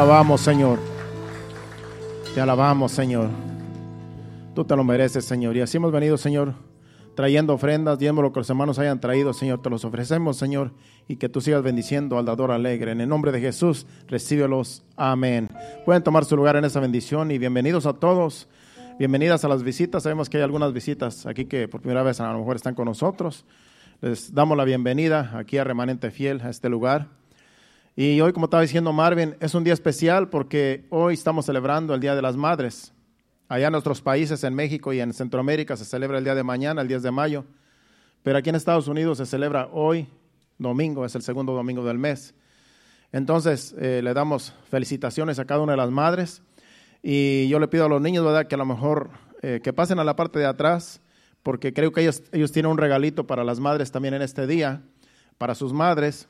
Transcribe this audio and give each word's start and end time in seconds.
alabamos, 0.00 0.40
Señor. 0.40 0.78
Te 2.34 2.40
alabamos, 2.40 2.90
Señor. 2.90 3.28
Tú 4.54 4.64
te 4.64 4.74
lo 4.74 4.82
mereces, 4.82 5.26
Señor. 5.26 5.54
Y 5.58 5.60
así 5.60 5.76
hemos 5.76 5.92
venido, 5.92 6.16
Señor, 6.16 6.54
trayendo 7.14 7.52
ofrendas, 7.52 7.98
diezmo 7.98 8.22
lo 8.22 8.32
que 8.32 8.40
los 8.40 8.48
hermanos 8.48 8.78
hayan 8.78 8.98
traído, 8.98 9.34
Señor. 9.34 9.60
Te 9.60 9.68
los 9.68 9.84
ofrecemos, 9.84 10.38
Señor, 10.38 10.72
y 11.06 11.16
que 11.16 11.28
tú 11.28 11.42
sigas 11.42 11.62
bendiciendo 11.62 12.18
al 12.18 12.24
dador 12.24 12.50
alegre. 12.50 12.92
En 12.92 13.02
el 13.02 13.10
nombre 13.10 13.30
de 13.30 13.42
Jesús, 13.42 13.86
recíbelos. 14.08 14.84
Amén. 14.96 15.50
Pueden 15.84 16.02
tomar 16.02 16.24
su 16.24 16.34
lugar 16.34 16.56
en 16.56 16.64
esa 16.64 16.80
bendición 16.80 17.30
y 17.30 17.36
bienvenidos 17.36 17.84
a 17.84 17.92
todos. 17.92 18.48
Bienvenidas 18.98 19.44
a 19.44 19.48
las 19.48 19.62
visitas. 19.62 20.04
Sabemos 20.04 20.30
que 20.30 20.38
hay 20.38 20.44
algunas 20.44 20.72
visitas 20.72 21.26
aquí 21.26 21.44
que 21.44 21.68
por 21.68 21.82
primera 21.82 22.02
vez 22.02 22.20
a 22.20 22.32
lo 22.32 22.38
mejor 22.38 22.56
están 22.56 22.74
con 22.74 22.86
nosotros. 22.86 23.44
Les 24.00 24.32
damos 24.32 24.56
la 24.56 24.64
bienvenida 24.64 25.32
aquí 25.36 25.58
a 25.58 25.64
Remanente 25.64 26.10
Fiel, 26.10 26.40
a 26.40 26.48
este 26.48 26.70
lugar. 26.70 27.19
Y 27.96 28.20
hoy, 28.20 28.32
como 28.32 28.46
estaba 28.46 28.62
diciendo 28.62 28.92
Marvin, 28.92 29.36
es 29.40 29.54
un 29.54 29.64
día 29.64 29.74
especial 29.74 30.28
porque 30.28 30.86
hoy 30.90 31.14
estamos 31.14 31.46
celebrando 31.46 31.92
el 31.92 32.00
Día 32.00 32.14
de 32.14 32.22
las 32.22 32.36
Madres. 32.36 32.92
Allá 33.48 33.66
en 33.66 33.72
nuestros 33.72 34.00
países, 34.00 34.44
en 34.44 34.54
México 34.54 34.92
y 34.92 35.00
en 35.00 35.12
Centroamérica, 35.12 35.76
se 35.76 35.84
celebra 35.84 36.18
el 36.18 36.24
día 36.24 36.36
de 36.36 36.44
mañana, 36.44 36.82
el 36.82 36.88
10 36.88 37.02
de 37.02 37.10
mayo. 37.10 37.44
Pero 38.22 38.38
aquí 38.38 38.48
en 38.48 38.54
Estados 38.54 38.86
Unidos 38.86 39.18
se 39.18 39.26
celebra 39.26 39.68
hoy, 39.72 40.06
domingo, 40.56 41.04
es 41.04 41.16
el 41.16 41.22
segundo 41.22 41.52
domingo 41.52 41.84
del 41.84 41.98
mes. 41.98 42.32
Entonces, 43.10 43.74
eh, 43.76 44.02
le 44.04 44.14
damos 44.14 44.54
felicitaciones 44.70 45.40
a 45.40 45.46
cada 45.46 45.62
una 45.62 45.72
de 45.72 45.78
las 45.78 45.90
madres. 45.90 46.42
Y 47.02 47.48
yo 47.48 47.58
le 47.58 47.66
pido 47.66 47.86
a 47.86 47.88
los 47.88 48.00
niños, 48.00 48.24
¿verdad?, 48.24 48.46
que 48.46 48.54
a 48.54 48.58
lo 48.58 48.66
mejor 48.66 49.10
eh, 49.42 49.60
que 49.64 49.72
pasen 49.72 49.98
a 49.98 50.04
la 50.04 50.14
parte 50.14 50.38
de 50.38 50.46
atrás, 50.46 51.00
porque 51.42 51.72
creo 51.72 51.90
que 51.90 52.02
ellos, 52.02 52.22
ellos 52.30 52.52
tienen 52.52 52.70
un 52.70 52.78
regalito 52.78 53.26
para 53.26 53.42
las 53.42 53.58
madres 53.58 53.90
también 53.90 54.14
en 54.14 54.22
este 54.22 54.46
día, 54.46 54.82
para 55.38 55.56
sus 55.56 55.72
madres. 55.72 56.28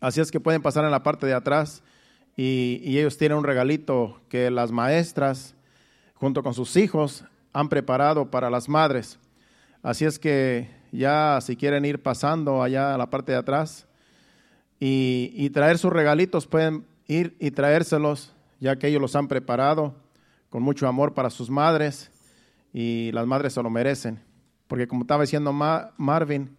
Así 0.00 0.20
es 0.20 0.30
que 0.30 0.40
pueden 0.40 0.62
pasar 0.62 0.84
en 0.84 0.90
la 0.90 1.02
parte 1.02 1.26
de 1.26 1.34
atrás 1.34 1.82
y, 2.36 2.80
y 2.84 2.98
ellos 2.98 3.16
tienen 3.16 3.38
un 3.38 3.44
regalito 3.44 4.20
que 4.28 4.50
las 4.50 4.70
maestras, 4.72 5.54
junto 6.14 6.42
con 6.42 6.54
sus 6.54 6.76
hijos, 6.76 7.24
han 7.52 7.68
preparado 7.68 8.30
para 8.30 8.50
las 8.50 8.68
madres. 8.68 9.18
Así 9.82 10.04
es 10.04 10.18
que 10.18 10.68
ya 10.92 11.38
si 11.40 11.56
quieren 11.56 11.84
ir 11.84 12.02
pasando 12.02 12.62
allá 12.62 12.94
a 12.94 12.98
la 12.98 13.08
parte 13.08 13.32
de 13.32 13.38
atrás 13.38 13.86
y, 14.78 15.32
y 15.34 15.50
traer 15.50 15.78
sus 15.78 15.92
regalitos, 15.92 16.46
pueden 16.46 16.84
ir 17.06 17.36
y 17.40 17.50
traérselos, 17.50 18.34
ya 18.60 18.76
que 18.76 18.88
ellos 18.88 19.00
los 19.00 19.16
han 19.16 19.28
preparado 19.28 19.94
con 20.50 20.62
mucho 20.62 20.86
amor 20.86 21.14
para 21.14 21.30
sus 21.30 21.50
madres 21.50 22.10
y 22.72 23.10
las 23.12 23.26
madres 23.26 23.54
se 23.54 23.62
lo 23.62 23.70
merecen. 23.70 24.20
Porque 24.66 24.86
como 24.86 25.02
estaba 25.02 25.22
diciendo 25.22 25.52
Ma- 25.52 25.92
Marvin, 25.96 26.56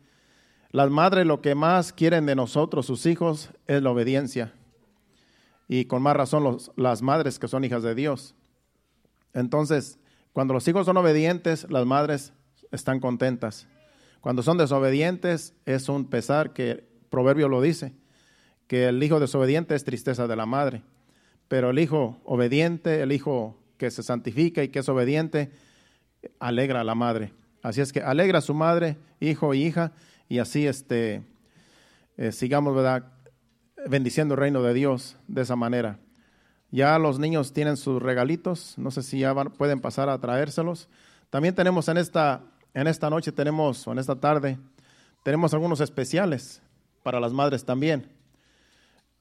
las 0.72 0.90
madres 0.90 1.26
lo 1.26 1.42
que 1.42 1.56
más 1.56 1.94
quieren 1.94 2.26
de 2.26 2.36
nosotros, 2.36 2.86
sus 2.86 3.06
hijos, 3.06 3.52
es 3.68 3.82
la 3.82 3.92
obediencia. 3.92 4.54
Y 5.68 5.86
con 5.86 6.02
más 6.02 6.16
razón 6.16 6.44
los- 6.44 6.72
las 6.76 7.02
madres 7.02 7.40
que 7.40 7.48
son 7.48 7.64
hijas 7.64 7.84
de 7.84 7.96
Dios. 7.96 8.36
Entonces, 9.34 10.00
cuando 10.34 10.54
los 10.54 10.68
hijos 10.68 10.86
son 10.86 10.98
obedientes, 10.98 11.70
las 11.70 11.86
madres 11.86 12.34
están 12.72 13.00
contentas. 13.00 13.68
Cuando 14.22 14.44
son 14.44 14.58
desobedientes, 14.58 15.54
es 15.66 15.90
un 15.90 16.06
pesar 16.06 16.54
que 16.54 16.88
Proverbio 17.10 17.48
lo 17.48 17.62
dice, 17.62 17.94
que 18.68 18.88
el 18.88 19.02
hijo 19.02 19.20
desobediente 19.20 19.76
es 19.76 19.84
tristeza 19.84 20.28
de 20.28 20.36
la 20.36 20.46
madre. 20.46 20.84
Pero 21.48 21.70
el 21.70 21.80
hijo 21.80 22.20
obediente, 22.26 23.02
el 23.02 23.14
hijo 23.14 23.58
que 23.78 23.90
se 23.92 24.04
santifica 24.04 24.64
y 24.64 24.70
que 24.70 24.80
es 24.80 24.90
obediente, 24.90 25.52
alegra 26.40 26.82
a 26.82 26.84
la 26.84 26.96
madre. 26.96 27.32
Así 27.64 27.80
es 27.80 27.94
que 27.94 28.02
alegra 28.02 28.40
a 28.40 28.42
su 28.42 28.54
madre, 28.54 28.98
hijo 29.20 29.54
y 29.54 29.64
hija, 29.64 29.94
y 30.30 30.40
así 30.40 30.68
este, 30.68 31.24
eh, 32.18 32.32
sigamos, 32.32 32.76
¿verdad? 32.76 33.06
Bendiciendo 33.88 34.34
el 34.34 34.40
reino 34.40 34.62
de 34.62 34.74
Dios 34.74 35.18
de 35.28 35.42
esa 35.42 35.56
manera. 35.56 36.00
Ya 36.70 37.00
los 37.00 37.18
niños 37.18 37.54
tienen 37.54 37.78
sus 37.78 38.02
regalitos, 38.02 38.78
no 38.78 38.92
sé 38.92 39.02
si 39.04 39.20
ya 39.20 39.34
pueden 39.34 39.80
pasar 39.80 40.10
a 40.10 40.20
traérselos. 40.20 40.90
También 41.30 41.56
tenemos 41.56 41.88
en 41.88 41.98
esta, 41.98 42.42
en 42.74 42.88
esta 42.88 43.10
noche, 43.10 43.32
tenemos, 43.32 43.88
o 43.88 43.92
en 43.94 44.00
esta 44.00 44.20
tarde, 44.20 44.58
tenemos 45.24 45.54
algunos 45.54 45.80
especiales 45.80 46.62
para 47.04 47.20
las 47.20 47.32
madres 47.32 47.64
también. 47.64 48.10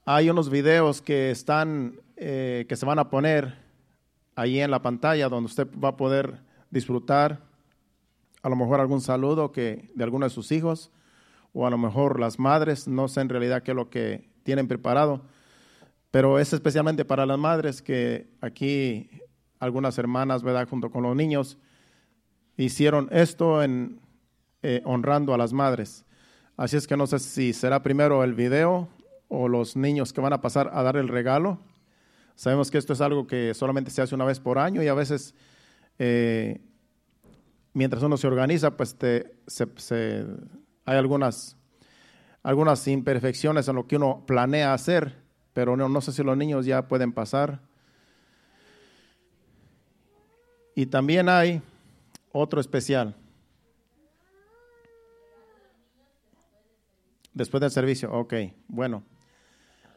Hay 0.05 0.29
unos 0.29 0.49
videos 0.49 1.01
que 1.01 1.31
están, 1.31 2.01
eh, 2.17 2.65
que 2.67 2.75
se 2.75 2.85
van 2.85 2.99
a 2.99 3.09
poner 3.09 3.55
ahí 4.35 4.59
en 4.59 4.71
la 4.71 4.81
pantalla 4.81 5.29
donde 5.29 5.47
usted 5.47 5.67
va 5.83 5.89
a 5.89 5.97
poder 5.97 6.41
disfrutar 6.69 7.46
a 8.47 8.49
lo 8.49 8.55
mejor 8.55 8.79
algún 8.79 9.01
saludo 9.01 9.51
que, 9.51 9.91
de 9.93 10.03
alguno 10.05 10.25
de 10.25 10.29
sus 10.29 10.53
hijos 10.53 10.89
o 11.51 11.67
a 11.67 11.69
lo 11.69 11.77
mejor 11.77 12.17
las 12.17 12.39
madres, 12.39 12.87
no 12.87 13.09
sé 13.09 13.19
en 13.19 13.27
realidad 13.27 13.61
qué 13.61 13.71
es 13.71 13.75
lo 13.75 13.89
que 13.89 14.29
tienen 14.43 14.69
preparado, 14.69 15.25
pero 16.11 16.39
es 16.39 16.53
especialmente 16.53 17.03
para 17.03 17.25
las 17.25 17.37
madres 17.37 17.81
que 17.81 18.29
aquí 18.39 19.09
algunas 19.59 19.97
hermanas, 19.97 20.43
¿verdad?, 20.43 20.65
junto 20.69 20.89
con 20.91 21.03
los 21.03 21.13
niños, 21.13 21.57
hicieron 22.55 23.09
esto 23.11 23.61
en, 23.61 23.99
eh, 24.63 24.81
honrando 24.85 25.33
a 25.33 25.37
las 25.37 25.51
madres. 25.51 26.05
Así 26.55 26.77
es 26.77 26.87
que 26.87 26.95
no 26.95 27.05
sé 27.05 27.19
si 27.19 27.51
será 27.51 27.83
primero 27.83 28.23
el 28.23 28.33
video 28.33 28.87
o 29.27 29.49
los 29.49 29.75
niños 29.75 30.13
que 30.13 30.21
van 30.21 30.31
a 30.31 30.39
pasar 30.39 30.71
a 30.71 30.83
dar 30.83 30.95
el 30.95 31.09
regalo. 31.09 31.59
Sabemos 32.35 32.71
que 32.71 32.77
esto 32.77 32.93
es 32.93 33.01
algo 33.01 33.27
que 33.27 33.53
solamente 33.53 33.91
se 33.91 34.01
hace 34.01 34.15
una 34.15 34.23
vez 34.23 34.39
por 34.39 34.57
año 34.57 34.81
y 34.81 34.87
a 34.87 34.93
veces, 34.93 35.35
eh, 35.99 36.61
mientras 37.73 38.03
uno 38.03 38.17
se 38.17 38.27
organiza, 38.27 38.75
pues 38.77 38.95
te- 38.95 39.35
se- 39.47 40.25
hay 40.85 40.97
algunas, 40.97 41.57
algunas 42.43 42.87
imperfecciones 42.87 43.67
en 43.67 43.75
lo 43.75 43.87
que 43.87 43.97
uno 43.97 44.23
planea 44.25 44.73
hacer, 44.73 45.15
pero 45.53 45.75
no, 45.77 45.89
no 45.89 46.01
sé 46.01 46.11
si 46.11 46.23
los 46.23 46.37
niños 46.37 46.65
ya 46.65 46.87
pueden 46.87 47.11
pasar. 47.11 47.61
Y 50.75 50.85
también 50.85 51.27
hay 51.29 51.61
otro 52.31 52.61
especial. 52.61 53.15
Después 57.33 57.61
del 57.61 57.71
servicio, 57.71 58.11
ok, 58.11 58.33
bueno. 58.67 59.03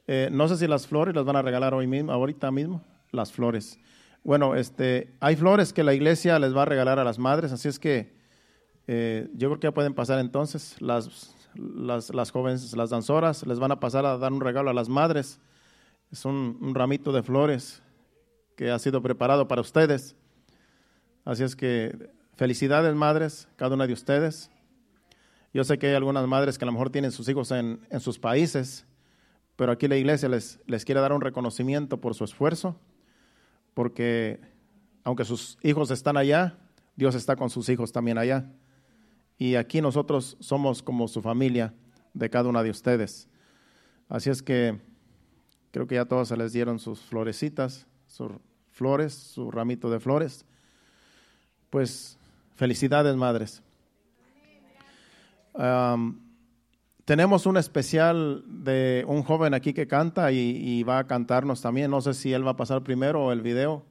Eh, 0.06 0.29
no 0.33 0.49
sé 0.49 0.56
si 0.56 0.67
las 0.67 0.87
flores 0.87 1.15
las 1.15 1.25
van 1.25 1.37
a 1.37 1.43
regalar 1.43 1.73
hoy 1.73 1.87
mismo, 1.87 2.12
ahorita 2.12 2.50
mismo, 2.50 2.83
las 3.12 3.33
flores. 3.33 3.79
Bueno, 4.22 4.55
este, 4.55 5.14
hay 5.20 5.37
flores 5.37 5.72
que 5.72 5.82
la 5.82 5.94
iglesia 5.94 6.38
les 6.38 6.55
va 6.55 6.62
a 6.62 6.67
regalar 6.67 6.99
a 6.99 7.05
las 7.05 7.19
madres, 7.19 7.52
así 7.52 7.69
es 7.69 7.78
que 7.78 8.12
eh, 8.87 9.28
yo 9.34 9.49
creo 9.49 9.61
que 9.61 9.67
ya 9.69 9.75
pueden 9.75 9.94
pasar 9.94 10.19
entonces. 10.19 10.76
Las, 10.81 11.34
las, 11.55 12.12
las 12.14 12.31
jóvenes, 12.31 12.76
las 12.76 12.90
danzoras, 12.90 13.46
les 13.46 13.58
van 13.58 13.72
a 13.72 13.81
pasar 13.81 14.05
a 14.05 14.19
dar 14.19 14.32
un 14.32 14.40
regalo 14.40 14.70
a 14.70 14.75
las 14.75 14.88
madres. 14.88 15.40
Es 16.11 16.25
un, 16.25 16.58
un 16.61 16.75
ramito 16.75 17.12
de 17.12 17.22
flores 17.22 17.82
que 18.56 18.70
ha 18.70 18.78
sido 18.78 19.00
preparado 19.00 19.49
para 19.49 19.61
ustedes. 19.61 20.17
Así 21.25 21.44
es 21.44 21.55
que 21.55 22.11
felicidades, 22.34 22.94
madres, 22.94 23.49
cada 23.56 23.75
una 23.75 23.87
de 23.87 23.93
ustedes. 23.93 24.50
Yo 25.52 25.64
sé 25.64 25.78
que 25.78 25.88
hay 25.88 25.94
algunas 25.94 26.26
madres 26.26 26.58
que 26.58 26.64
a 26.64 26.67
lo 26.67 26.72
mejor 26.72 26.90
tienen 26.90 27.12
sus 27.12 27.28
hijos 27.28 27.50
en, 27.50 27.87
en 27.90 28.00
sus 28.00 28.19
países, 28.19 28.87
pero 29.56 29.72
aquí 29.72 29.88
la 29.88 29.96
iglesia 29.96 30.28
les, 30.28 30.61
les 30.67 30.84
quiere 30.84 31.00
dar 31.00 31.12
un 31.12 31.20
reconocimiento 31.20 32.00
por 32.00 32.14
su 32.14 32.25
esfuerzo, 32.25 32.76
porque 33.75 34.40
aunque 35.05 35.25
sus 35.25 35.58
hijos 35.62 35.90
están 35.90 36.17
allá, 36.17 36.58
Dios 36.96 37.14
está 37.14 37.37
con 37.37 37.50
sus 37.50 37.69
hijos 37.69 37.93
también 37.93 38.19
allá. 38.19 38.50
Y 39.38 39.55
aquí 39.55 39.81
nosotros 39.81 40.37
somos 40.40 40.82
como 40.82 41.08
su 41.08 41.22
familia 41.22 41.72
de 42.12 42.28
cada 42.28 42.49
una 42.49 42.62
de 42.62 42.70
ustedes. 42.70 43.28
Así 44.08 44.28
es 44.28 44.43
que 44.43 44.78
creo 45.70 45.87
que 45.87 45.94
ya 45.94 46.05
todos 46.05 46.28
se 46.28 46.37
les 46.37 46.52
dieron 46.52 46.78
sus 46.78 47.00
florecitas, 47.00 47.87
sus 48.06 48.32
flores, 48.70 49.14
su 49.14 49.50
ramito 49.50 49.90
de 49.90 50.00
flores. 50.00 50.44
Pues 51.70 52.19
felicidades, 52.55 53.17
madres. 53.17 53.62
Tenemos 57.05 57.47
un 57.47 57.56
especial 57.56 58.44
de 58.47 59.05
un 59.06 59.23
joven 59.23 59.55
aquí 59.55 59.73
que 59.73 59.87
canta 59.87 60.32
y, 60.32 60.38
y 60.38 60.82
va 60.82 60.99
a 60.99 61.06
cantarnos 61.06 61.61
también. 61.61 61.91
No 61.91 62.00
sé 62.00 62.14
si 62.14 62.32
él 62.32 62.47
va 62.47 62.52
a 62.52 62.56
pasar 62.56 62.82
primero 62.82 63.25
o 63.25 63.32
el 63.32 63.41
video. 63.41 63.85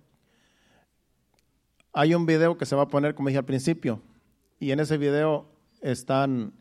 Hay 1.94 2.14
un 2.14 2.26
video 2.26 2.58
que 2.58 2.66
se 2.66 2.76
va 2.76 2.84
a 2.84 2.88
poner, 2.88 3.16
como 3.16 3.30
dije 3.30 3.40
al 3.40 3.46
principio, 3.46 4.02
y 4.60 4.72
en 4.72 4.80
ese 4.80 4.98
video 4.98 5.48
están 5.82 6.54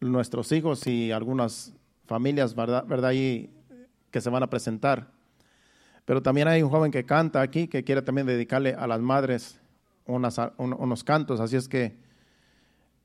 nuestros 0.00 0.52
hijos 0.52 0.86
y 0.86 1.12
algunas 1.12 1.72
familias, 2.06 2.54
¿verdad? 2.54 2.84
¿verdad? 2.86 3.10
Ahí 3.10 3.50
que 4.10 4.20
se 4.20 4.30
van 4.30 4.42
a 4.42 4.50
presentar. 4.50 5.10
Pero 6.04 6.22
también 6.22 6.48
hay 6.48 6.62
un 6.62 6.70
joven 6.70 6.92
que 6.92 7.04
canta 7.04 7.40
aquí 7.40 7.66
que 7.66 7.82
quiere 7.82 8.02
también 8.02 8.26
dedicarle 8.26 8.74
a 8.74 8.86
las 8.86 9.00
madres 9.00 9.60
unos 10.06 11.04
cantos. 11.04 11.40
Así 11.40 11.56
es 11.56 11.68
que, 11.68 11.96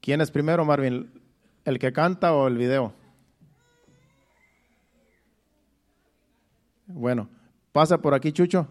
¿quién 0.01 0.21
es 0.21 0.29
primero, 0.29 0.63
Marvin? 0.65 1.20
¿El 1.65 1.77
que 1.79 1.93
canta 1.93 2.33
o 2.33 2.47
el 2.47 2.57
video? 2.57 2.93
Bueno, 6.87 7.29
pasa 7.71 7.99
por 7.99 8.13
aquí, 8.13 8.31
Chucho. 8.31 8.67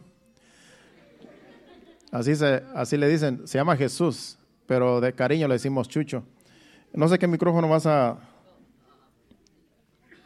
Así, 2.13 2.35
se, 2.35 2.63
así 2.75 2.97
le 2.97 3.09
dicen, 3.09 3.47
se 3.47 3.59
llama 3.59 3.77
Jesús, 3.77 4.37
pero 4.67 5.01
de 5.01 5.13
cariño 5.15 5.47
le 5.47 5.55
decimos 5.55 5.89
Chucho. 5.89 6.25
No 6.93 7.07
sé 7.09 7.19
qué 7.19 7.29
micrófono 7.29 7.69
vas 7.69 7.87
a... 7.87 8.19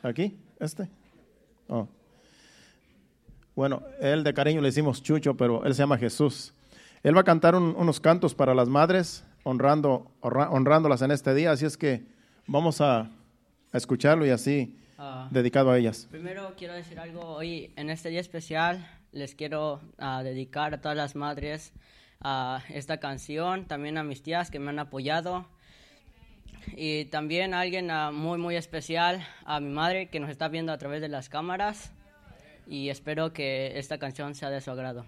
¿Aquí? 0.02 0.38
¿Este? 0.58 0.88
Oh. 1.68 1.86
Bueno, 3.54 3.82
él 4.00 4.24
de 4.24 4.32
cariño 4.34 4.60
le 4.62 4.68
decimos 4.68 5.02
Chucho, 5.02 5.36
pero 5.36 5.64
él 5.64 5.74
se 5.74 5.82
llama 5.82 5.98
Jesús. 5.98 6.54
Él 7.02 7.14
va 7.14 7.20
a 7.20 7.24
cantar 7.24 7.54
un- 7.54 7.74
unos 7.76 8.00
cantos 8.00 8.34
para 8.34 8.54
las 8.54 8.68
madres, 8.68 9.24
honrando, 9.44 10.10
honra- 10.22 10.48
honrándolas 10.50 11.02
en 11.02 11.10
este 11.10 11.34
día, 11.34 11.52
así 11.52 11.66
es 11.66 11.76
que 11.76 12.02
vamos 12.46 12.80
a, 12.80 13.00
a 13.00 13.76
escucharlo 13.76 14.26
y 14.26 14.30
así 14.30 14.78
Ah, 14.96 15.28
dedicado 15.30 15.70
a 15.70 15.78
ellas. 15.78 16.06
primero 16.10 16.54
quiero 16.56 16.74
decir 16.74 16.98
algo. 17.00 17.20
Hoy, 17.20 17.72
en 17.76 17.90
este 17.90 18.10
día 18.10 18.20
especial, 18.20 18.88
les 19.12 19.34
quiero 19.34 19.80
ah, 19.98 20.22
dedicar 20.22 20.72
a 20.72 20.80
todas 20.80 20.96
las 20.96 21.16
madres 21.16 21.72
a 22.20 22.62
esta 22.68 22.98
canción, 23.00 23.66
también 23.66 23.98
a 23.98 24.04
mis 24.04 24.22
tías 24.22 24.50
que 24.50 24.58
me 24.60 24.70
han 24.70 24.78
apoyado. 24.78 25.46
Y 26.76 27.06
también 27.06 27.54
a 27.54 27.60
alguien 27.60 27.90
ah, 27.90 28.12
muy, 28.12 28.38
muy 28.38 28.56
especial, 28.56 29.26
a 29.44 29.58
mi 29.60 29.68
madre 29.68 30.08
que 30.08 30.20
nos 30.20 30.30
está 30.30 30.48
viendo 30.48 30.72
a 30.72 30.78
través 30.78 31.00
de 31.00 31.08
las 31.08 31.28
cámaras. 31.28 31.92
Y 32.66 32.88
espero 32.88 33.32
que 33.32 33.78
esta 33.78 33.98
canción 33.98 34.34
sea 34.34 34.48
de 34.48 34.60
su 34.60 34.70
agrado. 34.70 35.04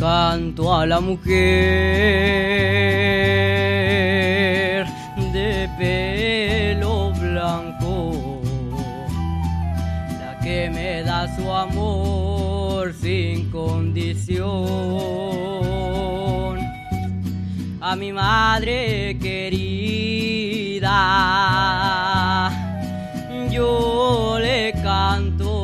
Canto 0.00 0.74
a 0.74 0.86
la 0.86 0.98
mujer 0.98 1.28
de 5.34 5.68
pelo 5.78 7.12
blanco, 7.12 8.40
la 10.18 10.38
que 10.42 10.70
me 10.70 11.02
da 11.02 11.28
su 11.36 11.52
amor 11.52 12.94
sin 12.94 13.50
condición. 13.50 14.48
A 17.82 17.94
mi 17.94 18.10
madre 18.10 19.18
querida, 19.20 20.90
yo 23.50 24.38
le 24.40 24.72
canto 24.82 25.60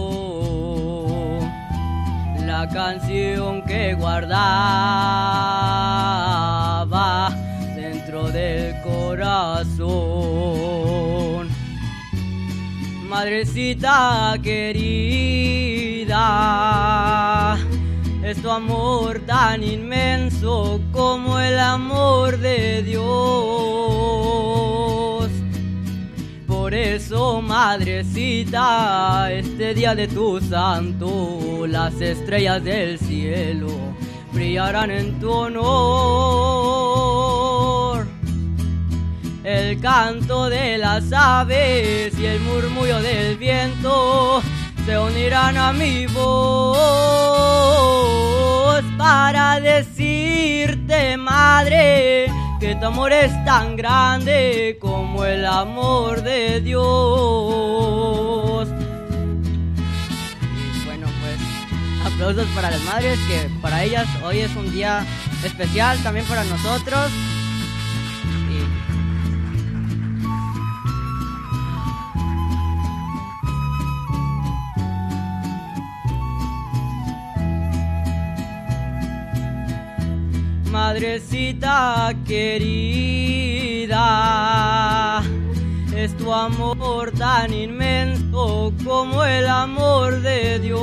la 2.47 2.69
canción 2.69 3.56
guardaba 3.95 4.87
dentro 7.75 8.31
del 8.31 8.75
corazón. 8.83 10.27
Madrecita 13.09 14.37
querida, 14.43 14.87
es 18.23 18.43
tu 18.43 18.51
amor 18.51 19.21
tan 19.27 19.63
inmenso 19.63 20.81
como 20.93 21.39
el 21.39 21.59
amor 21.59 22.39
de 22.39 22.83
Dios. 22.83 23.07
Por 26.47 26.75
eso, 26.75 27.41
madrecita, 27.41 29.31
este 29.33 29.73
día 29.75 29.95
de 29.95 30.09
tu 30.09 30.41
santo, 30.41 31.46
las 31.69 32.01
estrellas 32.01 32.63
del 32.63 32.99
cielo 32.99 33.69
brillarán 34.33 34.91
en 34.91 35.19
tu 35.21 35.31
honor. 35.31 35.67
El 39.45 39.81
canto 39.81 40.49
de 40.49 40.79
las 40.79 41.13
aves 41.13 42.19
y 42.19 42.27
el 42.27 42.41
murmullo 42.41 43.01
del 43.01 43.37
viento 43.37 44.43
se 44.85 44.99
unirán 44.99 45.57
a 45.57 45.73
mi 45.73 46.07
voz 46.07 47.17
para 48.99 49.61
decirte, 49.61 51.17
madre, 51.17 52.27
que 52.61 52.75
tu 52.77 52.87
amor 52.87 53.13
es 53.13 53.33
tan 53.45 53.77
grande 53.77 54.79
como 54.81 55.25
el 55.25 55.47
amor 55.47 56.23
de 56.23 56.61
Dios. 56.61 58.36
Aplausos 62.17 62.49
para 62.55 62.71
las 62.71 62.83
madres, 62.85 63.19
que 63.29 63.51
para 63.61 63.85
ellas 63.85 64.09
hoy 64.25 64.39
es 64.39 64.57
un 64.57 64.73
día 64.73 65.05
especial 65.45 66.03
también 66.03 66.25
para 66.25 66.45
nosotros. 66.45 67.11
Madrecita 80.71 82.15
querida, 82.27 83.93
es 85.95 86.17
tu 86.17 86.33
amor 86.33 86.76
tan 87.05 87.53
inmenso 87.53 88.73
como 88.85 89.23
el 89.25 89.47
amor 89.47 90.21
de 90.23 90.59
Dios. 90.59 90.77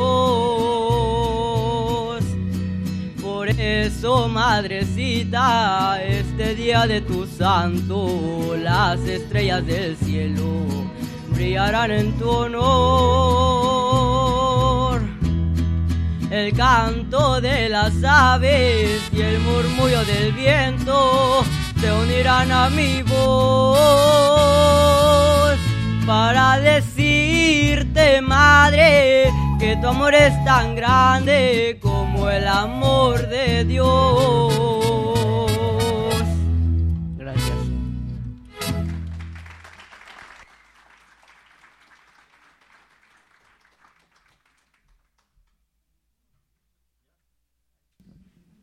Por 3.22 3.50
eso, 3.50 4.30
madrecita, 4.30 6.00
este 6.04 6.54
día 6.56 6.86
de 6.88 7.02
tu 7.02 7.26
santo, 7.26 8.56
las 8.58 9.00
estrellas 9.02 9.66
del 9.66 9.98
cielo 9.98 10.44
brillarán 11.30 11.92
en 11.92 12.18
tu 12.20 12.30
honor. 12.30 13.74
El 16.30 16.54
canto 16.54 17.42
de 17.42 17.70
las 17.70 18.04
aves 18.04 19.02
y 19.12 19.22
el 19.22 19.40
murmullo 19.40 20.06
del 20.06 20.32
viento 20.34 21.44
se 21.80 21.92
unirán 21.92 22.52
a 22.52 22.70
mi 22.70 23.02
voz 23.04 24.44
para 26.06 26.60
decirte, 26.60 28.22
madre, 28.22 29.32
que 29.60 29.78
tu 29.78 29.88
amor 29.88 30.14
es 30.14 30.34
tan 30.44 30.76
grande 30.76 31.80
como 31.82 32.30
el 32.30 32.48
amor 32.48 33.28
de 33.28 33.64
Dios. 33.64 34.54
Gracias. 37.18 37.58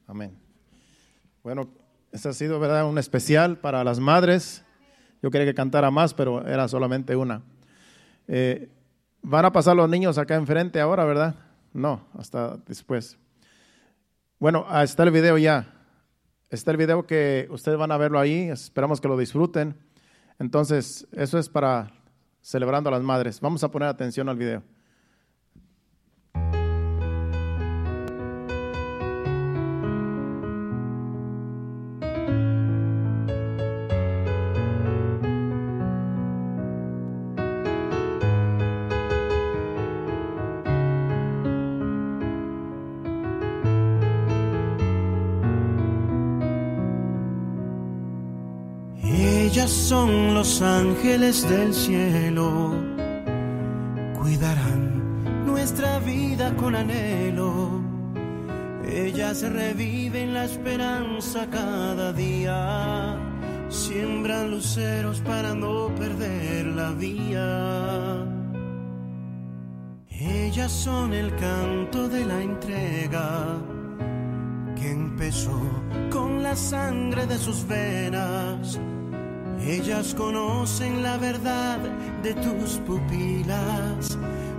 Amén. 0.06 0.38
Bueno, 1.42 1.70
este 2.12 2.28
ha 2.28 2.32
sido, 2.32 2.60
¿verdad? 2.60 2.86
Un 2.86 2.98
especial 2.98 3.58
para 3.58 3.82
las 3.84 3.98
madres. 3.98 4.64
Yo 5.22 5.30
quería 5.30 5.46
que 5.46 5.54
cantara 5.54 5.90
más, 5.90 6.14
pero 6.14 6.46
era 6.46 6.66
solamente 6.68 7.16
una. 7.16 7.42
Eh, 8.28 8.70
Van 9.22 9.44
a 9.44 9.52
pasar 9.52 9.76
los 9.76 9.88
niños 9.88 10.16
acá 10.18 10.34
enfrente 10.36 10.80
ahora, 10.80 11.04
¿verdad? 11.04 11.34
No, 11.72 12.06
hasta 12.16 12.56
después. 12.66 13.18
Bueno, 14.38 14.64
ah, 14.68 14.82
está 14.82 15.02
el 15.02 15.10
video 15.10 15.36
ya. 15.36 15.74
Está 16.48 16.70
el 16.70 16.78
video 16.78 17.06
que 17.06 17.46
ustedes 17.50 17.76
van 17.76 17.92
a 17.92 17.98
verlo 17.98 18.18
ahí. 18.18 18.48
Esperamos 18.48 19.00
que 19.00 19.08
lo 19.08 19.18
disfruten. 19.18 19.76
Entonces, 20.38 21.06
eso 21.12 21.38
es 21.38 21.48
para 21.48 21.92
celebrando 22.40 22.88
a 22.88 22.92
las 22.92 23.02
madres. 23.02 23.40
Vamos 23.40 23.62
a 23.62 23.70
poner 23.70 23.88
atención 23.88 24.28
al 24.28 24.36
video. 24.36 24.62
Son 49.70 50.34
los 50.34 50.62
ángeles 50.62 51.48
del 51.48 51.72
cielo, 51.72 52.74
cuidarán 54.18 55.44
nuestra 55.46 55.98
vida 56.00 56.54
con 56.56 56.74
anhelo. 56.74 57.80
Ellas 58.84 59.42
reviven 59.42 60.34
la 60.34 60.44
esperanza 60.44 61.46
cada 61.50 62.12
día, 62.12 63.16
siembran 63.68 64.50
luceros 64.50 65.20
para 65.20 65.54
no 65.54 65.94
perder 65.94 66.66
la 66.66 66.90
vía. 66.92 68.26
Ellas 70.08 70.72
son 70.72 71.14
el 71.14 71.34
canto 71.36 72.08
de 72.08 72.24
la 72.26 72.42
entrega 72.42 73.58
que 74.74 74.90
empezó 74.90 75.60
con 76.10 76.42
la 76.42 76.56
sangre 76.56 77.26
de 77.26 77.38
sus 77.38 77.66
venas. 77.66 78.78
Ellas 79.66 80.14
conocen 80.14 81.02
la 81.02 81.16
verdad 81.18 81.78
de 82.22 82.34
tus 82.34 82.78
pupilas, 82.86 84.18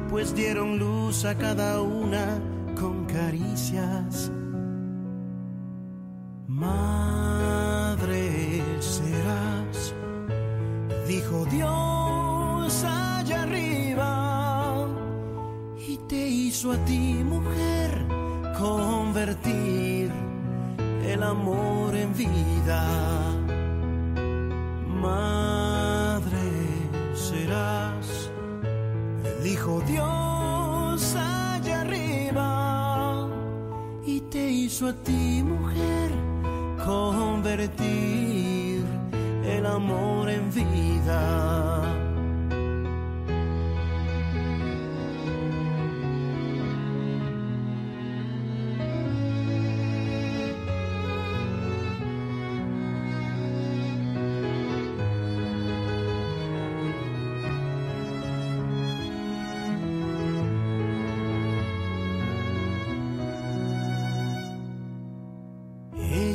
pues 0.10 0.36
dieron 0.36 0.77
luz 0.77 1.25
a 1.25 1.36
cada 1.36 1.81
una 1.81 2.39
con 2.79 3.05
caricias. 3.05 4.31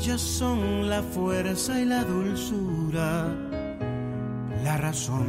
Ellas 0.07 0.21
son 0.21 0.89
la 0.89 1.03
fuerza 1.03 1.81
y 1.81 1.85
la 1.85 2.05
dulzura, 2.05 3.27
la 4.63 4.77
razón, 4.77 5.27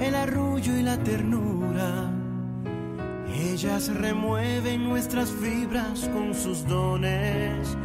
el 0.00 0.16
arrullo 0.16 0.76
y 0.76 0.82
la 0.82 0.98
ternura. 0.98 2.10
Ellas 3.32 3.94
remueven 3.94 4.88
nuestras 4.88 5.30
fibras 5.30 6.10
con 6.12 6.34
sus 6.34 6.66
dones 6.66 7.76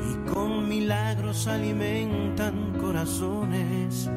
y 0.00 0.32
con 0.32 0.66
milagros 0.66 1.46
alimentan 1.46 2.78
corazones. 2.80 4.08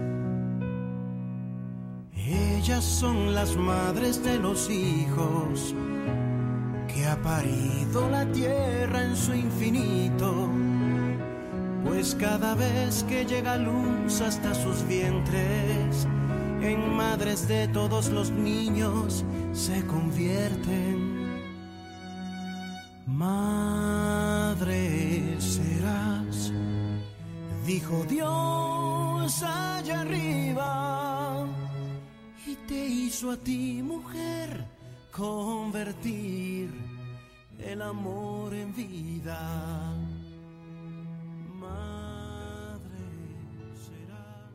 Ellas 2.15 2.85
son 2.85 3.35
las 3.35 3.57
madres 3.57 4.23
de 4.23 4.39
los 4.39 4.69
hijos 4.69 5.75
que 6.87 7.05
ha 7.05 7.21
parido 7.21 8.09
la 8.09 8.25
tierra 8.31 9.03
en 9.03 9.15
su 9.17 9.33
infinito 9.33 10.68
pues 11.99 12.15
cada 12.15 12.55
vez 12.55 13.03
que 13.09 13.25
llega 13.25 13.57
luz 13.57 14.21
hasta 14.21 14.55
sus 14.55 14.87
vientres, 14.87 16.07
en 16.61 16.95
madres 16.95 17.45
de 17.49 17.67
todos 17.67 18.07
los 18.07 18.31
niños 18.31 19.25
se 19.51 19.85
convierten. 19.85 21.41
Madre 23.05 24.61
serás, 25.41 26.53
dijo 27.65 28.05
Dios 28.07 29.43
allá 29.43 29.99
arriba, 29.99 31.45
y 32.47 32.55
te 32.65 32.85
hizo 32.85 33.31
a 33.31 33.35
ti 33.35 33.83
mujer 33.83 34.65
convertir 35.11 36.71
el 37.59 37.81
amor 37.81 38.53
en 38.53 38.73
vida. 38.73 39.99
Madre 41.69 42.99
serás. 43.75 44.49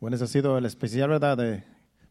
Bueno, 0.00 0.14
ese 0.14 0.24
ha 0.24 0.28
sido 0.28 0.58
el 0.58 0.64
especial, 0.66 1.08
¿verdad? 1.10 1.36
De, 1.36 1.64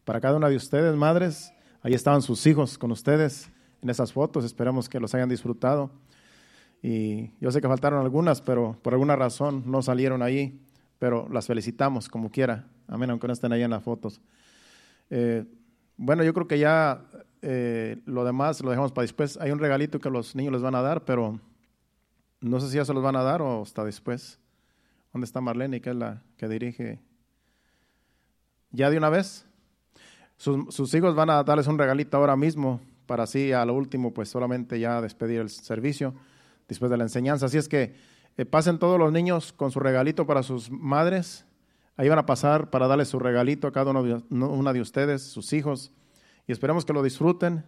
para 0.04 0.20
cada 0.20 0.36
una 0.36 0.48
de 0.48 0.56
ustedes, 0.56 0.94
madres. 0.96 1.52
Ahí 1.82 1.94
estaban 1.94 2.22
sus 2.22 2.46
hijos 2.46 2.76
con 2.76 2.90
ustedes 2.90 3.50
en 3.82 3.90
esas 3.90 4.12
fotos. 4.12 4.44
Esperamos 4.44 4.88
que 4.88 5.00
los 5.00 5.14
hayan 5.14 5.28
disfrutado. 5.28 5.90
Y 6.82 7.32
yo 7.40 7.50
sé 7.50 7.60
que 7.60 7.68
faltaron 7.68 8.00
algunas, 8.00 8.40
pero 8.40 8.78
por 8.82 8.92
alguna 8.92 9.16
razón 9.16 9.64
no 9.66 9.82
salieron 9.82 10.22
ahí. 10.22 10.60
Pero 10.98 11.28
las 11.30 11.46
felicitamos 11.46 12.08
como 12.08 12.30
quiera. 12.30 12.66
Amén, 12.88 13.10
aunque 13.10 13.26
no 13.26 13.32
estén 13.32 13.52
ahí 13.52 13.62
en 13.62 13.70
las 13.70 13.82
fotos. 13.82 14.20
Eh, 15.10 15.44
bueno, 15.96 16.24
yo 16.24 16.34
creo 16.34 16.48
que 16.48 16.58
ya 16.58 17.04
eh, 17.42 17.98
lo 18.04 18.24
demás 18.24 18.60
lo 18.62 18.70
dejamos 18.70 18.92
para 18.92 19.04
después. 19.04 19.36
Hay 19.38 19.50
un 19.50 19.58
regalito 19.58 19.98
que 19.98 20.10
los 20.10 20.34
niños 20.34 20.52
les 20.52 20.62
van 20.62 20.74
a 20.74 20.82
dar, 20.82 21.04
pero 21.04 21.40
no 22.40 22.60
sé 22.60 22.68
si 22.68 22.76
ya 22.76 22.84
se 22.84 22.94
los 22.94 23.02
van 23.02 23.16
a 23.16 23.22
dar 23.22 23.42
o 23.42 23.62
hasta 23.62 23.84
después. 23.84 24.38
¿Dónde 25.12 25.24
está 25.24 25.40
Marlene, 25.40 25.80
que 25.80 25.90
es 25.90 25.96
la 25.96 26.22
que 26.36 26.48
dirige? 26.48 27.00
¿Ya 28.70 28.90
de 28.90 28.98
una 28.98 29.08
vez? 29.08 29.46
Sus, 30.36 30.94
hijos 30.94 31.14
van 31.16 31.30
a 31.30 31.42
darles 31.42 31.66
un 31.66 31.78
regalito 31.78 32.16
ahora 32.16 32.36
mismo 32.36 32.80
para 33.06 33.24
así 33.24 33.52
a 33.52 33.64
lo 33.64 33.74
último 33.74 34.14
pues 34.14 34.28
solamente 34.28 34.78
ya 34.78 35.00
despedir 35.00 35.40
el 35.40 35.50
servicio 35.50 36.14
después 36.68 36.90
de 36.90 36.96
la 36.96 37.04
enseñanza. 37.04 37.46
Así 37.46 37.58
es 37.58 37.68
que 37.68 37.94
eh, 38.36 38.44
pasen 38.44 38.78
todos 38.78 39.00
los 39.00 39.10
niños 39.10 39.52
con 39.52 39.72
su 39.72 39.80
regalito 39.80 40.26
para 40.26 40.44
sus 40.44 40.70
madres. 40.70 41.44
Ahí 41.96 42.08
van 42.08 42.20
a 42.20 42.26
pasar 42.26 42.70
para 42.70 42.86
darles 42.86 43.08
su 43.08 43.18
regalito 43.18 43.66
a 43.66 43.72
cada 43.72 43.90
uno 43.90 44.04
de, 44.04 44.22
una 44.30 44.72
de 44.72 44.80
ustedes, 44.80 45.22
sus 45.22 45.52
hijos. 45.52 45.90
Y 46.48 46.52
esperemos 46.52 46.84
que 46.84 46.92
lo 46.92 47.02
disfruten. 47.02 47.64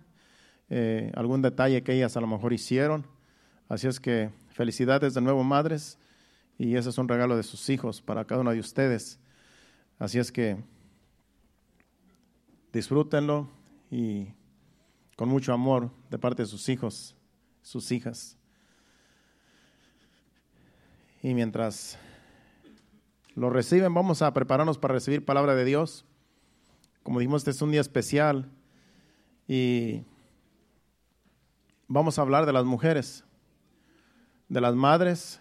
eh, 0.72 1.10
algún 1.16 1.42
detalle 1.42 1.82
que 1.82 1.92
ellas 1.92 2.16
a 2.16 2.20
lo 2.20 2.26
mejor 2.28 2.52
hicieron. 2.52 3.04
Así 3.68 3.88
es 3.88 3.98
que 3.98 4.30
felicidades 4.52 5.14
de 5.14 5.20
nuevo, 5.20 5.42
madres. 5.44 5.98
Y 6.58 6.76
ese 6.76 6.90
es 6.90 6.98
un 6.98 7.08
regalo 7.08 7.36
de 7.36 7.42
sus 7.42 7.68
hijos 7.68 8.00
para 8.00 8.24
cada 8.24 8.40
uno 8.40 8.52
de 8.52 8.60
ustedes. 8.60 9.18
Así 9.98 10.18
es 10.18 10.32
que 10.32 10.62
disfrútenlo 12.72 13.48
y 13.90 14.28
con 15.16 15.28
mucho 15.28 15.52
amor 15.52 15.90
de 16.08 16.18
parte 16.18 16.42
de 16.42 16.46
sus 16.46 16.68
hijos, 16.68 17.16
sus 17.62 17.90
hijas. 17.92 18.38
Y 21.22 21.34
mientras 21.34 21.98
lo 23.34 23.50
reciben, 23.50 23.92
vamos 23.92 24.22
a 24.22 24.32
prepararnos 24.32 24.78
para 24.78 24.94
recibir 24.94 25.24
palabra 25.24 25.54
de 25.54 25.64
Dios. 25.64 26.06
Como 27.02 27.18
dijimos, 27.18 27.40
este 27.40 27.50
es 27.50 27.60
un 27.60 27.72
día 27.72 27.80
especial 27.80 28.50
y 29.52 30.04
vamos 31.88 32.16
a 32.16 32.22
hablar 32.22 32.46
de 32.46 32.52
las 32.52 32.64
mujeres, 32.64 33.24
de 34.48 34.60
las 34.60 34.76
madres 34.76 35.40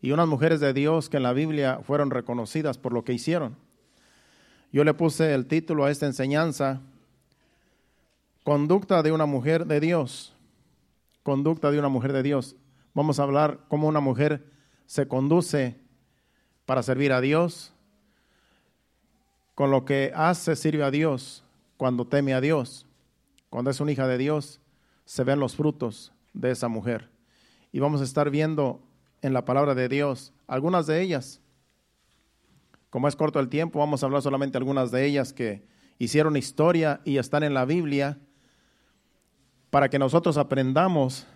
y 0.00 0.12
unas 0.12 0.26
mujeres 0.26 0.60
de 0.60 0.72
Dios 0.72 1.10
que 1.10 1.18
en 1.18 1.24
la 1.24 1.34
Biblia 1.34 1.80
fueron 1.82 2.10
reconocidas 2.10 2.78
por 2.78 2.94
lo 2.94 3.04
que 3.04 3.12
hicieron. 3.12 3.54
Yo 4.72 4.82
le 4.82 4.94
puse 4.94 5.34
el 5.34 5.44
título 5.44 5.84
a 5.84 5.90
esta 5.90 6.06
enseñanza, 6.06 6.80
Conducta 8.44 9.02
de 9.02 9.12
una 9.12 9.26
mujer 9.26 9.66
de 9.66 9.80
Dios. 9.80 10.34
Conducta 11.22 11.70
de 11.70 11.78
una 11.78 11.90
mujer 11.90 12.14
de 12.14 12.22
Dios. 12.22 12.56
Vamos 12.94 13.20
a 13.20 13.24
hablar 13.24 13.60
cómo 13.68 13.88
una 13.88 14.00
mujer 14.00 14.42
se 14.86 15.06
conduce 15.06 15.76
para 16.64 16.82
servir 16.82 17.12
a 17.12 17.20
Dios, 17.20 17.74
con 19.54 19.70
lo 19.70 19.84
que 19.84 20.12
hace 20.14 20.56
sirve 20.56 20.82
a 20.82 20.90
Dios 20.90 21.44
cuando 21.76 22.06
teme 22.06 22.32
a 22.32 22.40
Dios. 22.40 22.87
Cuando 23.50 23.70
es 23.70 23.80
una 23.80 23.92
hija 23.92 24.06
de 24.06 24.18
Dios, 24.18 24.60
se 25.04 25.24
ven 25.24 25.40
los 25.40 25.56
frutos 25.56 26.12
de 26.34 26.50
esa 26.50 26.68
mujer. 26.68 27.10
Y 27.72 27.80
vamos 27.80 28.00
a 28.00 28.04
estar 28.04 28.30
viendo 28.30 28.80
en 29.22 29.32
la 29.32 29.44
palabra 29.44 29.74
de 29.74 29.88
Dios 29.88 30.32
algunas 30.46 30.86
de 30.86 31.00
ellas. 31.00 31.40
Como 32.90 33.08
es 33.08 33.16
corto 33.16 33.40
el 33.40 33.48
tiempo, 33.48 33.78
vamos 33.78 34.02
a 34.02 34.06
hablar 34.06 34.22
solamente 34.22 34.58
algunas 34.58 34.90
de 34.90 35.04
ellas 35.04 35.32
que 35.32 35.66
hicieron 35.98 36.36
historia 36.36 37.00
y 37.04 37.18
están 37.18 37.42
en 37.42 37.54
la 37.54 37.64
Biblia 37.64 38.18
para 39.70 39.90
que 39.90 39.98
nosotros 39.98 40.38
aprendamos 40.38 41.26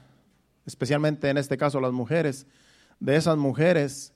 especialmente 0.67 1.29
en 1.29 1.39
este 1.39 1.57
caso 1.57 1.81
las 1.81 1.93
mujeres, 1.93 2.47
de 3.01 3.17
esas 3.17 3.37
mujeres 3.37 4.15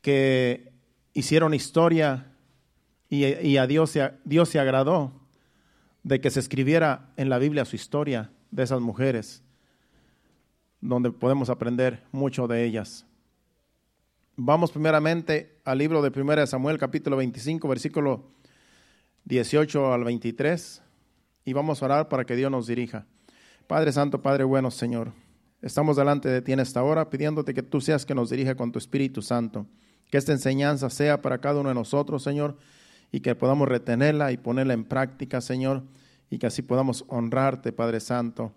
que 0.00 0.72
hicieron 1.12 1.54
historia 1.54 2.28
y, 3.08 3.56
a 3.58 3.66
Dios 3.66 3.98
Dios 4.24 4.48
se 4.48 4.58
agradó 4.58 5.21
de 6.02 6.20
que 6.20 6.30
se 6.30 6.40
escribiera 6.40 7.12
en 7.16 7.28
la 7.28 7.38
Biblia 7.38 7.64
su 7.64 7.76
historia 7.76 8.30
de 8.50 8.62
esas 8.62 8.80
mujeres, 8.80 9.42
donde 10.80 11.10
podemos 11.10 11.48
aprender 11.48 12.02
mucho 12.10 12.48
de 12.48 12.64
ellas. 12.64 13.06
Vamos 14.36 14.72
primeramente 14.72 15.60
al 15.64 15.78
libro 15.78 16.02
de 16.02 16.08
1 16.20 16.46
Samuel, 16.46 16.78
capítulo 16.78 17.16
25, 17.16 17.68
versículo 17.68 18.30
18 19.24 19.92
al 19.92 20.04
23, 20.04 20.82
y 21.44 21.52
vamos 21.52 21.82
a 21.82 21.84
orar 21.84 22.08
para 22.08 22.24
que 22.24 22.34
Dios 22.34 22.50
nos 22.50 22.66
dirija. 22.66 23.06
Padre 23.66 23.92
Santo, 23.92 24.22
Padre 24.22 24.44
bueno, 24.44 24.70
Señor, 24.70 25.12
estamos 25.60 25.96
delante 25.96 26.28
de 26.28 26.42
ti 26.42 26.52
en 26.52 26.60
esta 26.60 26.82
hora 26.82 27.10
pidiéndote 27.10 27.54
que 27.54 27.62
tú 27.62 27.80
seas 27.80 28.04
que 28.04 28.14
nos 28.14 28.30
dirija 28.30 28.56
con 28.56 28.72
tu 28.72 28.78
Espíritu 28.78 29.22
Santo, 29.22 29.66
que 30.10 30.18
esta 30.18 30.32
enseñanza 30.32 30.90
sea 30.90 31.22
para 31.22 31.38
cada 31.38 31.60
uno 31.60 31.68
de 31.68 31.74
nosotros, 31.76 32.22
Señor, 32.22 32.56
y 33.12 33.20
que 33.20 33.34
podamos 33.34 33.68
retenerla 33.68 34.32
y 34.32 34.38
ponerla 34.38 34.72
en 34.72 34.84
práctica, 34.84 35.42
Señor, 35.42 35.84
y 36.30 36.38
que 36.38 36.46
así 36.46 36.62
podamos 36.62 37.04
honrarte, 37.08 37.70
Padre 37.70 38.00
Santo, 38.00 38.52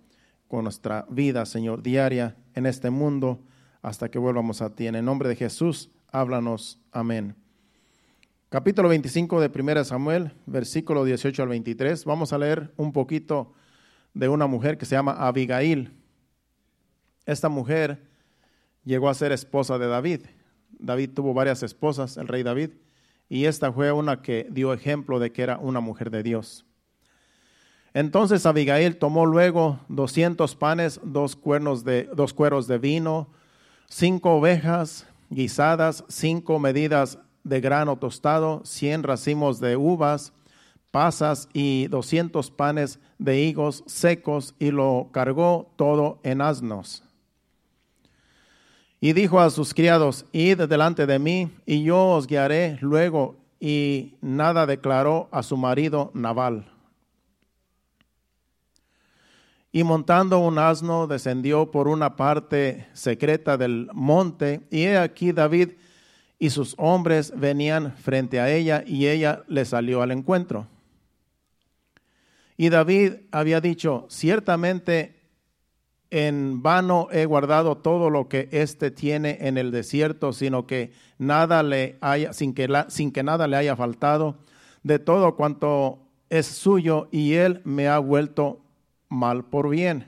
con 0.47 0.63
nuestra 0.63 1.05
vida, 1.09 1.45
Señor, 1.45 1.83
diaria 1.83 2.37
en 2.53 2.65
este 2.65 2.89
mundo 2.89 3.43
hasta 3.81 4.09
que 4.09 4.17
volvamos 4.17 4.61
a 4.61 4.73
ti. 4.73 4.87
En 4.87 4.95
el 4.95 5.03
nombre 5.03 5.27
de 5.27 5.35
Jesús, 5.35 5.91
háblanos. 6.09 6.79
Amén. 6.93 7.35
Capítulo 8.47 8.87
25 8.87 9.41
de 9.41 9.51
1 9.53 9.83
Samuel, 9.83 10.31
versículo 10.45 11.03
18 11.03 11.43
al 11.43 11.49
23. 11.49 12.05
Vamos 12.05 12.31
a 12.31 12.37
leer 12.37 12.73
un 12.77 12.93
poquito 12.93 13.51
de 14.13 14.29
una 14.29 14.47
mujer 14.47 14.77
que 14.77 14.85
se 14.85 14.95
llama 14.95 15.11
Abigail. 15.11 15.91
Esta 17.25 17.49
mujer 17.49 18.07
llegó 18.85 19.09
a 19.09 19.13
ser 19.13 19.33
esposa 19.33 19.77
de 19.77 19.87
David. 19.87 20.21
David 20.79 21.09
tuvo 21.13 21.33
varias 21.33 21.63
esposas, 21.63 22.15
el 22.15 22.29
rey 22.29 22.43
David, 22.43 22.69
y 23.29 23.45
esta 23.45 23.71
fue 23.71 23.91
una 23.91 24.21
que 24.21 24.47
dio 24.51 24.73
ejemplo 24.73 25.19
de 25.19 25.31
que 25.31 25.43
era 25.43 25.57
una 25.57 25.79
mujer 25.79 26.11
de 26.11 26.23
Dios. 26.23 26.65
Entonces 27.93 28.45
Abigail 28.45 28.97
tomó 28.97 29.25
luego 29.25 29.79
200 29.87 30.55
panes, 30.57 30.99
dos, 31.01 31.37
cuernos 31.37 31.85
de, 31.85 32.09
dos 32.13 32.33
cueros 32.33 32.67
de 32.67 32.77
vino, 32.77 33.29
cinco 33.87 34.33
ovejas 34.33 35.07
guisadas, 35.29 36.03
cinco 36.09 36.59
medidas 36.59 37.19
de 37.45 37.61
grano 37.61 37.97
tostado, 37.97 38.61
cien 38.65 39.01
racimos 39.01 39.61
de 39.61 39.77
uvas, 39.77 40.33
pasas 40.91 41.47
y 41.53 41.87
doscientos 41.87 42.51
panes 42.51 42.99
de 43.17 43.39
higos 43.39 43.83
secos, 43.87 44.55
y 44.59 44.71
lo 44.71 45.09
cargó 45.13 45.71
todo 45.77 46.19
en 46.23 46.41
asnos. 46.41 47.04
Y 48.99 49.13
dijo 49.13 49.39
a 49.39 49.49
sus 49.49 49.73
criados, 49.73 50.25
id 50.31 50.61
delante 50.63 51.05
de 51.05 51.19
mí, 51.19 51.51
y 51.65 51.83
yo 51.83 52.07
os 52.07 52.27
guiaré 52.27 52.77
luego. 52.81 53.35
Y 53.59 54.15
nada 54.21 54.65
declaró 54.65 55.29
a 55.31 55.43
su 55.43 55.57
marido 55.57 56.11
Nabal. 56.13 56.71
Y 59.71 59.83
montando 59.83 60.39
un 60.39 60.57
asno 60.57 61.05
descendió 61.05 61.69
por 61.69 61.87
una 61.87 62.15
parte 62.15 62.87
secreta 62.93 63.57
del 63.57 63.89
monte, 63.93 64.61
y 64.71 64.83
he 64.83 64.97
aquí 64.97 65.33
David 65.33 65.71
y 66.39 66.49
sus 66.49 66.75
hombres 66.77 67.33
venían 67.35 67.95
frente 67.97 68.39
a 68.39 68.49
ella, 68.49 68.83
y 68.85 69.07
ella 69.07 69.43
le 69.47 69.65
salió 69.65 70.01
al 70.01 70.11
encuentro. 70.11 70.67
Y 72.57 72.69
David 72.69 73.13
había 73.31 73.59
dicho, 73.59 74.05
ciertamente 74.09 75.24
en 76.15 76.63
vano 76.63 77.09
he 77.11 77.25
guardado 77.25 77.75
todo 77.75 78.09
lo 78.09 78.29
que 78.29 78.47
éste 78.53 78.89
tiene 78.89 79.37
en 79.41 79.57
el 79.57 79.71
desierto, 79.71 80.31
sino 80.31 80.65
que 80.65 80.93
nada 81.17 81.61
le 81.61 81.97
haya, 81.99 82.31
sin 82.31 82.53
que, 82.53 82.69
sin 82.87 83.11
que 83.11 83.21
nada 83.21 83.47
le 83.47 83.57
haya 83.57 83.75
faltado 83.75 84.37
de 84.81 84.97
todo 84.97 85.35
cuanto 85.35 85.99
es 86.29 86.45
suyo, 86.45 87.09
y 87.11 87.33
él 87.33 87.61
me 87.65 87.89
ha 87.89 87.99
vuelto 87.99 88.61
mal 89.09 89.43
por 89.43 89.69
bien. 89.69 90.07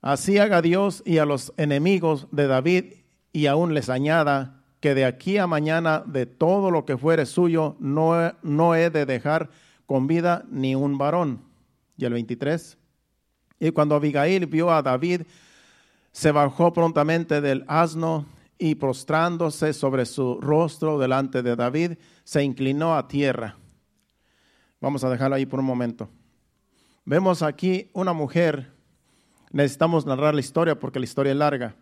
Así 0.00 0.38
haga 0.38 0.62
Dios 0.62 1.02
y 1.04 1.18
a 1.18 1.26
los 1.26 1.52
enemigos 1.58 2.28
de 2.30 2.46
David 2.46 2.84
y 3.32 3.46
aún 3.46 3.74
les 3.74 3.90
añada 3.90 4.62
que 4.80 4.94
de 4.94 5.04
aquí 5.04 5.36
a 5.36 5.46
mañana 5.46 6.02
de 6.06 6.24
todo 6.24 6.70
lo 6.70 6.86
que 6.86 6.96
fuere 6.96 7.26
suyo 7.26 7.76
no, 7.78 8.32
no 8.42 8.74
he 8.74 8.88
de 8.88 9.04
dejar 9.04 9.50
con 9.88 10.06
vida 10.06 10.44
ni 10.50 10.74
un 10.74 10.98
varón. 10.98 11.40
Y 11.96 12.04
el 12.04 12.12
23. 12.12 12.76
Y 13.58 13.70
cuando 13.70 13.94
Abigail 13.94 14.46
vio 14.46 14.70
a 14.70 14.82
David, 14.82 15.22
se 16.12 16.30
bajó 16.30 16.72
prontamente 16.74 17.40
del 17.40 17.64
asno 17.66 18.26
y 18.58 18.74
prostrándose 18.74 19.72
sobre 19.72 20.04
su 20.04 20.40
rostro 20.42 20.98
delante 20.98 21.42
de 21.42 21.56
David, 21.56 21.92
se 22.22 22.42
inclinó 22.42 22.96
a 22.96 23.08
tierra. 23.08 23.56
Vamos 24.78 25.04
a 25.04 25.10
dejarlo 25.10 25.36
ahí 25.36 25.46
por 25.46 25.58
un 25.58 25.66
momento. 25.66 26.10
Vemos 27.06 27.42
aquí 27.42 27.90
una 27.94 28.12
mujer, 28.12 28.70
necesitamos 29.52 30.04
narrar 30.04 30.34
la 30.34 30.40
historia 30.40 30.78
porque 30.78 30.98
la 30.98 31.06
historia 31.06 31.32
es 31.32 31.38
larga. 31.38 31.76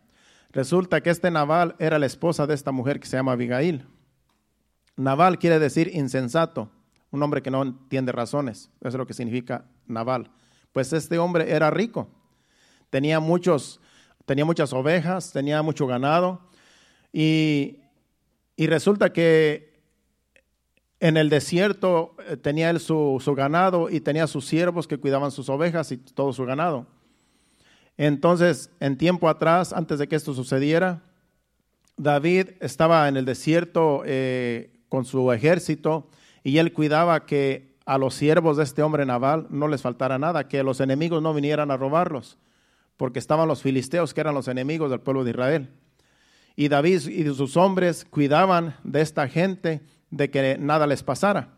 Resulta 0.53 1.01
que 1.01 1.11
este 1.11 1.33
Naval 1.33 1.75
era 1.81 1.99
la 1.99 2.07
esposa 2.07 2.47
de 2.47 2.55
esta 2.55 2.71
mujer 2.71 3.01
que 3.01 3.09
se 3.09 3.17
llama 3.17 3.33
Abigail. 3.33 3.85
Naval 4.95 5.39
quiere 5.41 5.59
decir 5.59 5.91
insensato, 5.93 6.71
un 7.17 7.23
hombre 7.23 7.43
que 7.43 7.51
no 7.51 7.63
entiende 7.63 8.13
razones. 8.13 8.71
Eso 8.81 8.89
es 8.89 8.95
lo 8.95 9.07
que 9.07 9.15
significa 9.15 9.65
Naval. 9.87 10.31
Pues 10.73 10.93
este 10.93 11.19
hombre 11.19 11.51
era 11.51 11.71
rico, 11.71 12.09
tenía 12.91 13.19
muchos, 13.19 13.81
tenía 14.25 14.45
muchas 14.45 14.73
ovejas, 14.73 15.33
tenía 15.33 15.63
mucho 15.63 15.87
ganado 15.87 16.41
y, 17.13 17.81
y 18.57 18.67
resulta 18.67 19.13
que 19.13 19.77
en 21.01 21.17
el 21.17 21.29
desierto 21.29 22.17
eh, 22.27 22.37
tenía 22.37 22.71
él 22.71 22.81
su, 22.81 23.21
ganado 23.37 23.91
y 23.91 24.01
tenía 24.01 24.27
sus 24.27 24.47
siervos 24.47 24.87
que 24.87 24.99
cuidaban 24.99 25.31
sus 25.31 25.49
ovejas 25.49 25.93
y 25.93 25.99
todo 25.99 26.33
su 26.33 26.45
ganado. 26.45 26.87
Entonces, 27.99 28.71
en 28.81 28.97
tiempo 28.97 29.29
atrás, 29.29 29.73
antes 29.73 29.99
de 29.99 30.09
que 30.09 30.17
esto 30.17 30.35
sucediera, 30.35 31.03
David 31.97 32.51
estaba 32.61 33.09
en 33.09 33.17
el 33.17 33.25
desierto 33.25 34.03
eh, 34.05 34.81
con 34.89 35.05
su 35.05 35.33
ejército 35.33 36.09
y 36.47 36.59
él 36.59 36.73
cuidaba 36.73 37.27
que 37.27 37.75
a 37.87 37.99
los 37.99 38.15
siervos 38.15 38.57
de 38.57 38.63
este 38.63 38.81
hombre 38.81 39.05
naval 39.05 39.49
no 39.51 39.67
les 39.67 39.83
faltara 39.83 40.17
nada, 40.17 40.47
que 40.47 40.63
los 40.63 40.81
enemigos 40.81 41.21
no 41.21 41.35
vinieran 41.35 41.73
a 41.73 41.77
robarlos, 41.77 42.39
porque 42.97 43.19
estaban 43.19 43.49
los 43.49 43.63
filisteos 43.63 44.15
que 44.15 44.21
eran 44.21 44.37
los 44.37 44.47
enemigos 44.47 44.89
del 44.89 45.01
pueblo 45.01 45.25
de 45.25 45.31
Israel. 45.31 45.71
Y 46.55 46.69
David 46.69 47.09
y 47.09 47.25
sus 47.35 47.57
hombres 47.57 48.05
cuidaban 48.05 48.77
de 48.85 49.01
esta 49.01 49.27
gente 49.27 49.81
de 50.13 50.31
que 50.31 50.57
nada 50.57 50.87
les 50.87 51.03
pasara. 51.03 51.49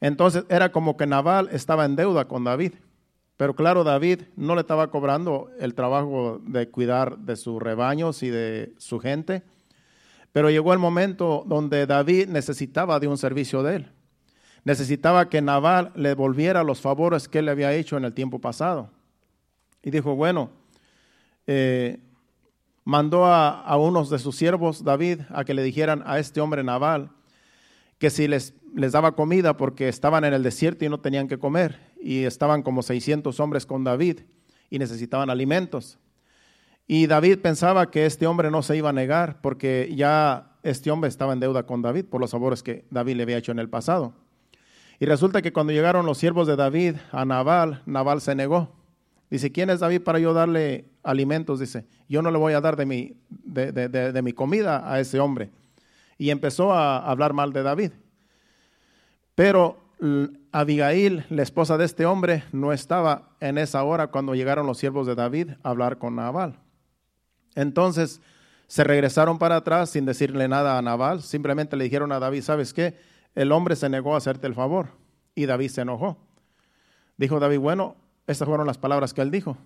Entonces 0.00 0.44
era 0.48 0.70
como 0.70 0.96
que 0.96 1.08
Naval 1.08 1.48
estaba 1.50 1.84
en 1.84 1.96
deuda 1.96 2.28
con 2.28 2.44
David. 2.44 2.74
Pero 3.36 3.56
claro, 3.56 3.82
David 3.82 4.22
no 4.36 4.54
le 4.54 4.60
estaba 4.60 4.92
cobrando 4.92 5.50
el 5.58 5.74
trabajo 5.74 6.40
de 6.46 6.68
cuidar 6.68 7.18
de 7.18 7.34
sus 7.34 7.60
rebaños 7.60 8.22
y 8.22 8.30
de 8.30 8.72
su 8.78 9.00
gente. 9.00 9.42
Pero 10.32 10.50
llegó 10.50 10.72
el 10.72 10.78
momento 10.78 11.44
donde 11.46 11.86
David 11.86 12.28
necesitaba 12.28 13.00
de 13.00 13.08
un 13.08 13.18
servicio 13.18 13.62
de 13.62 13.76
él. 13.76 13.92
Necesitaba 14.64 15.28
que 15.28 15.42
Naval 15.42 15.92
le 15.94 16.14
volviera 16.14 16.62
los 16.62 16.80
favores 16.80 17.28
que 17.28 17.38
él 17.38 17.46
le 17.46 17.50
había 17.50 17.72
hecho 17.72 17.96
en 17.96 18.04
el 18.04 18.12
tiempo 18.12 18.40
pasado. 18.40 18.90
Y 19.82 19.90
dijo, 19.90 20.14
bueno, 20.14 20.50
eh, 21.46 21.98
mandó 22.84 23.24
a, 23.24 23.62
a 23.62 23.76
unos 23.76 24.10
de 24.10 24.18
sus 24.18 24.36
siervos, 24.36 24.84
David, 24.84 25.20
a 25.30 25.44
que 25.44 25.54
le 25.54 25.62
dijeran 25.62 26.02
a 26.06 26.18
este 26.18 26.40
hombre 26.40 26.62
Naval, 26.62 27.10
que 27.98 28.10
si 28.10 28.28
les, 28.28 28.54
les 28.74 28.92
daba 28.92 29.16
comida 29.16 29.56
porque 29.56 29.88
estaban 29.88 30.24
en 30.24 30.34
el 30.34 30.42
desierto 30.42 30.84
y 30.84 30.88
no 30.88 31.00
tenían 31.00 31.28
que 31.28 31.38
comer, 31.38 31.78
y 32.00 32.24
estaban 32.24 32.62
como 32.62 32.82
600 32.82 33.38
hombres 33.40 33.66
con 33.66 33.84
David 33.84 34.20
y 34.70 34.78
necesitaban 34.78 35.30
alimentos. 35.30 35.98
Y 36.92 37.06
David 37.06 37.38
pensaba 37.38 37.88
que 37.92 38.04
este 38.04 38.26
hombre 38.26 38.50
no 38.50 38.64
se 38.64 38.76
iba 38.76 38.90
a 38.90 38.92
negar 38.92 39.40
porque 39.42 39.92
ya 39.94 40.56
este 40.64 40.90
hombre 40.90 41.06
estaba 41.06 41.32
en 41.32 41.38
deuda 41.38 41.62
con 41.62 41.82
David 41.82 42.06
por 42.06 42.20
los 42.20 42.32
favores 42.32 42.64
que 42.64 42.84
David 42.90 43.14
le 43.14 43.22
había 43.22 43.36
hecho 43.36 43.52
en 43.52 43.60
el 43.60 43.68
pasado. 43.68 44.12
Y 44.98 45.06
resulta 45.06 45.40
que 45.40 45.52
cuando 45.52 45.72
llegaron 45.72 46.04
los 46.04 46.18
siervos 46.18 46.48
de 46.48 46.56
David 46.56 46.96
a 47.12 47.24
Nabal, 47.24 47.84
Nabal 47.86 48.20
se 48.20 48.34
negó. 48.34 48.72
Dice, 49.30 49.52
¿quién 49.52 49.70
es 49.70 49.78
David 49.78 50.02
para 50.02 50.18
yo 50.18 50.34
darle 50.34 50.84
alimentos? 51.04 51.60
Dice, 51.60 51.86
yo 52.08 52.22
no 52.22 52.32
le 52.32 52.38
voy 52.38 52.54
a 52.54 52.60
dar 52.60 52.74
de 52.74 52.86
mi, 52.86 53.14
de, 53.28 53.70
de 53.70 54.22
mi 54.22 54.32
comida 54.32 54.92
a 54.92 54.98
ese 54.98 55.20
hombre 55.20 55.52
y 56.18 56.30
empezó 56.30 56.72
a 56.72 57.08
hablar 57.08 57.34
mal 57.34 57.52
de 57.52 57.62
David. 57.62 57.92
Pero 59.36 59.78
Abigail, 60.50 61.24
la 61.30 61.44
esposa 61.44 61.78
de 61.78 61.84
este 61.84 62.04
hombre, 62.04 62.42
no 62.50 62.72
estaba 62.72 63.28
en 63.38 63.58
esa 63.58 63.84
hora 63.84 64.08
cuando 64.08 64.34
llegaron 64.34 64.66
los 64.66 64.78
siervos 64.78 65.06
de 65.06 65.14
David 65.14 65.50
a 65.62 65.70
hablar 65.70 65.98
con 65.98 66.16
Nabal. 66.16 66.58
Entonces 67.54 68.20
se 68.66 68.84
regresaron 68.84 69.38
para 69.38 69.56
atrás 69.56 69.90
sin 69.90 70.04
decirle 70.04 70.46
nada 70.46 70.78
a 70.78 70.82
Nabal, 70.82 71.22
simplemente 71.22 71.76
le 71.76 71.84
dijeron 71.84 72.12
a 72.12 72.20
David, 72.20 72.42
¿sabes 72.42 72.72
qué? 72.72 72.96
El 73.34 73.52
hombre 73.52 73.76
se 73.76 73.88
negó 73.88 74.14
a 74.14 74.18
hacerte 74.18 74.46
el 74.46 74.54
favor 74.54 74.88
y 75.34 75.46
David 75.46 75.70
se 75.70 75.80
enojó. 75.80 76.18
Dijo 77.16 77.40
David, 77.40 77.58
bueno, 77.58 77.96
estas 78.26 78.46
fueron 78.46 78.66
las 78.66 78.78
palabras 78.78 79.12
que 79.12 79.22
él 79.22 79.30
dijo. 79.30 79.56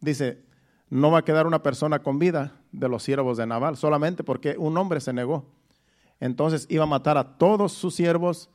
Dice, 0.00 0.42
no 0.90 1.10
va 1.10 1.18
a 1.20 1.24
quedar 1.24 1.46
una 1.46 1.62
persona 1.62 2.00
con 2.00 2.18
vida 2.18 2.60
de 2.72 2.88
los 2.88 3.02
siervos 3.02 3.36
de 3.36 3.46
Nabal, 3.46 3.76
solamente 3.76 4.24
porque 4.24 4.56
un 4.58 4.76
hombre 4.76 5.00
se 5.00 5.12
negó. 5.12 5.46
Entonces 6.20 6.66
iba 6.68 6.84
a 6.84 6.86
matar 6.86 7.16
a 7.16 7.38
todos 7.38 7.72
sus 7.72 7.94
siervos, 7.94 8.50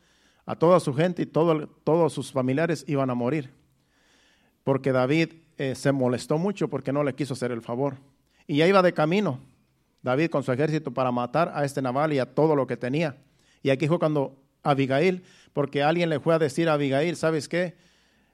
a 0.45 0.55
toda 0.55 0.79
su 0.79 0.93
gente 0.93 1.21
y 1.21 1.25
todo, 1.25 1.67
todos 1.67 2.13
sus 2.13 2.31
familiares 2.31 2.83
iban 2.87 3.09
a 3.09 3.15
morir. 3.15 3.53
Porque 4.63 4.91
David 4.91 5.33
eh, 5.57 5.75
se 5.75 5.91
molestó 5.91 6.37
mucho 6.37 6.67
porque 6.67 6.91
no 6.91 7.03
le 7.03 7.15
quiso 7.15 7.33
hacer 7.33 7.51
el 7.51 7.61
favor. 7.61 7.97
Y 8.47 8.57
ya 8.57 8.67
iba 8.67 8.81
de 8.81 8.93
camino 8.93 9.39
David 10.03 10.29
con 10.29 10.43
su 10.43 10.51
ejército 10.51 10.91
para 10.91 11.11
matar 11.11 11.51
a 11.55 11.63
este 11.63 11.81
Nabal 11.81 12.13
y 12.13 12.19
a 12.19 12.25
todo 12.25 12.55
lo 12.55 12.67
que 12.67 12.77
tenía. 12.77 13.17
Y 13.63 13.69
aquí 13.69 13.87
fue 13.87 13.97
cuando 13.97 14.35
Abigail, 14.61 15.23
porque 15.53 15.81
alguien 15.81 16.09
le 16.09 16.19
fue 16.19 16.35
a 16.35 16.39
decir 16.39 16.67
a 16.67 16.73
Abigail, 16.73 17.15
¿sabes 17.15 17.47
qué? 17.47 17.75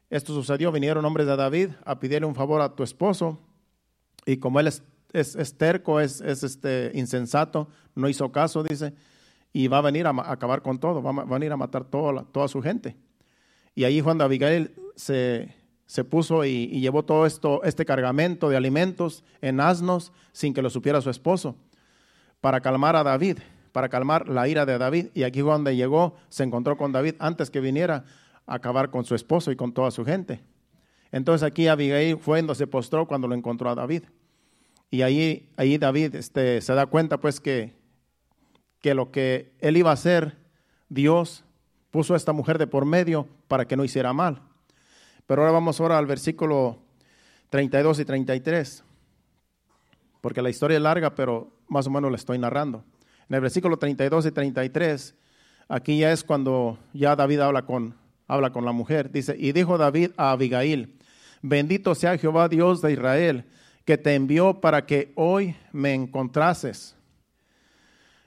Esto 0.09 0.33
sucedió, 0.33 0.71
vinieron 0.71 1.05
hombres 1.05 1.27
de 1.27 1.35
David 1.35 1.69
a 1.85 1.99
pedirle 1.99 2.25
un 2.25 2.33
favor 2.33 2.61
a 2.61 2.75
tu 2.75 2.81
esposo 2.81 3.39
y 4.25 4.37
como 4.37 4.59
él 4.59 4.67
es, 4.67 4.83
es, 5.13 5.57
terco, 5.57 5.99
es, 5.99 6.21
es, 6.21 6.43
este, 6.43 6.91
insensato, 6.95 7.69
no 7.93 8.09
hizo 8.09 8.31
caso, 8.31 8.63
dice, 8.63 8.93
y 9.53 9.67
va 9.67 9.77
a 9.77 9.81
venir 9.81 10.07
a, 10.07 10.11
acabar 10.31 10.63
con 10.63 10.79
todo, 10.79 11.03
va 11.03 11.21
a, 11.21 11.25
venir 11.25 11.51
a 11.51 11.57
matar 11.57 11.85
toda, 11.85 12.23
toda 12.23 12.47
su 12.47 12.61
gente. 12.61 12.95
Y 13.75 13.83
ahí 13.83 14.01
cuando 14.01 14.23
Abigail 14.23 14.73
se, 14.95 15.53
se 15.89 16.03
puso 16.03 16.45
y, 16.45 16.67
llevó 16.81 17.03
todo 17.03 17.25
esto, 17.25 17.63
este 17.63 17.83
cargamento 17.83 18.47
de 18.47 18.55
alimentos 18.55 19.23
en 19.41 19.59
asnos 19.59 20.11
sin 20.33 20.53
que 20.53 20.61
lo 20.61 20.69
supiera 20.69 21.01
su 21.01 21.09
esposo, 21.09 21.55
para 22.41 22.61
calmar 22.61 22.95
a 22.95 23.01
David, 23.01 23.39
para 23.71 23.89
calmar 23.89 24.29
la 24.29 24.47
ira 24.47 24.67
de 24.67 24.77
David. 24.77 25.07
Y 25.15 25.23
aquí 25.23 25.41
cuando 25.41 25.71
llegó, 25.71 26.13
se 26.29 26.43
encontró 26.43 26.77
con 26.77 26.91
David 26.91 27.15
antes 27.17 27.49
que 27.49 27.59
viniera 27.59 28.05
acabar 28.45 28.91
con 28.91 29.03
su 29.03 29.15
esposo 29.15 29.51
y 29.51 29.55
con 29.55 29.73
toda 29.73 29.89
su 29.89 30.05
gente. 30.05 30.43
Entonces 31.11 31.41
aquí 31.41 31.67
Abigail 31.67 32.19
fue 32.19 32.37
donde 32.37 32.53
se 32.53 32.67
postró 32.67 33.07
cuando 33.07 33.27
lo 33.27 33.33
encontró 33.33 33.71
a 33.71 33.73
David. 33.73 34.03
Y 34.91 35.01
ahí, 35.01 35.49
ahí 35.57 35.79
David 35.79 36.13
este, 36.13 36.61
se 36.61 36.73
da 36.75 36.85
cuenta 36.85 37.19
pues 37.19 37.39
que, 37.39 37.73
que 38.79 38.93
lo 38.93 39.09
que 39.09 39.55
él 39.57 39.75
iba 39.75 39.89
a 39.89 39.93
hacer, 39.93 40.37
Dios 40.87 41.45
puso 41.89 42.13
a 42.13 42.17
esta 42.17 42.31
mujer 42.31 42.59
de 42.59 42.67
por 42.67 42.85
medio 42.85 43.27
para 43.47 43.65
que 43.65 43.75
no 43.75 43.83
hiciera 43.83 44.13
mal. 44.13 44.48
Pero 45.29 45.43
ahora 45.43 45.51
vamos 45.51 45.79
ahora 45.79 45.99
al 45.99 46.07
versículo 46.07 46.79
32 47.51 47.99
y 47.99 48.05
33, 48.05 48.83
porque 50.21 50.41
la 50.41 50.49
historia 50.49 50.77
es 50.77 50.81
larga, 50.81 51.13
pero 51.13 51.51
más 51.67 51.85
o 51.85 51.91
menos 51.91 52.09
la 52.09 52.17
estoy 52.17 52.39
narrando. 52.39 52.83
En 53.29 53.35
el 53.35 53.41
versículo 53.41 53.77
32 53.77 54.25
y 54.25 54.31
33, 54.31 55.13
aquí 55.67 55.99
ya 55.99 56.11
es 56.11 56.23
cuando 56.23 56.79
ya 56.93 57.15
David 57.15 57.41
habla 57.41 57.61
con, 57.61 57.93
habla 58.27 58.51
con 58.51 58.65
la 58.65 58.71
mujer. 58.71 59.11
Dice, 59.11 59.35
y 59.37 59.51
dijo 59.51 59.77
David 59.77 60.13
a 60.17 60.31
Abigail, 60.31 60.97
bendito 61.43 61.93
sea 61.93 62.17
Jehová 62.17 62.49
Dios 62.49 62.81
de 62.81 62.93
Israel, 62.93 63.45
que 63.85 63.99
te 63.99 64.15
envió 64.15 64.59
para 64.59 64.87
que 64.87 65.11
hoy 65.13 65.55
me 65.71 65.93
encontrases. 65.93 66.95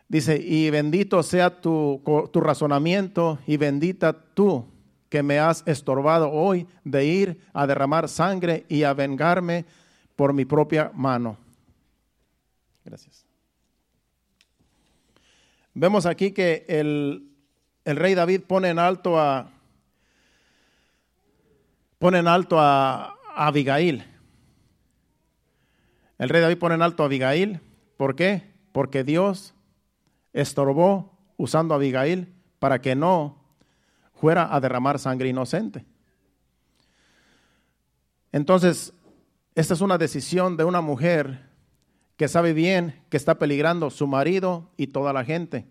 Dice, 0.07 0.41
y 0.41 0.71
bendito 0.71 1.21
sea 1.25 1.61
tu, 1.61 2.01
tu 2.33 2.41
razonamiento 2.41 3.41
y 3.45 3.57
bendita 3.57 4.13
tú 4.13 4.72
que 5.13 5.23
me 5.23 5.39
has 5.39 5.63
estorbado 5.67 6.31
hoy 6.31 6.67
de 6.85 7.05
ir 7.05 7.41
a 7.53 7.67
derramar 7.67 8.09
sangre 8.09 8.65
y 8.71 8.85
a 8.85 8.95
vengarme 8.95 9.67
por 10.17 10.33
mi 10.33 10.47
propia 10.47 10.91
mano. 10.95 11.37
Gracias. 12.83 13.27
Vemos 15.75 16.07
aquí 16.07 16.33
que 16.33 16.65
el, 16.67 17.29
el 17.85 17.97
rey 17.97 18.15
David 18.15 18.41
pone 18.47 18.71
en 18.71 18.79
alto 18.79 19.21
a, 19.21 19.51
pone 21.99 22.21
en 22.21 22.27
alto 22.27 22.59
a, 22.59 23.15
Abigail. 23.37 24.07
El 26.17 26.31
rey 26.31 26.41
David 26.41 26.57
pone 26.57 26.77
en 26.77 26.81
alto 26.81 27.03
a 27.03 27.07
Abigail. 27.07 27.61
¿Por 27.99 28.17
qué? 28.17 28.51
Porque 28.73 29.05
Dios 29.05 29.53
estorbó 30.33 31.19
usando 31.37 31.75
a 31.75 31.77
Abigail 31.77 32.33
para 32.59 32.81
que 32.81 32.95
no 32.95 33.42
fuera 34.23 34.55
a 34.55 34.61
derramar 34.61 35.01
sangre 35.01 35.31
inocente. 35.31 35.85
Entonces, 38.31 38.93
esta 39.57 39.75
es 39.75 39.81
una 39.81 39.99
decisión 39.99 40.57
de 40.57 40.63
una 40.63 40.81
mujer 40.81 41.49
que 42.17 42.29
sabe 42.29 42.53
bien 42.53 43.03
que 43.09 43.17
está 43.17 43.41
peligrando 43.41 43.91
su 43.91 44.07
marido 44.07 44.71
y 44.77 44.87
toda 44.87 45.13
la 45.13 45.25
gente. 45.25 45.67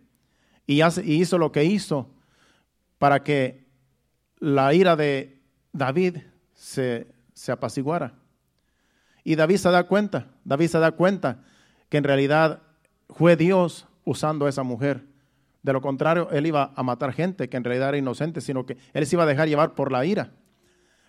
Y, 0.67 0.83
hizo 0.83 1.37
lo 1.37 1.53
que 1.53 1.63
hizo 1.63 2.09
para 2.97 3.23
que 3.23 3.69
la 4.39 4.73
ira 4.73 4.97
de 4.97 5.41
David 5.71 6.17
se, 6.53 7.07
se 7.33 7.53
apaciguara. 7.53 8.15
Y 9.23 9.35
David 9.35 9.59
se 9.59 9.71
da 9.71 9.85
cuenta, 9.85 10.27
David 10.43 10.67
se 10.67 10.79
da 10.79 10.91
cuenta 10.91 11.45
que 11.87 11.95
en 11.95 12.03
realidad 12.03 12.61
fue 13.11 13.37
Dios 13.37 13.87
usando 14.03 14.45
a 14.45 14.49
esa 14.49 14.63
mujer. 14.63 15.05
De 15.63 15.73
lo 15.73 15.81
contrario, 15.81 16.29
él 16.31 16.47
iba 16.47 16.71
a 16.75 16.83
matar 16.83 17.13
gente 17.13 17.49
que 17.49 17.57
en 17.57 17.63
realidad 17.63 17.89
era 17.89 17.97
inocente, 17.97 18.41
sino 18.41 18.65
que 18.65 18.77
él 18.93 19.05
se 19.05 19.15
iba 19.15 19.23
a 19.23 19.27
dejar 19.27 19.47
llevar 19.47 19.75
por 19.75 19.91
la 19.91 20.05
ira. 20.05 20.31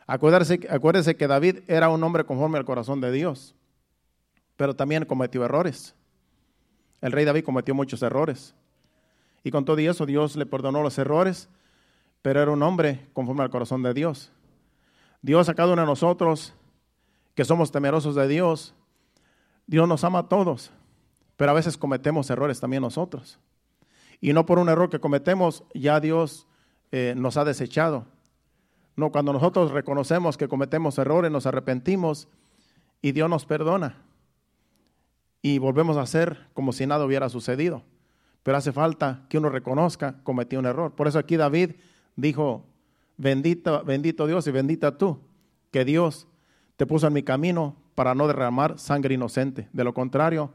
Acuérdese, 0.06 0.60
acuérdese 0.68 1.16
que 1.16 1.26
David 1.26 1.60
era 1.68 1.88
un 1.88 2.02
hombre 2.04 2.24
conforme 2.24 2.58
al 2.58 2.64
corazón 2.64 3.00
de 3.00 3.12
Dios, 3.12 3.54
pero 4.56 4.74
también 4.74 5.04
cometió 5.06 5.44
errores. 5.44 5.94
El 7.00 7.12
rey 7.12 7.24
David 7.24 7.44
cometió 7.44 7.74
muchos 7.74 8.02
errores. 8.02 8.54
Y 9.42 9.50
con 9.50 9.64
todo 9.64 9.78
eso 9.78 10.06
Dios 10.06 10.36
le 10.36 10.46
perdonó 10.46 10.82
los 10.82 10.98
errores, 10.98 11.48
pero 12.20 12.40
era 12.40 12.50
un 12.50 12.62
hombre 12.62 13.06
conforme 13.12 13.42
al 13.42 13.50
corazón 13.50 13.82
de 13.82 13.94
Dios. 13.94 14.30
Dios 15.20 15.48
a 15.48 15.54
cada 15.54 15.72
uno 15.72 15.82
de 15.82 15.86
nosotros 15.86 16.52
que 17.34 17.44
somos 17.44 17.72
temerosos 17.72 18.14
de 18.14 18.28
Dios, 18.28 18.74
Dios 19.66 19.88
nos 19.88 20.04
ama 20.04 20.20
a 20.20 20.28
todos, 20.28 20.70
pero 21.36 21.50
a 21.50 21.54
veces 21.54 21.76
cometemos 21.76 22.28
errores 22.30 22.60
también 22.60 22.82
nosotros. 22.82 23.38
Y 24.22 24.32
no 24.32 24.46
por 24.46 24.60
un 24.60 24.68
error 24.68 24.88
que 24.88 25.00
cometemos, 25.00 25.64
ya 25.74 25.98
Dios 25.98 26.46
eh, 26.92 27.12
nos 27.16 27.36
ha 27.36 27.44
desechado. 27.44 28.06
No, 28.94 29.10
cuando 29.10 29.32
nosotros 29.32 29.72
reconocemos 29.72 30.36
que 30.36 30.46
cometemos 30.46 30.96
errores, 30.96 31.32
nos 31.32 31.44
arrepentimos 31.44 32.28
y 33.02 33.10
Dios 33.10 33.28
nos 33.28 33.44
perdona. 33.44 33.96
Y 35.42 35.58
volvemos 35.58 35.96
a 35.96 36.02
hacer 36.02 36.46
como 36.54 36.72
si 36.72 36.86
nada 36.86 37.04
hubiera 37.04 37.28
sucedido. 37.28 37.82
Pero 38.44 38.56
hace 38.56 38.70
falta 38.70 39.26
que 39.28 39.38
uno 39.38 39.48
reconozca 39.48 40.22
cometió 40.22 40.60
un 40.60 40.66
error. 40.66 40.92
Por 40.92 41.08
eso 41.08 41.18
aquí 41.18 41.36
David 41.36 41.72
dijo, 42.14 42.64
bendito, 43.16 43.82
bendito 43.82 44.28
Dios 44.28 44.46
y 44.46 44.52
bendita 44.52 44.98
tú, 44.98 45.18
que 45.72 45.84
Dios 45.84 46.28
te 46.76 46.86
puso 46.86 47.08
en 47.08 47.12
mi 47.12 47.24
camino 47.24 47.74
para 47.96 48.14
no 48.14 48.28
derramar 48.28 48.78
sangre 48.78 49.14
inocente. 49.14 49.68
De 49.72 49.82
lo 49.82 49.94
contrario, 49.94 50.52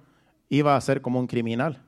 iba 0.48 0.78
a 0.78 0.82
ser 0.82 1.02
como 1.02 1.20
un 1.20 1.28
criminal. 1.28 1.84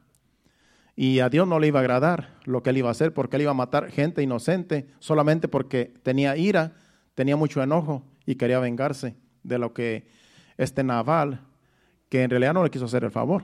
Y 1.02 1.22
a 1.22 1.30
Dios 1.30 1.48
no 1.48 1.60
le 1.60 1.68
iba 1.68 1.80
a 1.80 1.82
agradar 1.82 2.36
lo 2.44 2.62
que 2.62 2.72
él 2.72 2.80
iba 2.80 2.90
a 2.90 2.92
hacer, 2.92 3.14
porque 3.14 3.38
él 3.38 3.44
iba 3.44 3.52
a 3.52 3.54
matar 3.54 3.90
gente 3.90 4.22
inocente 4.22 4.86
solamente 5.00 5.48
porque 5.48 5.94
tenía 6.04 6.36
ira, 6.36 6.74
tenía 7.16 7.38
mucho 7.38 7.64
enojo 7.64 8.04
y 8.26 8.36
quería 8.36 8.60
vengarse 8.60 9.16
de 9.44 9.60
lo 9.60 9.74
que 9.74 10.10
este 10.58 10.84
Naval, 10.84 11.40
que 12.10 12.24
en 12.24 12.30
realidad 12.30 12.54
no 12.54 12.66
le 12.66 12.70
quiso 12.70 12.84
hacer 12.84 13.06
el 13.06 13.12
favor. 13.12 13.44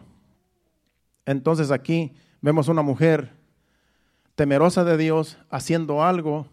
Entonces 1.25 1.71
aquí 1.71 2.11
vemos 2.41 2.67
una 2.67 2.81
mujer 2.81 3.31
temerosa 4.35 4.83
de 4.83 4.97
Dios 4.97 5.37
haciendo 5.49 6.03
algo 6.03 6.49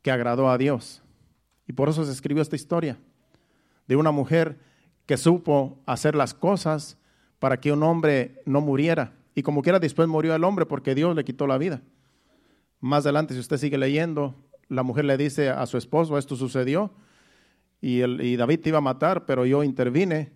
que 0.00 0.12
agradó 0.12 0.48
a 0.48 0.58
Dios. 0.58 1.02
Y 1.66 1.72
por 1.72 1.88
eso 1.88 2.04
se 2.04 2.12
escribió 2.12 2.40
esta 2.40 2.54
historia 2.54 2.98
de 3.88 3.96
una 3.96 4.12
mujer 4.12 4.60
que 5.06 5.16
supo 5.16 5.82
hacer 5.86 6.14
las 6.14 6.34
cosas 6.34 6.98
para 7.40 7.58
que 7.58 7.72
un 7.72 7.82
hombre 7.82 8.42
no 8.46 8.60
muriera. 8.60 9.12
Y 9.34 9.42
como 9.42 9.62
quiera, 9.62 9.78
después 9.78 10.08
murió 10.08 10.34
el 10.34 10.44
hombre 10.44 10.66
porque 10.66 10.94
Dios 10.94 11.14
le 11.16 11.24
quitó 11.24 11.46
la 11.46 11.58
vida. 11.58 11.82
Más 12.80 13.04
adelante, 13.04 13.34
si 13.34 13.40
usted 13.40 13.56
sigue 13.56 13.78
leyendo, 13.78 14.34
la 14.68 14.82
mujer 14.82 15.04
le 15.04 15.16
dice 15.16 15.50
a 15.50 15.66
su 15.66 15.76
esposo, 15.76 16.18
esto 16.18 16.36
sucedió, 16.36 16.92
y, 17.80 18.36
David 18.36 18.60
te 18.60 18.70
iba 18.70 18.78
a 18.78 18.80
matar, 18.80 19.26
pero 19.26 19.44
yo 19.44 19.62
intervine, 19.62 20.32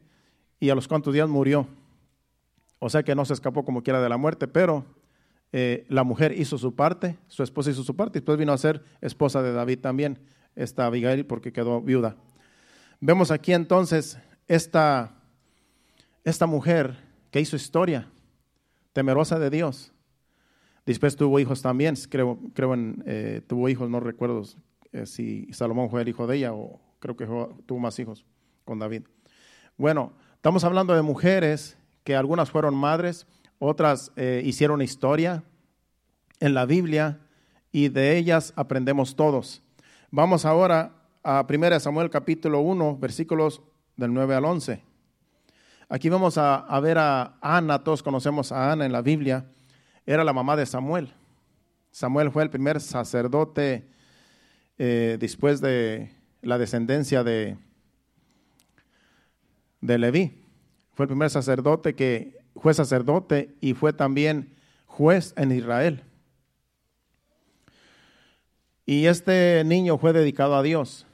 y 0.60 0.68
a 0.68 0.74
los 0.74 0.86
cuantos 0.86 1.14
días 1.14 1.28
murió. 1.28 1.66
O 2.78 2.90
sea 2.90 3.02
que 3.02 3.14
no 3.14 3.24
se 3.24 3.32
escapó 3.32 3.64
como 3.64 3.82
quiera 3.82 4.02
de 4.02 4.08
la 4.08 4.18
muerte, 4.18 4.48
pero 4.48 4.84
eh, 5.52 5.86
la 5.88 6.04
mujer 6.04 6.38
hizo 6.38 6.58
su 6.58 6.74
parte, 6.74 7.16
su 7.28 7.42
esposa 7.42 7.70
hizo 7.70 7.82
su 7.82 7.96
parte, 7.96 8.18
y 8.18 8.20
después 8.20 8.38
vino 8.38 8.52
a 8.52 8.58
ser 8.58 8.84
esposa 9.00 9.42
de 9.42 9.52
David 9.52 9.78
también, 9.78 10.18
esta 10.56 10.86
Abigail, 10.86 11.24
porque 11.24 11.52
quedó 11.52 11.80
viuda. 11.80 12.16
Vemos 13.00 13.30
aquí 13.30 13.54
entonces 13.54 14.18
esta, 14.46 15.14
esta 16.24 16.46
mujer 16.46 16.98
que 17.30 17.40
hizo 17.40 17.56
historia, 17.56 18.10
temerosa 18.98 19.38
de 19.38 19.48
Dios. 19.48 19.92
Después 20.84 21.14
tuvo 21.14 21.38
hijos 21.38 21.62
también, 21.62 21.94
creo, 22.10 22.36
creo 22.52 22.74
en, 22.74 23.04
eh, 23.06 23.42
tuvo 23.46 23.68
hijos, 23.68 23.88
no 23.88 24.00
recuerdo 24.00 24.42
eh, 24.90 25.06
si 25.06 25.46
Salomón 25.52 25.88
fue 25.88 26.02
el 26.02 26.08
hijo 26.08 26.26
de 26.26 26.38
ella 26.38 26.52
o 26.52 26.80
creo 26.98 27.16
que 27.16 27.24
tuvo 27.24 27.78
más 27.78 27.96
hijos 28.00 28.26
con 28.64 28.80
David. 28.80 29.02
Bueno, 29.76 30.14
estamos 30.34 30.64
hablando 30.64 30.96
de 30.96 31.02
mujeres 31.02 31.78
que 32.02 32.16
algunas 32.16 32.50
fueron 32.50 32.74
madres, 32.74 33.28
otras 33.60 34.10
eh, 34.16 34.42
hicieron 34.44 34.82
historia 34.82 35.44
en 36.40 36.54
la 36.54 36.66
Biblia 36.66 37.20
y 37.70 37.90
de 37.90 38.18
ellas 38.18 38.52
aprendemos 38.56 39.14
todos. 39.14 39.62
Vamos 40.10 40.44
ahora 40.44 40.90
a 41.22 41.46
1 41.48 41.78
Samuel 41.78 42.10
capítulo 42.10 42.62
1, 42.62 42.98
versículos 42.98 43.62
del 43.96 44.12
9 44.12 44.34
al 44.34 44.44
11. 44.44 44.87
Aquí 45.90 46.10
vamos 46.10 46.36
a, 46.36 46.80
ver 46.80 46.98
a 46.98 47.38
Ana, 47.40 47.82
todos 47.82 48.02
conocemos 48.02 48.52
a 48.52 48.72
Ana 48.72 48.84
en 48.84 48.92
la 48.92 49.00
Biblia, 49.00 49.46
era 50.04 50.22
la 50.22 50.34
mamá 50.34 50.54
de 50.54 50.66
Samuel. 50.66 51.14
Samuel 51.90 52.30
fue 52.30 52.42
el 52.42 52.50
primer 52.50 52.78
sacerdote 52.82 53.88
eh, 54.76 55.16
después 55.18 55.62
de 55.62 56.12
la 56.42 56.58
descendencia 56.58 57.24
de, 57.24 57.56
de 59.80 59.98
Leví. 59.98 60.44
Fue 60.92 61.04
el 61.04 61.08
primer 61.08 61.30
sacerdote 61.30 61.94
que 61.94 62.36
fue 62.56 62.74
sacerdote 62.74 63.56
y 63.62 63.72
fue 63.72 63.94
también 63.94 64.54
juez 64.84 65.32
en 65.38 65.52
Israel. 65.52 66.04
Y 68.84 69.06
este 69.06 69.62
niño 69.64 69.96
fue 69.96 70.12
dedicado 70.12 70.54
a 70.54 70.62
Dios. 70.62 71.06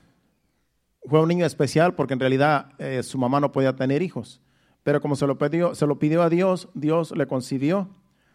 Fue 1.08 1.20
un 1.20 1.28
niño 1.28 1.46
especial 1.46 1.94
porque 1.94 2.14
en 2.14 2.20
realidad 2.20 2.72
eh, 2.78 3.04
su 3.04 3.18
mamá 3.18 3.38
no 3.38 3.52
podía 3.52 3.76
tener 3.76 4.02
hijos. 4.02 4.40
Pero 4.85 5.01
como 5.01 5.16
se 5.16 5.27
lo 5.27 5.37
pidió, 5.37 5.75
se 5.75 5.87
lo 5.87 5.99
pidió 5.99 6.23
a 6.23 6.29
Dios, 6.29 6.68
Dios 6.75 7.11
le 7.11 7.27
concibió, 7.27 7.88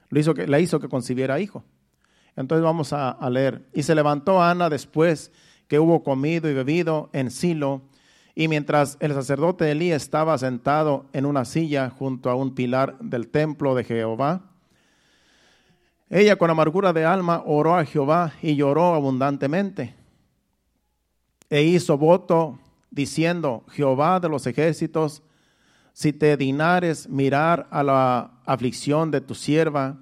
le 0.09 0.19
hizo 0.19 0.33
que, 0.33 0.47
le 0.47 0.59
hizo 0.59 0.81
que 0.81 0.89
concibiera 0.89 1.39
hijo. 1.39 1.63
Entonces 2.35 2.63
vamos 2.63 2.91
a, 2.91 3.11
a 3.11 3.29
leer. 3.29 3.69
Y 3.73 3.83
se 3.83 3.95
levantó 3.95 4.41
Ana 4.41 4.69
después 4.69 5.31
que 5.67 5.79
hubo 5.79 6.03
comido 6.03 6.49
y 6.49 6.53
bebido 6.53 7.09
en 7.13 7.31
Silo, 7.31 7.83
y 8.35 8.47
mientras 8.47 8.97
el 8.99 9.13
sacerdote 9.13 9.71
Elí 9.71 9.91
estaba 9.91 10.37
sentado 10.37 11.05
en 11.13 11.25
una 11.25 11.45
silla 11.45 11.89
junto 11.89 12.29
a 12.29 12.35
un 12.35 12.55
pilar 12.55 12.97
del 12.99 13.27
templo 13.29 13.75
de 13.75 13.83
Jehová, 13.83 14.49
ella 16.09 16.37
con 16.37 16.49
amargura 16.49 16.91
de 16.91 17.05
alma 17.05 17.43
oró 17.45 17.75
a 17.75 17.85
Jehová 17.85 18.33
y 18.41 18.55
lloró 18.55 18.95
abundantemente. 18.95 19.93
E 21.49 21.61
hizo 21.61 21.97
voto 21.97 22.59
diciendo, 22.89 23.63
Jehová 23.69 24.19
de 24.19 24.29
los 24.29 24.47
ejércitos, 24.47 25.21
si 25.99 26.13
te 26.13 26.37
dignares 26.37 27.09
mirar 27.09 27.67
a 27.71 27.83
la 27.83 28.31
aflicción 28.45 29.11
de 29.11 29.19
tu 29.19 29.35
sierva 29.35 29.97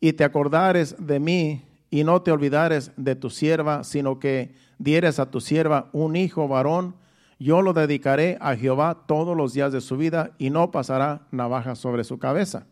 y 0.00 0.14
te 0.14 0.24
acordares 0.24 0.96
de 0.98 1.20
mí 1.20 1.62
y 1.90 2.04
no 2.04 2.22
te 2.22 2.32
olvidares 2.32 2.90
de 2.96 3.16
tu 3.16 3.28
sierva, 3.28 3.84
sino 3.84 4.18
que 4.18 4.54
dieres 4.78 5.18
a 5.18 5.30
tu 5.30 5.42
sierva 5.42 5.90
un 5.92 6.16
hijo 6.16 6.48
varón, 6.48 6.94
yo 7.38 7.60
lo 7.60 7.74
dedicaré 7.74 8.38
a 8.40 8.56
Jehová 8.56 9.04
todos 9.06 9.36
los 9.36 9.52
días 9.52 9.74
de 9.74 9.82
su 9.82 9.98
vida 9.98 10.30
y 10.38 10.48
no 10.48 10.70
pasará 10.70 11.26
navaja 11.30 11.74
sobre 11.74 12.04
su 12.04 12.18
cabeza. 12.18 12.66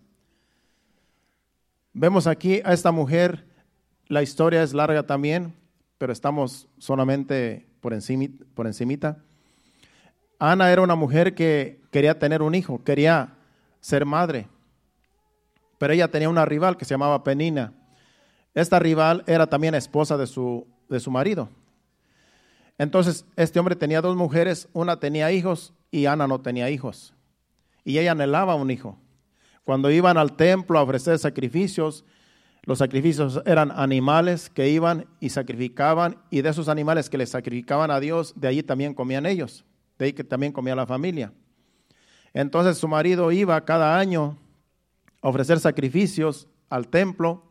Vemos 1.93 2.27
aquí 2.27 2.63
a 2.65 2.73
esta 2.73 2.93
mujer, 2.93 3.47
la 4.09 4.23
historia 4.23 4.63
es 4.63 4.73
larga 4.73 5.03
también, 5.03 5.53
pero 5.99 6.15
estamos 6.15 6.67
solamente 6.79 7.67
por, 7.83 7.93
encima, 7.93 8.25
por 8.55 8.67
encimita. 8.67 9.23
Ana 10.39 10.71
era 10.71 10.83
una 10.83 10.95
mujer 10.95 11.35
que 11.35 11.81
quería 11.91 12.19
tener 12.19 12.43
un 12.43 12.55
hijo, 12.55 12.83
quería 12.83 13.35
ser 13.81 14.05
madre, 14.05 14.49
pero 15.79 15.93
ella 15.93 16.09
tenía 16.09 16.29
una 16.29 16.45
rival 16.45 16.77
que 16.77 16.85
se 16.85 16.95
llamaba 16.95 17.25
Penina. 17.25 17.73
Esta 18.55 18.79
rival 18.79 19.25
era 19.27 19.47
también 19.47 19.75
esposa 19.75 20.17
de 20.17 20.27
su, 20.27 20.67
de 20.89 21.01
su 21.01 21.11
marido. 21.11 21.49
Entonces, 22.79 23.25
este 23.37 23.59
hombre 23.59 23.77
tenía 23.77 24.01
dos 24.01 24.17
mujeres, 24.17 24.69
una 24.73 24.99
tenía 24.99 25.31
hijos 25.33 25.73
y 25.91 26.07
Ana 26.07 26.27
no 26.27 26.41
tenía 26.41 26.71
hijos. 26.71 27.15
Y 27.85 27.99
ella 27.99 28.13
anhelaba 28.13 28.55
un 28.55 28.71
hijo. 28.71 28.99
Cuando 29.65 29.91
iban 29.91 30.19
al 30.19 30.37
templo 30.37 30.79
a 30.79 30.83
ofrecer 30.83 31.19
sacrificios, 31.19 32.05
los 32.63 32.79
sacrificios 32.79 33.43
eran 33.45 33.71
animales 33.71 34.51
que 34.51 34.69
iban 34.69 35.07
y 35.21 35.31
sacrificaban, 35.31 36.17
y 36.31 36.43
de 36.43 36.49
esos 36.49 36.69
animales 36.69 37.11
que 37.11 37.19
le 37.19 37.27
sacrificaban 37.27 37.91
a 37.91 38.01
Dios, 38.01 38.33
de 38.37 38.49
allí 38.49 38.63
también 38.63 38.95
comían 38.95 39.27
ellos, 39.27 39.65
de 39.99 40.07
ahí 40.07 40.13
que 40.13 40.25
también 40.25 40.53
comía 40.53 40.75
la 40.75 40.87
familia. 40.87 41.33
Entonces 42.33 42.79
su 42.79 42.89
marido 42.89 43.31
iba 43.33 43.65
cada 43.65 43.99
año 43.99 44.37
a 45.23 45.29
ofrecer 45.29 45.61
sacrificios 45.61 46.49
al 46.69 46.89
templo, 46.89 47.45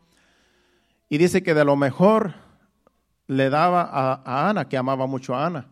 y 1.08 1.18
dice 1.18 1.42
que 1.42 1.54
de 1.54 1.64
lo 1.64 1.76
mejor 1.76 2.34
le 3.26 3.50
daba 3.50 3.82
a, 3.82 4.48
Ana, 4.48 4.68
que 4.68 4.76
amaba 4.76 5.06
mucho 5.06 5.34
a 5.34 5.46
Ana. 5.46 5.68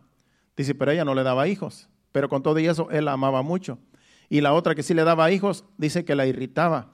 Dice, 0.55 0.75
pero 0.75 0.91
ella 0.91 1.05
no 1.05 1.15
le 1.15 1.23
daba 1.23 1.47
hijos, 1.47 1.89
pero 2.11 2.29
con 2.29 2.43
todo 2.43 2.59
y 2.59 2.67
eso 2.67 2.89
él 2.91 3.05
la 3.05 3.13
amaba 3.13 3.41
mucho. 3.41 3.77
Y 4.29 4.41
la 4.41 4.53
otra 4.53 4.75
que 4.75 4.83
sí 4.83 4.93
le 4.93 5.03
daba 5.03 5.31
hijos, 5.31 5.65
dice 5.77 6.05
que 6.05 6.15
la 6.15 6.25
irritaba, 6.25 6.91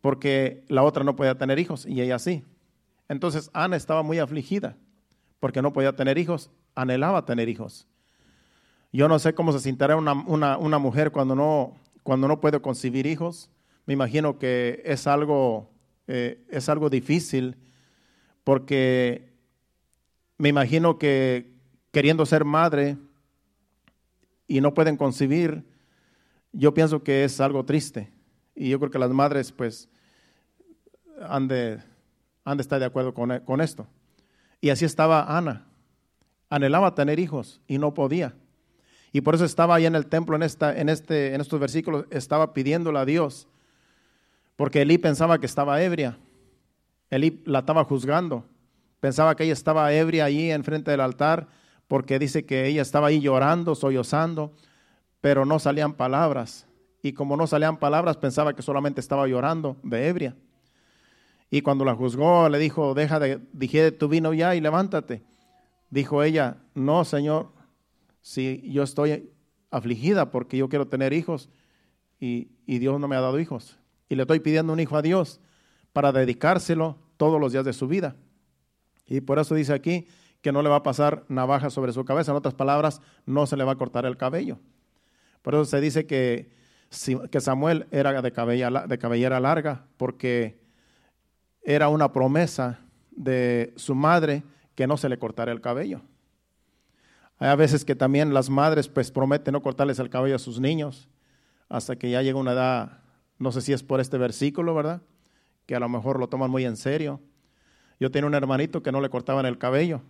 porque 0.00 0.64
la 0.68 0.82
otra 0.82 1.04
no 1.04 1.16
podía 1.16 1.36
tener 1.36 1.58
hijos 1.58 1.86
y 1.86 2.00
ella 2.00 2.18
sí. 2.18 2.44
Entonces 3.08 3.50
Ana 3.52 3.76
estaba 3.76 4.02
muy 4.02 4.18
afligida, 4.18 4.76
porque 5.40 5.62
no 5.62 5.72
podía 5.72 5.96
tener 5.96 6.18
hijos, 6.18 6.50
anhelaba 6.74 7.24
tener 7.24 7.48
hijos. 7.48 7.88
Yo 8.92 9.08
no 9.08 9.18
sé 9.18 9.34
cómo 9.34 9.52
se 9.52 9.60
sintiera 9.60 9.96
una, 9.96 10.12
una, 10.56 10.78
mujer 10.78 11.12
cuando 11.12 11.36
no, 11.36 11.76
cuando 12.02 12.26
no 12.26 12.40
puede 12.40 12.60
concebir 12.60 13.06
hijos. 13.06 13.50
Me 13.86 13.94
imagino 13.94 14.38
que 14.38 14.82
es 14.84 15.06
algo, 15.06 15.70
eh, 16.08 16.44
es 16.50 16.68
algo 16.68 16.90
difícil, 16.90 17.56
porque 18.42 19.32
me 20.38 20.48
imagino 20.48 20.98
que 20.98 21.52
queriendo 21.92 22.26
ser 22.26 22.44
madre 22.44 22.96
y 24.48 24.60
no 24.60 24.74
pueden 24.74 24.96
concebir, 24.96 25.64
yo 26.52 26.74
pienso 26.74 27.04
que 27.04 27.22
es 27.22 27.40
algo 27.40 27.64
triste. 27.64 28.10
Y 28.56 28.70
yo 28.70 28.80
creo 28.80 28.90
que 28.90 28.98
las 28.98 29.10
madres, 29.10 29.52
pues, 29.52 29.88
han 31.28 31.46
de, 31.46 31.80
han 32.44 32.56
de 32.56 32.62
estar 32.62 32.80
de 32.80 32.86
acuerdo 32.86 33.14
con, 33.14 33.38
con 33.40 33.60
esto. 33.60 33.86
Y 34.60 34.70
así 34.70 34.84
estaba 34.84 35.36
Ana. 35.36 35.66
Anhelaba 36.48 36.96
tener 36.96 37.20
hijos 37.20 37.60
y 37.68 37.78
no 37.78 37.94
podía. 37.94 38.34
Y 39.12 39.22
por 39.22 39.34
eso 39.34 39.44
estaba 39.44 39.74
ahí 39.74 39.86
en 39.86 39.94
el 39.94 40.06
templo, 40.06 40.36
en, 40.36 40.42
esta, 40.42 40.78
en, 40.78 40.88
este, 40.88 41.34
en 41.34 41.40
estos 41.40 41.58
versículos, 41.58 42.06
estaba 42.10 42.52
pidiéndole 42.52 42.98
a 42.98 43.04
Dios. 43.04 43.48
Porque 44.56 44.82
Elí 44.82 44.98
pensaba 44.98 45.38
que 45.38 45.46
estaba 45.46 45.82
ebria. 45.82 46.18
Elí 47.10 47.42
la 47.44 47.60
estaba 47.60 47.84
juzgando. 47.84 48.44
Pensaba 49.00 49.34
que 49.34 49.44
ella 49.44 49.52
estaba 49.52 49.92
ebria 49.92 50.26
allí 50.26 50.50
enfrente 50.50 50.90
del 50.90 51.00
altar 51.00 51.48
porque 51.88 52.18
dice 52.18 52.44
que 52.44 52.66
ella 52.66 52.82
estaba 52.82 53.08
ahí 53.08 53.20
llorando, 53.20 53.74
sollozando 53.74 54.52
pero 55.20 55.44
no 55.44 55.58
salían 55.58 55.94
palabras. 55.94 56.66
Y 57.02 57.12
como 57.12 57.36
no 57.36 57.46
salían 57.46 57.78
palabras, 57.78 58.16
pensaba 58.16 58.54
que 58.54 58.62
solamente 58.62 59.00
estaba 59.00 59.26
llorando 59.26 59.76
de 59.82 60.08
ebria. 60.08 60.36
Y 61.50 61.62
cuando 61.62 61.84
la 61.84 61.94
juzgó, 61.94 62.48
le 62.48 62.58
dijo, 62.58 62.94
deja 62.94 63.18
de, 63.18 63.40
dije 63.52 63.90
tu 63.92 64.08
vino 64.08 64.32
ya 64.32 64.54
y 64.54 64.60
levántate. 64.60 65.22
Dijo 65.88 66.22
ella, 66.22 66.58
no, 66.74 67.04
Señor, 67.04 67.48
si 68.20 68.62
yo 68.70 68.82
estoy 68.82 69.30
afligida 69.70 70.30
porque 70.30 70.56
yo 70.56 70.68
quiero 70.68 70.88
tener 70.88 71.12
hijos 71.12 71.48
y, 72.18 72.50
Dios 72.66 73.00
no 73.00 73.08
me 73.08 73.16
ha 73.16 73.20
dado 73.20 73.40
hijos. 73.40 73.78
Y 74.08 74.14
le 74.14 74.22
estoy 74.22 74.40
pidiendo 74.40 74.72
un 74.72 74.80
hijo 74.80 74.96
a 74.96 75.02
Dios 75.02 75.40
para 75.92 76.12
dedicárselo 76.12 76.98
todos 77.16 77.40
los 77.40 77.52
días 77.52 77.64
de 77.64 77.72
su 77.72 77.88
vida. 77.88 78.16
Y 79.06 79.20
por 79.20 79.38
eso 79.38 79.54
dice 79.54 79.72
aquí 79.72 80.06
que 80.40 80.52
no 80.52 80.62
le 80.62 80.68
va 80.68 80.76
a 80.76 80.82
pasar 80.82 81.24
navaja 81.28 81.70
sobre 81.70 81.92
su 81.92 82.04
cabeza. 82.04 82.30
En 82.30 82.36
otras 82.36 82.54
palabras, 82.54 83.00
no 83.26 83.46
se 83.46 83.56
le 83.56 83.64
va 83.64 83.72
a 83.72 83.76
cortar 83.76 84.06
el 84.06 84.16
cabello. 84.16 84.58
Por 85.42 85.54
eso 85.54 85.64
se 85.64 85.80
dice 85.80 86.06
que, 86.06 86.50
que 87.30 87.40
Samuel 87.40 87.86
era 87.90 88.20
de 88.22 88.32
cabellera, 88.32 88.86
de 88.86 88.98
cabellera 88.98 89.40
larga, 89.40 89.86
porque 89.96 90.60
era 91.62 91.88
una 91.88 92.12
promesa 92.12 92.80
de 93.10 93.72
su 93.76 93.94
madre 93.94 94.44
que 94.74 94.86
no 94.86 94.96
se 94.96 95.08
le 95.08 95.18
cortara 95.18 95.52
el 95.52 95.60
cabello. 95.60 96.02
Hay 97.40 97.48
a 97.48 97.56
veces 97.56 97.86
que 97.86 97.96
también 97.96 98.34
las 98.34 98.50
madres 98.50 98.86
pues 98.86 99.10
prometen 99.10 99.52
no 99.52 99.62
cortarles 99.62 99.98
el 99.98 100.10
cabello 100.10 100.36
a 100.36 100.38
sus 100.38 100.60
niños 100.60 101.08
hasta 101.70 101.96
que 101.96 102.10
ya 102.10 102.20
llega 102.20 102.38
una 102.38 102.52
edad, 102.52 103.00
no 103.38 103.50
sé 103.50 103.62
si 103.62 103.72
es 103.72 103.82
por 103.82 103.98
este 103.98 104.18
versículo, 104.18 104.74
¿verdad? 104.74 105.00
Que 105.64 105.74
a 105.74 105.80
lo 105.80 105.88
mejor 105.88 106.20
lo 106.20 106.28
toman 106.28 106.50
muy 106.50 106.66
en 106.66 106.76
serio. 106.76 107.18
Yo 107.98 108.10
tenía 108.10 108.26
un 108.26 108.34
hermanito 108.34 108.82
que 108.82 108.92
no 108.92 109.00
le 109.00 109.08
cortaban 109.08 109.46
el 109.46 109.56
cabello, 109.56 110.02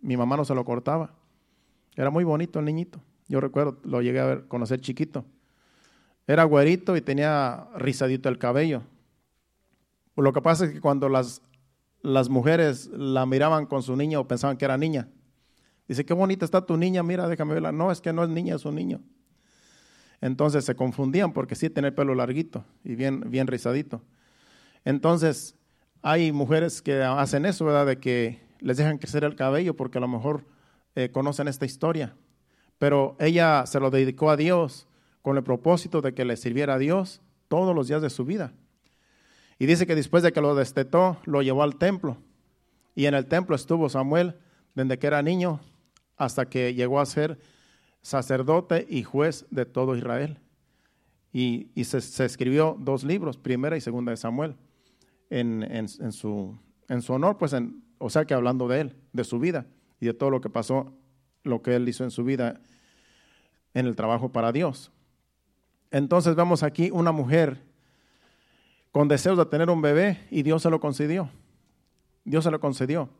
mi 0.00 0.16
mamá 0.16 0.38
no 0.38 0.46
se 0.46 0.54
lo 0.54 0.64
cortaba. 0.64 1.14
Era 1.94 2.08
muy 2.10 2.24
bonito 2.24 2.58
el 2.58 2.64
niñito. 2.64 3.00
Yo 3.26 3.40
recuerdo, 3.40 3.78
lo 3.84 4.00
llegué 4.00 4.20
a 4.20 4.24
ver, 4.24 4.48
conocer 4.48 4.80
chiquito. 4.80 5.26
Era 6.26 6.44
güerito 6.44 6.96
y 6.96 7.02
tenía 7.02 7.68
rizadito 7.74 8.30
el 8.30 8.38
cabello. 8.38 8.82
Lo 10.16 10.32
que 10.32 10.40
pasa 10.40 10.64
es 10.64 10.72
que 10.72 10.80
cuando 10.80 11.10
las, 11.10 11.42
las 12.00 12.30
mujeres 12.30 12.86
la 12.86 13.26
miraban 13.26 13.66
con 13.66 13.82
su 13.82 13.94
niño 13.94 14.26
pensaban 14.26 14.56
que 14.56 14.64
era 14.64 14.78
niña. 14.78 15.08
Dice, 15.88 16.04
qué 16.04 16.14
bonita 16.14 16.44
está 16.44 16.64
tu 16.64 16.76
niña, 16.76 17.02
mira, 17.02 17.26
déjame 17.26 17.54
verla. 17.54 17.72
No, 17.72 17.90
es 17.90 18.00
que 18.00 18.12
no 18.12 18.22
es 18.22 18.28
niña, 18.28 18.54
es 18.54 18.64
un 18.64 18.74
niño. 18.74 19.00
Entonces 20.20 20.64
se 20.64 20.74
confundían 20.74 21.32
porque 21.32 21.54
sí 21.54 21.70
tiene 21.70 21.88
el 21.88 21.94
pelo 21.94 22.14
larguito 22.14 22.64
y 22.84 22.94
bien, 22.94 23.24
bien 23.28 23.46
rizadito. 23.46 24.02
Entonces 24.84 25.56
hay 26.02 26.30
mujeres 26.30 26.82
que 26.82 27.02
hacen 27.02 27.46
eso, 27.46 27.64
¿verdad? 27.64 27.86
De 27.86 27.98
que 27.98 28.40
les 28.60 28.76
dejan 28.76 28.98
crecer 28.98 29.24
el 29.24 29.34
cabello 29.34 29.74
porque 29.74 29.98
a 29.98 30.00
lo 30.00 30.08
mejor 30.08 30.44
eh, 30.94 31.10
conocen 31.10 31.48
esta 31.48 31.64
historia 31.64 32.14
pero 32.78 33.16
ella 33.18 33.66
se 33.66 33.80
lo 33.80 33.90
dedicó 33.90 34.30
a 34.30 34.36
Dios 34.36 34.86
con 35.22 35.36
el 35.36 35.42
propósito 35.42 36.00
de 36.00 36.14
que 36.14 36.24
le 36.24 36.36
sirviera 36.36 36.74
a 36.74 36.78
Dios 36.78 37.20
todos 37.48 37.74
los 37.74 37.88
días 37.88 38.02
de 38.02 38.10
su 38.10 38.24
vida. 38.24 38.52
Y 39.58 39.66
dice 39.66 39.86
que 39.86 39.96
después 39.96 40.22
de 40.22 40.32
que 40.32 40.40
lo 40.40 40.54
destetó, 40.54 41.18
lo 41.24 41.42
llevó 41.42 41.64
al 41.64 41.76
templo. 41.76 42.16
Y 42.94 43.06
en 43.06 43.14
el 43.14 43.26
templo 43.26 43.56
estuvo 43.56 43.88
Samuel 43.88 44.36
desde 44.74 44.98
que 44.98 45.08
era 45.08 45.22
niño 45.22 45.60
hasta 46.18 46.48
que 46.48 46.74
llegó 46.74 47.00
a 47.00 47.06
ser 47.06 47.38
sacerdote 48.02 48.86
y 48.88 49.02
juez 49.02 49.46
de 49.50 49.64
todo 49.64 49.96
Israel. 49.96 50.38
Y, 51.32 51.70
y 51.74 51.84
se, 51.84 52.00
se 52.00 52.24
escribió 52.24 52.76
dos 52.78 53.04
libros, 53.04 53.36
primera 53.36 53.76
y 53.76 53.80
segunda 53.80 54.10
de 54.10 54.16
Samuel, 54.16 54.56
en, 55.30 55.62
en- 55.62 55.86
en 56.00 56.12
su, 56.12 56.58
en 56.88 57.02
su 57.02 57.12
honor, 57.12 57.38
pues, 57.38 57.54
o 57.98 58.10
sea 58.10 58.24
que 58.24 58.34
hablando 58.34 58.66
de 58.68 58.80
él, 58.80 58.96
de 59.12 59.24
su 59.24 59.38
vida 59.38 59.66
y 60.00 60.06
de 60.06 60.14
todo 60.14 60.30
lo 60.30 60.40
que 60.40 60.50
pasó, 60.50 60.92
lo 61.44 61.62
que 61.62 61.76
él 61.76 61.88
hizo 61.88 62.04
en 62.04 62.10
su 62.10 62.24
vida 62.24 62.60
en 63.74 63.86
el 63.86 63.94
trabajo 63.94 64.32
para 64.32 64.52
Dios. 64.52 64.90
Entonces 65.90 66.34
vemos 66.34 66.62
aquí 66.62 66.90
una 66.90 67.12
mujer 67.12 67.62
con 68.90 69.06
deseos 69.08 69.38
de 69.38 69.46
tener 69.46 69.70
un 69.70 69.82
bebé 69.82 70.26
y 70.30 70.42
Dios 70.42 70.62
se 70.62 70.70
lo 70.70 70.80
concedió. 70.80 71.30
Dios 72.24 72.44
se 72.44 72.50
lo 72.50 72.58
concedió. 72.60 73.10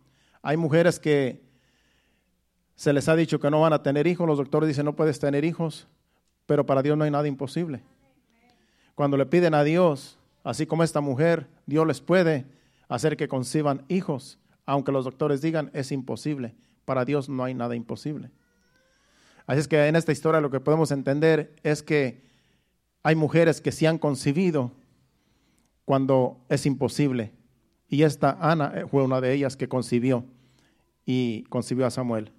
Hay 0.43 0.57
mujeres 0.57 0.99
que 0.99 1.48
se 2.79 2.93
les 2.93 3.09
ha 3.09 3.17
dicho 3.17 3.41
que 3.41 3.51
no 3.51 3.61
van 3.61 3.73
a 3.73 3.83
tener 3.83 4.07
hijos, 4.07 4.25
los 4.25 4.39
doctores 4.39 4.69
dicen 4.69 4.85
no 4.85 4.95
puedes 4.95 5.19
tener 5.19 5.45
hijos, 5.45 5.89
pero 6.47 6.65
para 6.65 6.81
Dios 6.81 6.97
no 6.97 7.03
hay 7.03 7.11
nada 7.11 7.27
imposible. 7.27 7.83
Cuando 8.95 9.17
le 9.17 9.27
piden 9.27 9.53
a 9.55 9.65
Dios, 9.65 10.17
así 10.45 10.65
como 10.65 10.85
esta 10.85 11.01
mujer, 11.01 11.49
Dios 11.67 11.85
les 11.89 12.01
puede 12.01 12.47
hacer 12.89 13.17
que 13.17 13.27
conciban 13.27 13.85
hijos, 13.89 14.39
aunque 14.65 14.93
los 14.93 15.05
doctores 15.05 15.43
digan 15.43 15.73
es 15.75 15.91
imposible. 15.91 16.55
Para 16.85 17.05
Dios 17.05 17.29
no 17.29 17.43
hay 17.43 17.53
nada 17.53 17.75
imposible. 17.75 18.31
Así 19.49 19.59
es 19.59 19.67
que 19.67 19.89
en 19.89 19.97
esta 19.97 20.13
historia 20.13 20.41
lo 20.41 20.53
que 20.53 20.61
podemos 20.61 20.93
entender 20.93 21.57
es 21.65 21.83
que 21.83 22.23
hay 23.03 23.17
mujeres 23.17 23.61
que 23.61 23.73
sí 23.73 23.87
han 23.87 23.99
concebido 23.99 24.71
cuando 25.85 26.45
es 26.49 26.65
imposible. 26.65 27.33
Y 27.89 28.05
esta 28.05 28.39
Ana 28.41 28.73
eh, 28.77 28.87
fue 28.87 29.03
una 29.03 29.21
de 29.21 29.33
ellas 29.33 29.57
que 29.57 29.69
concibió 29.69 30.25
y 31.05 31.43
concibió 31.49 31.85
a 31.85 31.91
Samuel. 31.91 32.38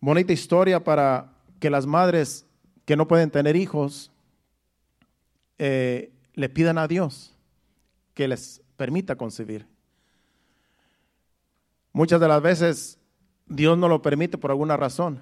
Bonita 0.00 0.32
historia 0.32 0.82
para 0.82 1.32
que 1.58 1.68
las 1.68 1.86
madres 1.86 2.46
que 2.86 2.96
no 2.96 3.06
pueden 3.06 3.30
tener 3.30 3.54
hijos 3.54 4.10
eh, 5.58 6.10
le 6.34 6.48
pidan 6.48 6.78
a 6.78 6.88
Dios 6.88 7.36
que 8.14 8.26
les 8.26 8.62
permita 8.76 9.16
concebir. 9.16 9.66
Muchas 11.92 12.18
de 12.18 12.28
las 12.28 12.40
veces 12.40 12.98
Dios 13.46 13.76
no 13.76 13.88
lo 13.88 14.00
permite 14.00 14.38
por 14.38 14.50
alguna 14.50 14.76
razón. 14.78 15.20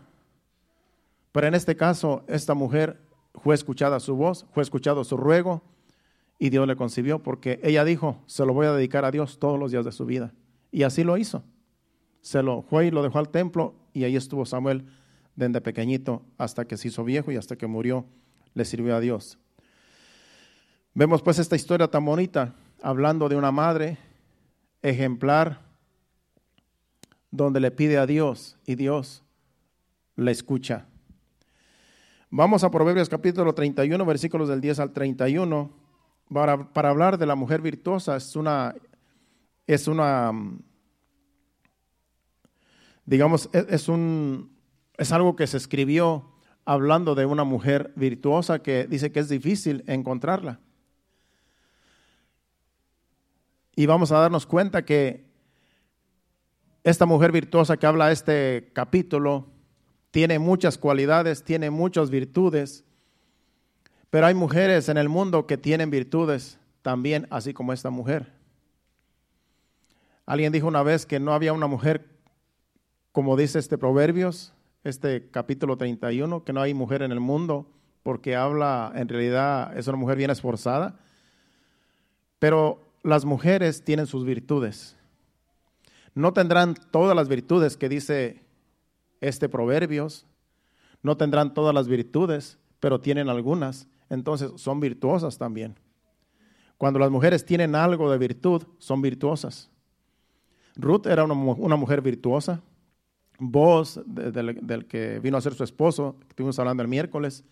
Pero 1.33 1.49
en 1.49 1.55
este 1.55 1.77
caso, 1.77 2.25
esta 2.29 2.55
mujer 2.55 3.01
fue 3.35 3.55
escuchada 3.55 3.99
su 3.99 4.15
voz, 4.15 4.47
fue 4.53 4.63
escuchado 4.63 5.03
su 5.03 5.17
ruego 5.17 5.63
y 6.39 6.51
Dios 6.51 6.69
le 6.69 6.77
concibió 6.77 7.21
porque 7.21 7.59
ella 7.65 7.85
dijo, 7.85 8.23
se 8.27 8.47
lo 8.47 8.55
voy 8.55 8.67
a 8.67 8.73
dedicar 8.73 9.05
a 9.05 9.11
Dios 9.11 9.41
todos 9.41 9.59
los 9.59 9.73
días 9.73 9.85
de 9.85 9.93
su 9.93 10.07
vida. 10.07 10.33
Y 10.71 10.85
así 10.85 11.03
lo 11.03 11.17
hizo. 11.17 11.43
Se 12.21 12.43
lo 12.43 12.63
fue 12.63 12.87
y 12.87 12.91
lo 12.91 13.03
dejó 13.03 13.19
al 13.19 13.31
templo 13.31 13.75
y 13.99 14.05
ahí 14.05 14.17
estuvo 14.17 14.47
Samuel 14.47 14.87
desde 15.35 15.61
pequeñito 15.61 16.23
hasta 16.39 16.67
que 16.67 16.77
se 16.77 16.89
hizo 16.89 17.05
viejo 17.05 17.33
y 17.33 17.37
hasta 17.37 17.57
que 17.57 17.67
murió 17.67 18.07
le 18.55 18.65
sirvió 18.65 18.95
a 18.95 19.01
Dios. 19.01 19.39
Vemos 20.95 21.23
pues 21.23 21.39
esta 21.39 21.57
historia 21.57 21.89
tan 21.89 22.05
bonita 22.05 22.55
hablando 22.81 23.29
de 23.29 23.37
una 23.37 23.51
madre 23.51 23.99
ejemplar 24.83 25.61
donde 27.31 27.61
le 27.61 27.71
pide 27.71 27.99
a 27.99 28.07
Dios 28.07 28.57
y 28.65 28.77
Dios 28.77 29.25
la 30.17 30.31
escucha. 30.31 30.87
Vamos 32.31 32.63
a 32.63 32.71
Proverbios 32.71 33.09
capítulo 33.09 33.55
31, 33.55 34.05
versículos 34.05 34.49
del 34.49 34.61
10 34.61 34.81
al 34.81 34.93
31, 34.93 35.71
para, 36.33 36.73
para 36.73 36.91
hablar 36.91 37.19
de 37.19 37.27
la 37.27 37.35
mujer 37.35 37.63
virtuosa. 37.63 38.17
Es 38.17 38.37
una, 38.37 38.75
es 39.67 39.89
una, 39.89 40.33
digamos, 43.09 43.49
es, 43.55 43.67
es 43.71 43.89
un, 43.89 44.55
es 44.99 45.13
algo 45.13 45.35
que 45.35 45.47
se 45.47 45.57
escribió 45.57 46.31
hablando 46.67 47.15
de 47.15 47.25
una 47.25 47.45
mujer 47.45 47.91
virtuosa 47.97 48.59
que 48.59 48.87
dice 48.87 49.11
que 49.11 49.21
es 49.21 49.31
difícil 49.31 49.83
encontrarla. 49.87 50.61
Y 53.75 53.87
vamos 53.87 54.13
a 54.13 54.19
darnos 54.19 54.45
cuenta 54.45 54.85
que 54.85 55.25
esta 56.85 57.07
mujer 57.07 57.33
virtuosa 57.33 57.79
que 57.79 57.87
habla 57.87 58.13
este 58.13 58.71
capítulo 58.75 59.47
tiene 60.11 60.39
muchas 60.39 60.77
cualidades, 60.77 61.43
tiene 61.43 61.71
muchas 61.71 62.11
virtudes, 62.11 62.85
pero 64.11 64.27
hay 64.27 64.35
mujeres 64.35 64.91
en 64.91 64.99
el 64.99 65.09
mundo 65.09 65.47
que 65.47 65.57
tienen 65.57 65.89
virtudes 65.89 66.59
también, 66.83 67.27
así 67.31 67.55
como 67.55 67.73
esta 67.73 67.89
mujer. 67.89 68.35
Alguien 70.27 70.53
dijo 70.53 70.67
una 70.67 70.83
vez 70.83 71.07
que 71.07 71.19
no 71.19 71.33
había 71.33 71.55
una 71.55 71.67
mujer, 71.67 72.18
como 73.19 73.37
dice 73.37 73.59
este 73.59 73.79
Proverbios, 73.79 74.53
este 74.85 75.29
capítulo 75.29 75.77
31, 75.77 76.45
que 76.45 76.53
no 76.53 76.61
hay 76.61 76.73
mujer 76.73 77.03
en 77.03 77.11
el 77.11 77.19
mundo, 77.19 77.69
porque 78.05 78.37
habla, 78.37 78.93
en 78.95 79.09
realidad 79.09 79.77
es 79.77 79.89
una 79.89 79.97
mujer 79.97 80.19
bien 80.19 80.31
esforzada, 80.31 81.01
pero 82.39 82.93
las 83.03 83.25
mujeres 83.25 83.83
tienen 83.83 84.07
sus 84.07 84.25
virtudes. 84.25 84.97
No 86.15 86.33
tendrán 86.33 86.77
todas 86.93 87.17
las 87.17 87.27
virtudes 87.27 87.77
que 87.77 87.89
dice 87.89 88.47
este 89.21 89.49
Proverbios, 89.49 90.25
no 91.03 91.17
tendrán 91.17 91.55
todas 91.55 91.75
las 91.75 91.89
virtudes, 91.89 92.57
pero 92.79 93.01
tienen 93.01 93.29
algunas, 93.29 93.89
entonces 94.11 94.53
son 94.55 94.79
virtuosas 94.79 95.39
también. 95.39 95.75
Cuando 96.77 97.01
las 97.01 97.11
mujeres 97.11 97.45
tienen 97.45 97.75
algo 97.75 98.13
de 98.13 98.19
virtud, 98.19 98.63
son 98.79 99.03
virtuosas. 99.03 99.73
Ruth 100.77 101.07
era 101.07 101.25
una, 101.25 101.35
una 101.35 101.75
mujer 101.75 102.01
virtuosa. 102.01 102.63
De- 103.39 104.33
del, 104.33 104.87
que 104.87 105.21
vino 105.21 105.37
a 105.37 105.41
ser 105.41 105.55
su 105.55 105.63
esposo, 105.65 106.17
estuvimos 106.29 106.59
hablando 106.59 106.83
el 106.83 106.89
miércoles, 106.89 107.45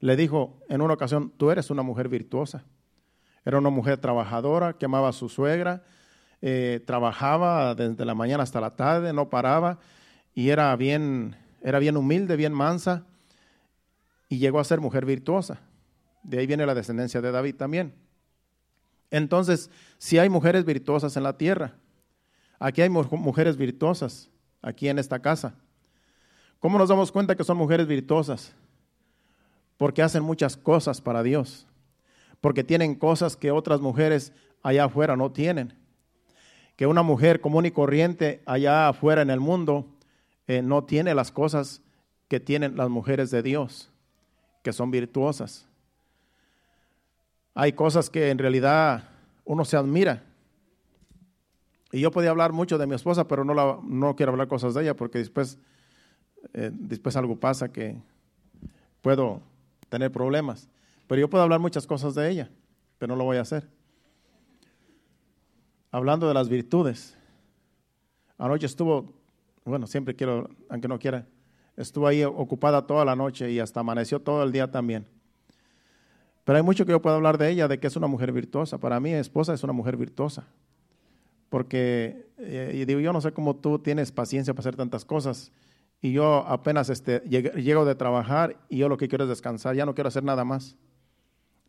le 0.00 0.16
dijo 0.16 0.60
en 0.68 0.82
una 0.82 0.94
ocasión, 0.94 1.32
tú 1.36 1.50
eres 1.50 1.70
una 1.70 1.82
mujer 1.82 2.08
virtuosa. 2.08 2.64
Era 3.44 3.58
una 3.58 3.70
mujer 3.70 3.98
trabajadora 3.98 4.74
que 4.74 4.84
amaba 4.86 5.08
a 5.08 5.12
su 5.12 5.28
suegra, 5.28 5.82
eh, 6.42 6.82
trabajaba 6.86 7.74
desde 7.74 8.04
la 8.04 8.14
mañana 8.14 8.42
hasta 8.42 8.60
la 8.60 8.76
tarde, 8.76 9.12
no 9.12 9.30
paraba 9.30 9.78
y 10.34 10.50
era 10.50 10.74
bien, 10.76 11.36
era 11.62 11.78
bien 11.78 11.96
humilde, 11.96 12.36
bien 12.36 12.52
mansa 12.52 13.04
y 14.28 14.38
llegó 14.38 14.60
a 14.60 14.64
ser 14.64 14.80
mujer 14.80 15.06
virtuosa. 15.06 15.60
De 16.22 16.38
ahí 16.38 16.46
viene 16.46 16.66
la 16.66 16.74
descendencia 16.74 17.20
de 17.20 17.30
David 17.32 17.56
también. 17.56 17.94
Entonces, 19.10 19.70
si 19.98 20.18
hay 20.18 20.28
mujeres 20.28 20.64
virtuosas 20.64 21.16
en 21.16 21.22
la 21.22 21.36
tierra, 21.38 21.74
aquí 22.58 22.82
hay 22.82 22.88
mu- 22.90 23.04
mujeres 23.16 23.56
virtuosas, 23.56 24.30
aquí 24.64 24.88
en 24.88 24.98
esta 24.98 25.20
casa. 25.20 25.54
¿Cómo 26.58 26.78
nos 26.78 26.88
damos 26.88 27.12
cuenta 27.12 27.36
que 27.36 27.44
son 27.44 27.58
mujeres 27.58 27.86
virtuosas? 27.86 28.54
Porque 29.76 30.02
hacen 30.02 30.22
muchas 30.22 30.56
cosas 30.56 31.00
para 31.00 31.22
Dios, 31.22 31.66
porque 32.40 32.64
tienen 32.64 32.94
cosas 32.94 33.36
que 33.36 33.50
otras 33.50 33.80
mujeres 33.80 34.32
allá 34.62 34.84
afuera 34.84 35.16
no 35.16 35.30
tienen. 35.30 35.74
Que 36.76 36.86
una 36.86 37.02
mujer 37.02 37.40
común 37.40 37.66
y 37.66 37.70
corriente 37.70 38.42
allá 38.46 38.88
afuera 38.88 39.22
en 39.22 39.30
el 39.30 39.40
mundo 39.40 39.86
eh, 40.46 40.62
no 40.62 40.84
tiene 40.84 41.14
las 41.14 41.30
cosas 41.30 41.82
que 42.28 42.40
tienen 42.40 42.76
las 42.76 42.88
mujeres 42.88 43.30
de 43.30 43.42
Dios, 43.42 43.90
que 44.62 44.72
son 44.72 44.90
virtuosas. 44.90 45.68
Hay 47.54 47.74
cosas 47.74 48.10
que 48.10 48.30
en 48.30 48.38
realidad 48.38 49.04
uno 49.44 49.64
se 49.64 49.76
admira. 49.76 50.24
Y 51.94 52.00
yo 52.00 52.10
podía 52.10 52.30
hablar 52.30 52.52
mucho 52.52 52.76
de 52.76 52.88
mi 52.88 52.96
esposa, 52.96 53.28
pero 53.28 53.44
no, 53.44 53.54
la- 53.54 53.78
no 53.84 54.16
quiero 54.16 54.32
hablar 54.32 54.48
cosas 54.48 54.74
de 54.74 54.82
ella 54.82 54.96
porque 54.96 55.18
después, 55.18 55.58
eh, 56.52 56.72
después 56.72 57.14
algo 57.14 57.38
pasa 57.38 57.70
que 57.70 57.96
puedo 59.00 59.40
tener 59.88 60.10
problemas. 60.10 60.68
Pero 61.06 61.20
yo 61.20 61.30
puedo 61.30 61.44
hablar 61.44 61.60
muchas 61.60 61.86
cosas 61.86 62.16
de 62.16 62.28
ella, 62.28 62.50
pero 62.98 63.12
no 63.12 63.16
lo 63.16 63.22
voy 63.22 63.36
a 63.36 63.42
hacer. 63.42 63.68
Hablando 65.92 66.26
de 66.26 66.34
las 66.34 66.48
virtudes. 66.48 67.16
Anoche 68.38 68.66
estuvo, 68.66 69.12
bueno, 69.64 69.86
siempre 69.86 70.16
quiero, 70.16 70.50
aunque 70.68 70.88
no 70.88 70.98
quiera, 70.98 71.28
estuvo 71.76 72.08
ahí 72.08 72.24
ocupada 72.24 72.88
toda 72.88 73.04
la 73.04 73.14
noche 73.14 73.52
y 73.52 73.60
hasta 73.60 73.78
amaneció 73.78 74.20
todo 74.20 74.42
el 74.42 74.50
día 74.50 74.68
también. 74.68 75.06
Pero 76.42 76.56
hay 76.56 76.64
mucho 76.64 76.84
que 76.84 76.90
yo 76.90 77.00
puedo 77.00 77.14
hablar 77.14 77.38
de 77.38 77.50
ella, 77.50 77.68
de 77.68 77.78
que 77.78 77.86
es 77.86 77.94
una 77.94 78.08
mujer 78.08 78.32
virtuosa. 78.32 78.78
Para 78.78 78.98
mí, 78.98 79.12
esposa 79.12 79.54
es 79.54 79.62
una 79.62 79.72
mujer 79.72 79.96
virtuosa. 79.96 80.44
Porque, 81.48 82.26
eh, 82.38 82.72
y 82.74 82.84
digo, 82.84 83.00
yo 83.00 83.12
no 83.12 83.20
sé 83.20 83.32
cómo 83.32 83.56
tú 83.56 83.78
tienes 83.78 84.12
paciencia 84.12 84.54
para 84.54 84.60
hacer 84.62 84.76
tantas 84.76 85.04
cosas. 85.04 85.52
Y 86.00 86.12
yo 86.12 86.46
apenas 86.46 86.90
este, 86.90 87.22
lleg- 87.24 87.54
llego 87.54 87.84
de 87.84 87.94
trabajar 87.94 88.58
y 88.68 88.78
yo 88.78 88.88
lo 88.88 88.96
que 88.96 89.08
quiero 89.08 89.24
es 89.24 89.30
descansar, 89.30 89.74
ya 89.76 89.86
no 89.86 89.94
quiero 89.94 90.08
hacer 90.08 90.24
nada 90.24 90.44
más. 90.44 90.76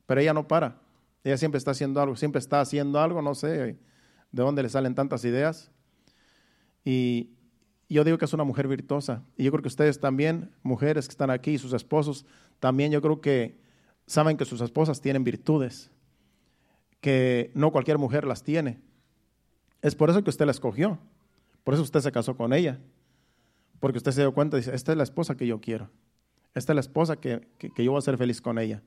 Pero 0.05 0.21
ella 0.21 0.33
no 0.33 0.47
para. 0.47 0.81
Ella 1.23 1.37
siempre 1.37 1.57
está 1.57 1.71
haciendo 1.71 2.01
algo, 2.01 2.15
siempre 2.15 2.39
está 2.39 2.61
haciendo 2.61 2.99
algo, 2.99 3.21
no 3.21 3.33
sé 3.35 3.47
de 3.47 3.77
dónde 4.43 4.63
le 4.63 4.69
salen 4.69 4.93
tantas 4.95 5.23
ideas. 5.23 5.71
Y 6.83 7.31
yo 7.89 8.03
digo 8.03 8.17
que 8.17 8.25
es 8.25 8.33
una 8.33 8.43
mujer 8.43 8.67
virtuosa. 8.67 9.23
Y 9.37 9.43
yo 9.45 9.51
creo 9.51 9.61
que 9.61 9.69
ustedes 9.69 9.99
también, 9.99 10.51
mujeres 10.63 11.07
que 11.07 11.11
están 11.13 11.29
aquí, 11.29 11.57
sus 11.57 11.73
esposos, 11.73 12.25
también 12.59 12.91
yo 12.91 13.01
creo 13.01 13.21
que 13.21 13.59
saben 14.05 14.37
que 14.37 14.45
sus 14.45 14.61
esposas 14.61 15.01
tienen 15.01 15.23
virtudes, 15.23 15.89
que 17.01 17.51
no 17.55 17.71
cualquier 17.71 17.97
mujer 17.97 18.25
las 18.25 18.43
tiene. 18.43 18.79
Es 19.85 19.93
por 19.93 20.09
eso 20.09 20.23
que 20.23 20.31
usted 20.31 20.45
la 20.45 20.51
escogió. 20.51 20.97
Por 21.63 21.75
eso 21.75 21.83
usted 21.83 21.99
se 21.99 22.11
casó 22.11 22.35
con 22.35 22.53
ella. 22.53 22.79
Porque 23.79 23.99
usted 23.99 24.13
se 24.13 24.21
dio 24.21 24.33
cuenta, 24.33 24.57
dice, 24.57 24.73
esta 24.73 24.91
es 24.91 24.97
la 24.97 25.03
esposa 25.03 25.37
que 25.37 25.45
yo 25.45 25.61
quiero. 25.61 25.91
Esta 26.55 26.73
es 26.73 26.75
la 26.75 26.79
esposa 26.79 27.17
que, 27.17 27.47
que, 27.59 27.83
yo 27.83 27.91
voy 27.91 27.99
a 27.99 28.01
ser 28.01 28.17
feliz 28.17 28.41
con 28.41 28.57
ella. 28.57 28.81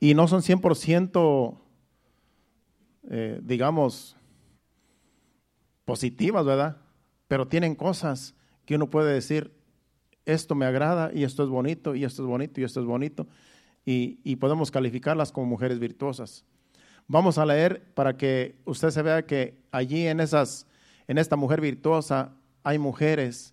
Y 0.00 0.14
no 0.14 0.26
son 0.26 0.40
100%, 0.40 1.54
eh, 3.10 3.40
digamos, 3.42 4.16
positivas, 5.84 6.46
¿verdad? 6.46 6.78
Pero 7.28 7.46
tienen 7.46 7.74
cosas 7.74 8.34
que 8.64 8.76
uno 8.76 8.88
puede 8.88 9.12
decir, 9.12 9.52
esto 10.24 10.54
me 10.54 10.64
agrada 10.64 11.10
y 11.12 11.24
esto 11.24 11.42
es 11.42 11.50
bonito 11.50 11.94
y 11.94 12.04
esto 12.04 12.22
es 12.22 12.26
bonito 12.26 12.58
y 12.62 12.64
esto 12.64 12.80
es 12.80 12.86
bonito. 12.86 13.26
Y, 13.84 14.18
y 14.24 14.36
podemos 14.36 14.70
calificarlas 14.70 15.30
como 15.30 15.44
mujeres 15.44 15.78
virtuosas. 15.78 16.46
Vamos 17.12 17.38
a 17.38 17.44
leer 17.44 17.82
para 17.94 18.16
que 18.16 18.54
usted 18.64 18.90
se 18.90 19.02
vea 19.02 19.26
que 19.26 19.58
allí 19.72 20.06
en, 20.06 20.20
esas, 20.20 20.68
en 21.08 21.18
esta 21.18 21.34
mujer 21.34 21.60
virtuosa 21.60 22.36
hay 22.62 22.78
mujeres 22.78 23.52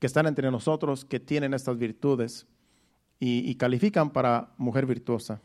que 0.00 0.08
están 0.08 0.26
entre 0.26 0.50
nosotros 0.50 1.04
que 1.04 1.20
tienen 1.20 1.54
estas 1.54 1.78
virtudes 1.78 2.48
y, 3.20 3.54
califican 3.54 4.10
para 4.10 4.48
mujer 4.56 4.86
virtuosa. 4.86 5.40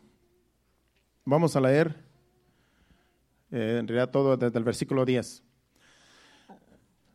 Vamos 1.24 1.56
a 1.56 1.62
leer 1.62 1.96
eh, 3.52 3.78
en 3.80 3.88
realidad 3.88 4.10
todo 4.10 4.36
desde 4.38 4.58
el 4.58 4.66
versículo 4.66 5.06
10. 5.06 5.44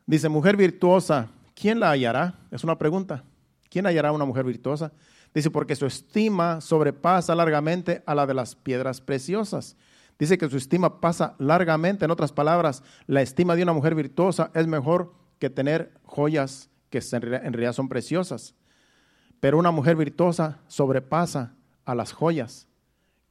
Dice, 0.06 0.28
mujer 0.28 0.56
virtuosa, 0.56 1.28
¿quién 1.56 1.80
la 1.80 1.90
hallará? 1.90 2.38
Es 2.52 2.62
una 2.62 2.78
pregunta. 2.78 3.24
¿Quién 3.68 3.84
hallará 3.84 4.12
una 4.12 4.24
mujer 4.24 4.44
virtuosa? 4.44 4.92
Dice, 5.34 5.50
porque 5.50 5.74
su 5.74 5.86
estima 5.86 6.60
sobrepasa 6.60 7.34
largamente 7.34 8.04
a 8.06 8.14
la 8.14 8.28
de 8.28 8.34
las 8.34 8.54
piedras 8.54 9.00
preciosas. 9.00 9.76
Dice 10.18 10.38
que 10.38 10.48
su 10.48 10.56
estima 10.56 11.00
pasa 11.00 11.34
largamente, 11.38 12.04
en 12.04 12.10
otras 12.10 12.32
palabras, 12.32 12.82
la 13.06 13.22
estima 13.22 13.54
de 13.54 13.62
una 13.62 13.74
mujer 13.74 13.94
virtuosa 13.94 14.50
es 14.54 14.66
mejor 14.66 15.12
que 15.38 15.50
tener 15.50 15.92
joyas 16.04 16.70
que 16.90 17.02
en 17.12 17.52
realidad 17.52 17.74
son 17.74 17.88
preciosas. 17.88 18.54
Pero 19.40 19.58
una 19.58 19.70
mujer 19.70 19.96
virtuosa 19.96 20.60
sobrepasa 20.66 21.54
a 21.84 21.94
las 21.94 22.12
joyas 22.12 22.66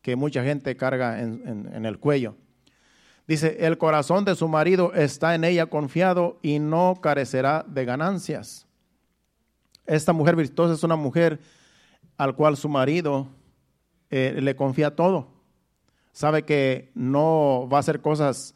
que 0.02 0.16
mucha 0.16 0.44
gente 0.44 0.78
carga 0.78 1.20
en, 1.20 1.86
el 1.86 1.98
cuello. 1.98 2.36
Dice, 3.28 3.58
el 3.66 3.80
corazón 3.80 4.24
de 4.24 4.36
su 4.36 4.48
marido 4.48 4.94
está 4.94 5.34
en 5.34 5.44
ella 5.44 5.66
confiado 5.66 6.38
y 6.44 6.60
no 6.60 7.00
carecerá 7.02 7.66
de 7.68 7.86
ganancias. 7.86 8.68
Esta 9.88 10.14
mujer 10.14 10.36
virtuosa 10.36 10.76
es 10.76 10.84
una 10.84 10.96
mujer 10.96 11.40
al 12.18 12.36
cual 12.36 12.56
su 12.56 12.70
marido 12.70 13.28
eh, 14.12 14.38
le 14.40 14.56
confía 14.56 14.96
todo. 14.96 15.35
Sabe 16.16 16.44
que 16.44 16.94
no 16.96 17.68
va 17.68 17.76
a 17.76 17.80
hacer 17.82 18.00
cosas 18.00 18.56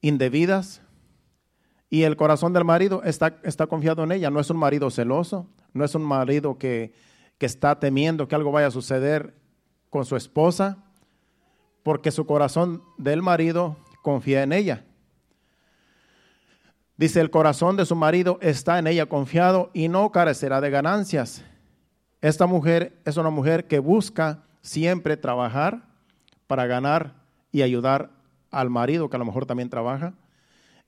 indebidas. 0.00 0.80
Y 1.90 2.04
el 2.04 2.14
corazón 2.14 2.52
del 2.52 2.64
marido 2.64 3.02
está, 3.02 3.40
está 3.42 3.66
confiado 3.66 4.04
en 4.04 4.12
ella. 4.12 4.30
No 4.30 4.38
es 4.38 4.48
un 4.48 4.56
marido 4.56 4.92
celoso, 4.92 5.48
no 5.72 5.84
es 5.84 5.92
un 5.96 6.04
marido 6.04 6.56
que, 6.56 6.92
que 7.36 7.46
está 7.46 7.80
temiendo 7.80 8.28
que 8.28 8.36
algo 8.36 8.52
vaya 8.52 8.68
a 8.68 8.70
suceder 8.70 9.34
con 9.90 10.04
su 10.04 10.14
esposa, 10.14 10.78
porque 11.82 12.12
su 12.12 12.24
corazón 12.26 12.84
del 12.96 13.22
marido 13.22 13.76
confía 14.00 14.44
en 14.44 14.52
ella. 14.52 14.84
Dice, 16.96 17.20
el 17.20 17.30
corazón 17.30 17.76
de 17.76 17.86
su 17.86 17.96
marido 17.96 18.38
está 18.40 18.78
en 18.78 18.86
ella 18.86 19.06
confiado 19.06 19.72
y 19.74 19.88
no 19.88 20.12
carecerá 20.12 20.60
de 20.60 20.70
ganancias. 20.70 21.42
Esta 22.20 22.46
mujer 22.46 23.00
es 23.04 23.16
una 23.16 23.30
mujer 23.30 23.66
que 23.66 23.80
busca 23.80 24.44
siempre 24.62 25.16
trabajar 25.16 25.89
para 26.50 26.66
ganar 26.66 27.14
y 27.52 27.62
ayudar 27.62 28.10
al 28.50 28.70
marido, 28.70 29.08
que 29.08 29.14
a 29.14 29.20
lo 29.20 29.24
mejor 29.24 29.46
también 29.46 29.70
trabaja. 29.70 30.14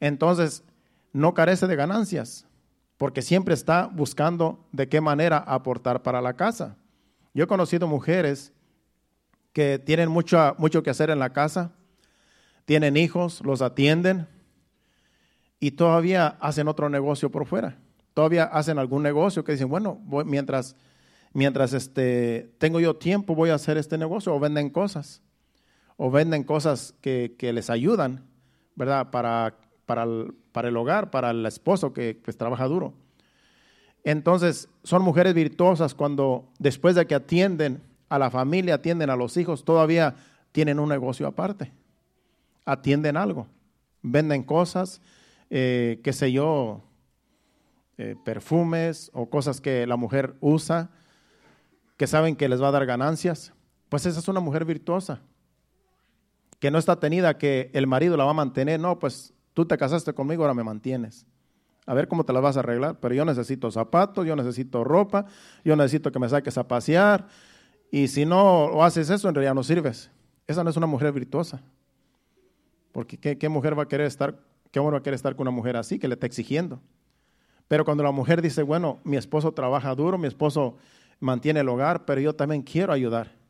Entonces, 0.00 0.64
no 1.12 1.34
carece 1.34 1.68
de 1.68 1.76
ganancias, 1.76 2.48
porque 2.96 3.22
siempre 3.22 3.54
está 3.54 3.86
buscando 3.86 4.66
de 4.72 4.88
qué 4.88 5.00
manera 5.00 5.38
aportar 5.38 6.02
para 6.02 6.20
la 6.20 6.34
casa. 6.34 6.76
Yo 7.32 7.44
he 7.44 7.46
conocido 7.46 7.86
mujeres 7.86 8.52
que 9.52 9.78
tienen 9.78 10.08
mucho, 10.08 10.56
mucho 10.58 10.82
que 10.82 10.90
hacer 10.90 11.10
en 11.10 11.20
la 11.20 11.32
casa, 11.32 11.70
tienen 12.64 12.96
hijos, 12.96 13.40
los 13.44 13.62
atienden 13.62 14.26
y 15.60 15.70
todavía 15.70 16.38
hacen 16.40 16.66
otro 16.66 16.88
negocio 16.88 17.30
por 17.30 17.46
fuera. 17.46 17.78
Todavía 18.14 18.46
hacen 18.46 18.80
algún 18.80 19.04
negocio 19.04 19.44
que 19.44 19.52
dicen, 19.52 19.68
bueno, 19.68 20.00
mientras, 20.26 20.74
mientras 21.32 21.72
este, 21.72 22.52
tengo 22.58 22.80
yo 22.80 22.96
tiempo 22.96 23.36
voy 23.36 23.50
a 23.50 23.54
hacer 23.54 23.78
este 23.78 23.96
negocio 23.96 24.34
o 24.34 24.40
venden 24.40 24.68
cosas 24.68 25.22
o 25.96 26.10
venden 26.10 26.44
cosas 26.44 26.94
que, 27.00 27.34
que 27.38 27.52
les 27.52 27.70
ayudan, 27.70 28.24
¿verdad? 28.74 29.10
Para, 29.10 29.56
para, 29.86 30.04
el, 30.04 30.34
para 30.52 30.68
el 30.68 30.76
hogar, 30.76 31.10
para 31.10 31.30
el 31.30 31.44
esposo 31.46 31.92
que 31.92 32.18
pues, 32.22 32.36
trabaja 32.36 32.66
duro. 32.66 32.94
Entonces, 34.04 34.68
son 34.82 35.02
mujeres 35.02 35.34
virtuosas 35.34 35.94
cuando 35.94 36.48
después 36.58 36.94
de 36.94 37.06
que 37.06 37.14
atienden 37.14 37.82
a 38.08 38.18
la 38.18 38.30
familia, 38.30 38.74
atienden 38.74 39.10
a 39.10 39.16
los 39.16 39.36
hijos, 39.36 39.64
todavía 39.64 40.16
tienen 40.50 40.78
un 40.78 40.88
negocio 40.88 41.26
aparte. 41.26 41.72
Atienden 42.64 43.16
algo, 43.16 43.46
venden 44.02 44.42
cosas, 44.42 45.00
eh, 45.50 46.00
qué 46.02 46.12
sé 46.12 46.32
yo, 46.32 46.82
eh, 47.98 48.16
perfumes 48.24 49.10
o 49.14 49.28
cosas 49.30 49.60
que 49.60 49.86
la 49.86 49.96
mujer 49.96 50.34
usa, 50.40 50.90
que 51.96 52.06
saben 52.06 52.36
que 52.36 52.48
les 52.48 52.62
va 52.62 52.68
a 52.68 52.72
dar 52.72 52.86
ganancias. 52.86 53.52
Pues 53.88 54.06
esa 54.06 54.18
es 54.18 54.28
una 54.28 54.40
mujer 54.40 54.64
virtuosa, 54.64 55.20
que 56.62 56.70
no 56.70 56.78
está 56.78 56.94
tenida 56.94 57.38
que 57.38 57.72
el 57.72 57.88
marido 57.88 58.16
la 58.16 58.22
va 58.22 58.30
a 58.30 58.34
mantener. 58.34 58.78
No, 58.78 58.96
pues 59.00 59.34
tú 59.52 59.66
te 59.66 59.76
casaste 59.76 60.12
conmigo, 60.12 60.44
ahora 60.44 60.54
me 60.54 60.62
mantienes. 60.62 61.26
A 61.86 61.92
ver 61.92 62.06
cómo 62.06 62.22
te 62.22 62.32
la 62.32 62.38
vas 62.38 62.56
a 62.56 62.60
arreglar, 62.60 63.00
pero 63.00 63.16
yo 63.16 63.24
necesito 63.24 63.68
zapatos, 63.72 64.24
yo 64.24 64.36
necesito 64.36 64.84
ropa, 64.84 65.26
yo 65.64 65.74
necesito 65.74 66.12
que 66.12 66.20
me 66.20 66.28
saques 66.28 66.56
a 66.56 66.68
pasear, 66.68 67.26
y 67.90 68.06
si 68.06 68.24
no 68.24 68.80
haces 68.84 69.10
eso, 69.10 69.28
en 69.28 69.34
realidad 69.34 69.56
no 69.56 69.64
sirves. 69.64 70.08
Esa 70.46 70.62
no 70.62 70.70
es 70.70 70.76
una 70.76 70.86
mujer 70.86 71.10
virtuosa. 71.10 71.60
Porque 72.92 73.18
¿qué, 73.18 73.36
qué 73.36 73.48
mujer 73.48 73.76
va 73.76 73.82
a 73.82 73.88
querer 73.88 74.06
estar, 74.06 74.38
qué 74.70 74.78
hombre 74.78 74.92
va 74.92 74.98
a 74.98 75.02
querer 75.02 75.16
estar 75.16 75.34
con 75.34 75.48
una 75.48 75.56
mujer 75.56 75.76
así 75.76 75.98
que 75.98 76.06
le 76.06 76.14
está 76.14 76.26
exigiendo? 76.26 76.80
Pero 77.66 77.84
cuando 77.84 78.04
la 78.04 78.12
mujer 78.12 78.40
dice, 78.40 78.62
bueno, 78.62 79.00
mi 79.02 79.16
esposo 79.16 79.50
trabaja 79.50 79.92
duro, 79.96 80.16
mi 80.16 80.28
esposo 80.28 80.76
mantiene 81.18 81.58
el 81.58 81.68
hogar, 81.68 82.04
pero 82.04 82.20
yo 82.20 82.36
también 82.36 82.62
quiero 82.62 82.92
ayudar. 82.92 83.41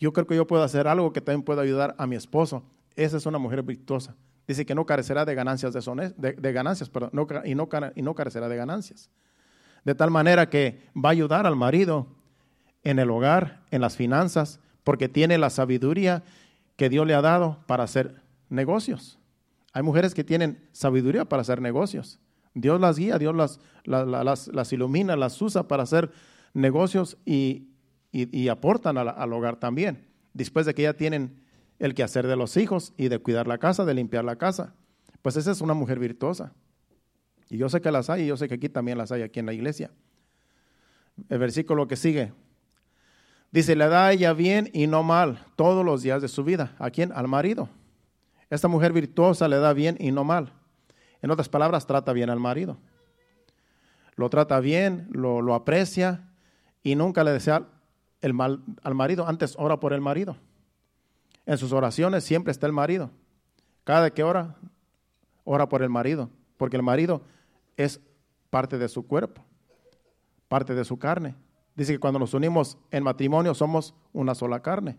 Yo 0.00 0.14
creo 0.14 0.26
que 0.26 0.34
yo 0.34 0.46
puedo 0.46 0.62
hacer 0.62 0.88
algo 0.88 1.12
que 1.12 1.20
también 1.20 1.42
pueda 1.42 1.60
ayudar 1.60 1.94
a 1.98 2.06
mi 2.06 2.16
esposo. 2.16 2.64
Esa 2.96 3.18
es 3.18 3.26
una 3.26 3.38
mujer 3.38 3.62
virtuosa. 3.62 4.16
Dice 4.48 4.64
que 4.64 4.74
no 4.74 4.86
carecerá 4.86 5.26
de 5.26 5.34
ganancias, 5.34 5.74
de, 5.74 6.32
de, 6.32 6.52
ganancias 6.52 6.88
perdón, 6.88 7.10
no, 7.12 7.28
y, 7.44 7.54
no, 7.54 7.68
y 7.94 8.02
no 8.02 8.14
carecerá 8.14 8.48
de 8.48 8.56
ganancias. 8.56 9.10
De 9.84 9.94
tal 9.94 10.10
manera 10.10 10.48
que 10.48 10.80
va 10.96 11.10
a 11.10 11.12
ayudar 11.12 11.46
al 11.46 11.54
marido 11.54 12.06
en 12.82 12.98
el 12.98 13.10
hogar, 13.10 13.60
en 13.70 13.82
las 13.82 13.96
finanzas, 13.96 14.58
porque 14.84 15.08
tiene 15.08 15.36
la 15.36 15.50
sabiduría 15.50 16.24
que 16.76 16.88
Dios 16.88 17.06
le 17.06 17.14
ha 17.14 17.20
dado 17.20 17.58
para 17.66 17.84
hacer 17.84 18.22
negocios. 18.48 19.18
Hay 19.72 19.82
mujeres 19.82 20.14
que 20.14 20.24
tienen 20.24 20.66
sabiduría 20.72 21.26
para 21.26 21.42
hacer 21.42 21.60
negocios. 21.60 22.18
Dios 22.54 22.80
las 22.80 22.98
guía, 22.98 23.18
Dios 23.18 23.36
las, 23.36 23.60
las, 23.84 24.48
las 24.48 24.72
ilumina, 24.72 25.14
las 25.14 25.40
usa 25.40 25.68
para 25.68 25.82
hacer 25.82 26.10
negocios 26.54 27.18
y, 27.24 27.69
y, 28.12 28.48
aportan 28.48 28.98
al, 28.98 29.08
al, 29.08 29.32
hogar 29.32 29.56
también. 29.56 30.08
Después 30.34 30.66
de 30.66 30.74
que 30.74 30.82
ya 30.82 30.94
tienen 30.94 31.42
el 31.78 31.94
quehacer 31.94 32.26
de 32.26 32.36
los 32.36 32.56
hijos 32.56 32.92
y 32.96 33.08
de 33.08 33.18
cuidar 33.18 33.46
la 33.46 33.58
casa, 33.58 33.84
de 33.84 33.94
limpiar 33.94 34.24
la 34.24 34.36
casa. 34.36 34.74
Pues 35.22 35.36
esa 35.36 35.52
es 35.52 35.60
una 35.60 35.74
mujer 35.74 35.98
virtuosa. 35.98 36.52
Y 37.48 37.56
yo 37.56 37.68
sé 37.68 37.80
que 37.80 37.90
las 37.90 38.10
hay 38.10 38.22
y 38.22 38.26
yo 38.26 38.36
sé 38.36 38.48
que 38.48 38.54
aquí 38.54 38.68
también 38.68 38.98
las 38.98 39.12
hay, 39.12 39.22
aquí 39.22 39.40
en 39.40 39.46
la 39.46 39.52
iglesia. 39.52 39.90
El 41.28 41.38
versículo 41.38 41.86
que 41.86 41.96
sigue, 41.96 42.32
Dice, 43.52 43.74
le 43.74 43.88
da 43.88 44.06
a 44.06 44.12
ella 44.12 44.32
bien 44.32 44.70
y 44.72 44.86
no 44.86 45.02
mal 45.02 45.44
todos 45.56 45.84
los 45.84 46.02
días 46.02 46.22
de 46.22 46.28
su 46.28 46.44
vida. 46.44 46.74
¿A 46.78 46.90
quién? 46.90 47.10
Al 47.12 47.26
marido. 47.26 47.68
Esta 48.48 48.68
mujer 48.68 48.92
virtuosa 48.92 49.48
le 49.48 49.58
da 49.58 49.72
bien 49.72 49.96
y 49.98 50.12
no 50.12 50.22
mal. 50.22 50.52
En 51.20 51.30
otras 51.30 51.48
palabras, 51.48 51.86
trata 51.86 52.12
bien 52.12 52.30
al 52.30 52.38
marido. 52.38 52.78
Lo 54.14 54.30
trata 54.30 54.60
bien, 54.60 55.08
lo, 55.10 55.42
lo 55.42 55.54
aprecia 55.54 56.28
y 56.82 56.94
nunca 56.94 57.24
le 57.24 57.32
desea 57.32 57.66
el 58.20 58.34
mal 58.34 58.62
al 58.82 58.94
marido. 58.94 59.26
Antes 59.26 59.54
ora 59.58 59.80
por 59.80 59.92
el 59.92 60.00
marido. 60.00 60.36
En 61.46 61.58
sus 61.58 61.72
oraciones 61.72 62.24
siempre 62.24 62.50
está 62.50 62.66
el 62.66 62.72
marido. 62.72 63.10
Cada 63.84 64.10
que 64.10 64.22
ora, 64.22 64.56
ora 65.44 65.68
por 65.68 65.82
el 65.82 65.90
marido. 65.90 66.30
Porque 66.56 66.76
el 66.76 66.82
marido 66.82 67.22
es 67.76 68.00
parte 68.50 68.78
de 68.78 68.88
su 68.88 69.06
cuerpo, 69.06 69.42
parte 70.48 70.74
de 70.74 70.84
su 70.84 70.98
carne. 70.98 71.34
Dice 71.74 71.92
que 71.92 72.00
cuando 72.00 72.18
nos 72.18 72.34
unimos 72.34 72.76
en 72.90 73.02
matrimonio 73.02 73.54
somos 73.54 73.94
una 74.12 74.34
sola 74.34 74.60
carne. 74.60 74.98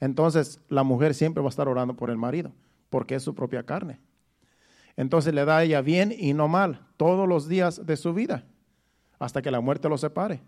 Entonces 0.00 0.60
la 0.68 0.82
mujer 0.82 1.14
siempre 1.14 1.42
va 1.42 1.48
a 1.48 1.50
estar 1.50 1.68
orando 1.68 1.94
por 1.94 2.10
el 2.10 2.18
marido, 2.18 2.52
porque 2.90 3.14
es 3.14 3.22
su 3.22 3.34
propia 3.34 3.64
carne. 3.64 4.00
Entonces 4.96 5.32
le 5.32 5.44
da 5.44 5.58
a 5.58 5.64
ella 5.64 5.80
bien 5.80 6.12
y 6.16 6.34
no 6.34 6.48
mal 6.48 6.86
todos 6.96 7.28
los 7.28 7.48
días 7.48 7.86
de 7.86 7.96
su 7.96 8.12
vida, 8.12 8.44
hasta 9.18 9.42
que 9.42 9.50
la 9.50 9.60
muerte 9.60 9.88
lo 9.88 9.96
separe. 9.96 10.42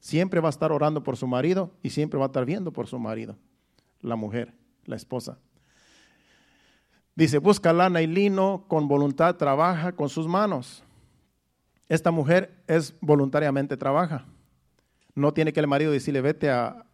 Siempre 0.00 0.40
va 0.40 0.48
a 0.48 0.50
estar 0.50 0.72
orando 0.72 1.02
por 1.02 1.16
su 1.16 1.26
marido 1.26 1.70
y 1.82 1.90
siempre 1.90 2.18
va 2.18 2.26
a 2.26 2.28
estar 2.28 2.44
viendo 2.44 2.72
por 2.72 2.86
su 2.86 2.98
marido, 2.98 3.36
la 4.00 4.16
mujer, 4.16 4.54
la 4.86 4.96
esposa. 4.96 5.38
Dice, 7.14 7.38
busca 7.38 7.72
lana 7.72 8.00
y 8.00 8.06
lino, 8.06 8.64
con 8.66 8.88
voluntad 8.88 9.36
trabaja 9.36 9.92
con 9.92 10.08
sus 10.08 10.26
manos. 10.26 10.82
Esta 11.88 12.10
mujer 12.10 12.62
es 12.66 12.94
voluntariamente 13.00 13.76
trabaja. 13.76 14.24
No 15.14 15.34
tiene 15.34 15.52
que 15.52 15.60
el 15.60 15.66
marido 15.66 15.92
decirle, 15.92 16.20
vete 16.22 16.50
a, 16.50 16.86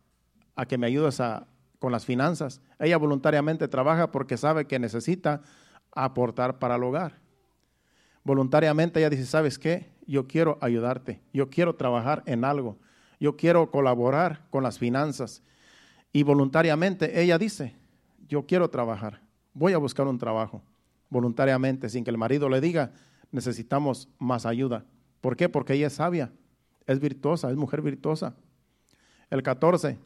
a 0.57 0.67
que 0.67 0.79
me 0.79 0.87
ayudes 0.87 1.21
a, 1.21 1.47
con 1.79 1.93
las 1.93 2.05
finanzas. 2.05 2.61
Ella 2.79 2.97
voluntariamente 2.97 3.69
trabaja 3.69 4.11
porque 4.11 4.37
sabe 4.37 4.67
que 4.67 4.79
necesita 4.79 5.43
aportar 5.93 6.59
para 6.59 6.77
el 6.77 6.83
hogar. 6.83 7.21
Voluntariamente 8.25 8.99
ella 8.99 9.11
dice, 9.11 9.27
¿sabes 9.27 9.59
qué? 9.59 9.93
Yo 10.07 10.27
quiero 10.27 10.59
ayudarte, 10.61 11.21
yo 11.33 11.51
quiero 11.51 11.77
trabajar 11.77 12.23
en 12.27 12.45
algo, 12.45 12.79
yo 13.19 13.37
quiero 13.37 13.71
colaborar 13.71 14.47
con 14.51 14.63
las 14.63 14.79
finanzas. 14.79 15.43
Y 16.13 16.23
voluntariamente 16.23 17.21
ella 17.21 17.39
dice, 17.39 17.75
yo 18.29 18.47
quiero 18.47 18.71
trabajar, 18.71 19.21
voy 19.55 19.73
a 19.73 19.79
buscar 19.79 20.07
un 20.07 20.19
trabajo. 20.19 20.63
Voluntariamente, 21.09 21.89
sin 21.89 22.05
que 22.05 22.11
el 22.11 22.19
marido 22.19 22.49
le 22.49 22.61
diga, 22.61 22.93
necesitamos 23.31 24.09
más 24.19 24.45
ayuda. 24.45 24.85
¿Por 25.21 25.37
qué? 25.37 25.49
Porque 25.49 25.75
ella 25.75 25.87
es 25.87 25.95
sabia, 25.95 26.33
es 26.87 27.01
virtuosa, 27.01 27.51
es 27.51 27.57
mujer 27.57 27.83
virtuosa. 27.83 28.35
El 29.31 29.43
14. 29.43 29.99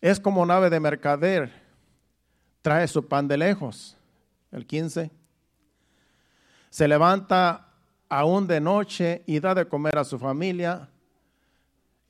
Es 0.00 0.18
como 0.18 0.46
nave 0.46 0.70
de 0.70 0.80
mercader, 0.80 1.52
trae 2.62 2.86
su 2.88 3.06
pan 3.06 3.28
de 3.28 3.36
lejos. 3.36 3.96
El 4.50 4.66
15. 4.66 5.10
Se 6.70 6.88
levanta 6.88 7.68
aún 8.08 8.46
de 8.46 8.60
noche 8.60 9.22
y 9.26 9.40
da 9.40 9.54
de 9.54 9.66
comer 9.66 9.98
a 9.98 10.04
su 10.04 10.18
familia 10.18 10.89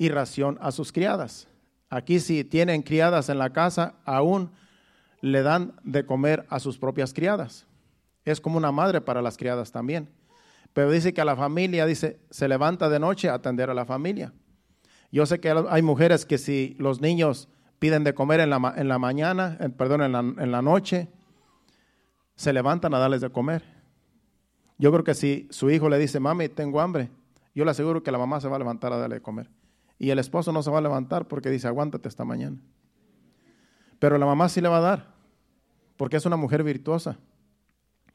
y 0.01 0.09
ración 0.09 0.57
a 0.63 0.73
sus 0.73 0.93
criadas. 0.93 1.47
Aquí 1.91 2.21
si 2.21 2.43
tienen 2.43 2.81
criadas 2.81 3.29
en 3.29 3.37
la 3.37 3.51
casa, 3.51 3.97
aún 4.07 4.51
le 5.21 5.43
dan 5.43 5.75
de 5.85 6.07
comer 6.07 6.47
a 6.49 6.59
sus 6.59 6.79
propias 6.79 7.13
criadas. 7.13 7.67
Es 8.25 8.41
como 8.41 8.57
una 8.57 8.73
madre 8.73 9.03
para 9.03 9.21
las 9.21 9.37
criadas 9.37 9.73
también. 9.73 10.09
Pero 10.73 10.91
dice 10.91 11.13
que 11.13 11.21
a 11.21 11.27
la 11.27 11.37
familia, 11.37 11.85
dice, 11.85 12.19
se 12.31 12.49
levanta 12.49 12.89
de 12.89 12.99
noche 12.99 13.29
a 13.29 13.35
atender 13.35 13.69
a 13.69 13.75
la 13.75 13.85
familia. 13.85 14.33
Yo 15.13 15.27
sé 15.27 15.39
que 15.39 15.51
hay 15.69 15.83
mujeres 15.83 16.25
que 16.25 16.39
si 16.39 16.77
los 16.79 17.03
niños 17.03 17.51
piden 17.79 18.03
de 18.03 18.15
comer 18.15 18.41
en 18.41 18.49
la, 18.49 18.75
en 18.79 18.89
la 18.89 18.99
mañana, 18.99 19.59
perdón, 19.77 20.01
en 20.01 20.13
la, 20.13 20.21
en 20.21 20.51
la 20.51 20.63
noche, 20.63 21.09
se 22.37 22.55
levantan 22.55 22.95
a 22.95 22.99
darles 22.99 23.21
de 23.21 23.29
comer. 23.29 23.63
Yo 24.79 24.91
creo 24.93 25.05
que 25.05 25.13
si 25.13 25.47
su 25.51 25.69
hijo 25.69 25.91
le 25.91 25.99
dice, 25.99 26.21
mami, 26.21 26.49
tengo 26.49 26.81
hambre, 26.81 27.11
yo 27.55 27.67
le 27.67 27.73
aseguro 27.73 28.03
que 28.03 28.11
la 28.11 28.17
mamá 28.17 28.41
se 28.41 28.49
va 28.49 28.57
a 28.57 28.61
levantar 28.61 28.95
a 28.95 28.97
darle 28.97 29.17
de 29.17 29.21
comer. 29.21 29.51
Y 30.01 30.09
el 30.09 30.19
esposo 30.19 30.51
no 30.51 30.63
se 30.63 30.71
va 30.71 30.79
a 30.79 30.81
levantar 30.81 31.29
porque 31.29 31.51
dice, 31.51 31.69
aguántate 31.69 32.09
esta 32.09 32.25
mañana. 32.25 32.57
Pero 33.99 34.17
la 34.17 34.25
mamá 34.25 34.49
sí 34.49 34.63
le 34.63 34.69
va 34.69 34.79
a 34.79 34.81
dar, 34.81 35.15
porque 35.99 36.17
es 36.17 36.25
una 36.25 36.37
mujer 36.37 36.65
virtuosa, 36.65 37.19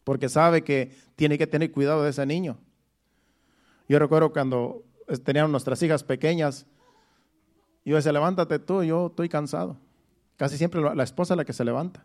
porque 0.03 0.27
sabe 0.27 0.63
que 0.63 0.97
tiene 1.15 1.37
que 1.37 1.45
tener 1.45 1.71
cuidado 1.71 2.01
de 2.03 2.09
ese 2.09 2.25
niño. 2.25 2.57
Yo 3.87 3.99
recuerdo 3.99 4.33
cuando 4.33 4.83
teníamos 5.23 5.51
nuestras 5.51 5.81
hijas 5.83 6.03
pequeñas, 6.03 6.65
yo 7.85 7.95
decía, 7.95 8.11
levántate 8.11 8.57
tú, 8.57 8.81
yo 8.81 9.07
estoy 9.07 9.29
cansado. 9.29 9.77
Casi 10.37 10.57
siempre 10.57 10.81
la 10.81 11.03
esposa 11.03 11.35
es 11.35 11.37
la 11.37 11.45
que 11.45 11.53
se 11.53 11.63
levanta, 11.63 12.03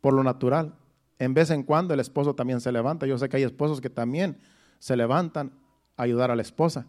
por 0.00 0.14
lo 0.14 0.24
natural. 0.24 0.76
En 1.18 1.34
vez 1.34 1.50
en 1.50 1.62
cuando 1.62 1.92
el 1.92 2.00
esposo 2.00 2.34
también 2.34 2.62
se 2.62 2.72
levanta. 2.72 3.06
Yo 3.06 3.18
sé 3.18 3.28
que 3.28 3.36
hay 3.36 3.42
esposos 3.42 3.82
que 3.82 3.90
también 3.90 4.38
se 4.78 4.96
levantan 4.96 5.52
a 5.98 6.04
ayudar 6.04 6.30
a 6.30 6.36
la 6.36 6.42
esposa 6.42 6.86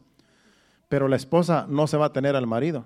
pero 0.90 1.08
la 1.08 1.16
esposa 1.16 1.66
no 1.70 1.88
se 1.88 1.98
va 1.98 2.08
a 2.08 2.14
tener 2.14 2.36
al 2.36 2.48
marido. 2.48 2.86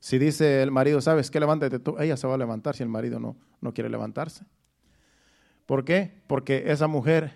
Si 0.00 0.18
dice 0.18 0.62
el 0.62 0.70
marido, 0.70 1.00
¿sabes 1.00 1.30
qué? 1.30 1.40
Levántate 1.40 1.78
tú, 1.78 1.96
ella 1.98 2.16
se 2.16 2.26
va 2.26 2.34
a 2.34 2.38
levantar 2.38 2.76
si 2.76 2.82
el 2.82 2.88
marido 2.88 3.18
no, 3.18 3.36
no 3.60 3.72
quiere 3.72 3.88
levantarse. 3.88 4.44
¿Por 5.66 5.84
qué? 5.84 6.22
Porque 6.26 6.64
esa 6.66 6.86
mujer 6.86 7.32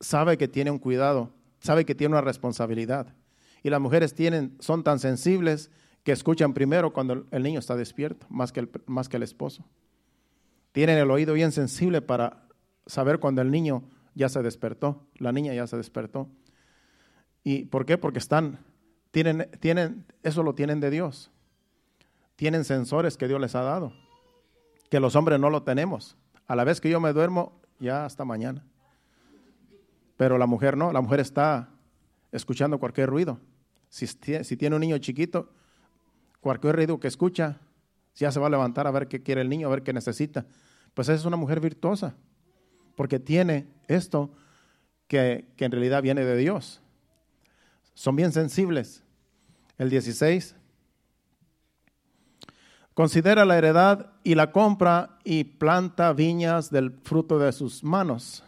sabe 0.00 0.36
que 0.36 0.48
tiene 0.48 0.70
un 0.70 0.78
cuidado, 0.78 1.32
sabe 1.58 1.84
que 1.84 1.94
tiene 1.94 2.14
una 2.14 2.20
responsabilidad. 2.20 3.14
Y 3.62 3.70
las 3.70 3.80
mujeres 3.80 4.14
tienen, 4.14 4.56
son 4.60 4.84
tan 4.84 4.98
sensibles 4.98 5.70
que 6.02 6.12
escuchan 6.12 6.54
primero 6.54 6.92
cuando 6.92 7.26
el 7.30 7.42
niño 7.42 7.58
está 7.58 7.74
despierto, 7.74 8.26
más 8.28 8.52
que 8.52 8.60
el, 8.60 8.70
más 8.86 9.08
que 9.08 9.16
el 9.16 9.22
esposo. 9.22 9.64
Tienen 10.72 10.98
el 10.98 11.10
oído 11.10 11.34
bien 11.34 11.50
sensible 11.50 12.02
para 12.02 12.46
saber 12.86 13.18
cuando 13.18 13.42
el 13.42 13.50
niño 13.50 13.82
ya 14.14 14.28
se 14.28 14.42
despertó, 14.42 15.08
la 15.16 15.32
niña 15.32 15.52
ya 15.54 15.66
se 15.66 15.76
despertó. 15.76 16.28
¿Y 17.42 17.64
por 17.64 17.86
qué? 17.86 17.98
Porque 17.98 18.18
están 18.18 18.58
tienen, 19.10 19.50
tienen, 19.60 20.04
eso 20.22 20.42
lo 20.42 20.54
tienen 20.54 20.80
de 20.80 20.90
Dios. 20.90 21.30
Tienen 22.36 22.64
sensores 22.64 23.16
que 23.16 23.28
Dios 23.28 23.40
les 23.40 23.54
ha 23.54 23.62
dado, 23.62 23.92
que 24.90 25.00
los 25.00 25.16
hombres 25.16 25.40
no 25.40 25.50
lo 25.50 25.62
tenemos. 25.62 26.16
A 26.46 26.54
la 26.54 26.64
vez 26.64 26.80
que 26.80 26.90
yo 26.90 27.00
me 27.00 27.12
duermo, 27.12 27.60
ya 27.80 28.04
hasta 28.04 28.24
mañana. 28.24 28.64
Pero 30.16 30.38
la 30.38 30.46
mujer 30.46 30.76
no, 30.76 30.92
la 30.92 31.00
mujer 31.00 31.20
está 31.20 31.70
escuchando 32.32 32.78
cualquier 32.78 33.08
ruido. 33.08 33.40
Si, 33.88 34.06
si 34.06 34.56
tiene 34.56 34.76
un 34.76 34.80
niño 34.80 34.98
chiquito, 34.98 35.50
cualquier 36.40 36.76
ruido 36.76 37.00
que 37.00 37.08
escucha, 37.08 37.60
ya 38.14 38.30
se 38.32 38.40
va 38.40 38.46
a 38.46 38.50
levantar 38.50 38.86
a 38.86 38.90
ver 38.90 39.08
qué 39.08 39.22
quiere 39.22 39.40
el 39.40 39.48
niño, 39.48 39.68
a 39.68 39.70
ver 39.70 39.82
qué 39.82 39.92
necesita. 39.92 40.46
Pues 40.94 41.08
es 41.08 41.24
una 41.24 41.36
mujer 41.36 41.60
virtuosa, 41.60 42.14
porque 42.94 43.18
tiene 43.18 43.66
esto 43.88 44.30
que, 45.06 45.46
que 45.56 45.66
en 45.66 45.72
realidad 45.72 46.02
viene 46.02 46.24
de 46.24 46.36
Dios. 46.36 46.80
Son 47.96 48.14
bien 48.14 48.30
sensibles 48.30 49.02
el 49.78 49.88
16. 49.88 50.54
Considera 52.92 53.46
la 53.46 53.56
heredad 53.56 54.12
y 54.22 54.34
la 54.34 54.52
compra 54.52 55.18
y 55.24 55.44
planta 55.44 56.12
viñas 56.12 56.70
del 56.70 56.90
fruto 56.90 57.38
de 57.38 57.50
sus 57.52 57.82
manos. 57.82 58.44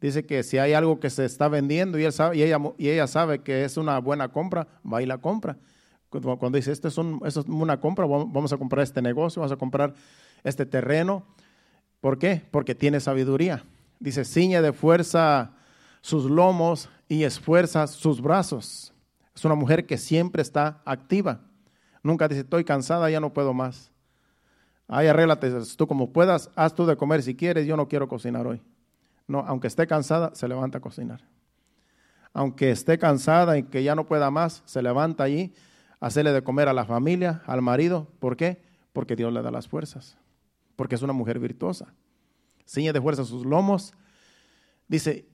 Dice 0.00 0.26
que 0.26 0.42
si 0.42 0.58
hay 0.58 0.72
algo 0.72 0.98
que 0.98 1.10
se 1.10 1.24
está 1.24 1.46
vendiendo 1.46 1.96
y, 1.96 2.02
él 2.02 2.12
sabe, 2.12 2.36
y, 2.36 2.42
ella, 2.42 2.58
y 2.76 2.88
ella 2.88 3.06
sabe 3.06 3.38
que 3.42 3.64
es 3.64 3.76
una 3.76 4.00
buena 4.00 4.32
compra, 4.32 4.66
va 4.84 5.00
y 5.00 5.06
la 5.06 5.18
compra. 5.18 5.56
Cuando, 6.08 6.50
dice, 6.50 6.72
esto 6.72 6.88
es, 6.88 6.98
esto 7.24 7.40
es 7.40 7.46
una 7.46 7.78
compra, 7.78 8.04
vamos 8.04 8.52
a 8.52 8.58
comprar 8.58 8.82
este 8.82 9.00
negocio, 9.00 9.40
vamos 9.40 9.52
a 9.52 9.56
comprar 9.56 9.94
este 10.42 10.66
terreno. 10.66 11.24
¿Por 12.00 12.18
qué? 12.18 12.42
Porque 12.50 12.74
tiene 12.74 12.98
sabiduría. 12.98 13.64
Dice, 14.00 14.24
ciñe 14.24 14.60
de 14.60 14.72
fuerza 14.72 15.52
sus 16.00 16.24
lomos 16.24 16.88
y 17.12 17.24
esfuerza 17.24 17.86
sus 17.88 18.22
brazos. 18.22 18.94
Es 19.34 19.44
una 19.44 19.54
mujer 19.54 19.84
que 19.84 19.98
siempre 19.98 20.40
está 20.40 20.80
activa. 20.86 21.42
Nunca 22.02 22.26
dice, 22.26 22.40
estoy 22.40 22.64
cansada, 22.64 23.10
ya 23.10 23.20
no 23.20 23.34
puedo 23.34 23.52
más. 23.52 23.92
Ay, 24.88 25.08
arréglate 25.08 25.52
tú 25.76 25.86
como 25.86 26.10
puedas, 26.10 26.48
haz 26.56 26.74
tú 26.74 26.86
de 26.86 26.96
comer 26.96 27.22
si 27.22 27.36
quieres, 27.36 27.66
yo 27.66 27.76
no 27.76 27.86
quiero 27.86 28.08
cocinar 28.08 28.46
hoy. 28.46 28.62
No, 29.26 29.40
aunque 29.40 29.66
esté 29.66 29.86
cansada, 29.86 30.34
se 30.34 30.48
levanta 30.48 30.78
a 30.78 30.80
cocinar. 30.80 31.28
Aunque 32.32 32.70
esté 32.70 32.96
cansada 32.96 33.58
y 33.58 33.64
que 33.64 33.82
ya 33.82 33.94
no 33.94 34.06
pueda 34.06 34.30
más, 34.30 34.62
se 34.64 34.80
levanta 34.80 35.24
allí 35.24 35.52
hacerle 36.00 36.32
de 36.32 36.42
comer 36.42 36.70
a 36.70 36.72
la 36.72 36.86
familia, 36.86 37.42
al 37.44 37.60
marido. 37.60 38.08
¿Por 38.20 38.38
qué? 38.38 38.62
Porque 38.94 39.16
Dios 39.16 39.30
le 39.34 39.42
da 39.42 39.50
las 39.50 39.68
fuerzas. 39.68 40.16
Porque 40.76 40.94
es 40.94 41.02
una 41.02 41.12
mujer 41.12 41.38
virtuosa. 41.38 41.92
Ciñe 42.66 42.94
de 42.94 43.02
fuerza 43.02 43.26
sus 43.26 43.44
lomos, 43.44 43.92
dice, 44.88 45.26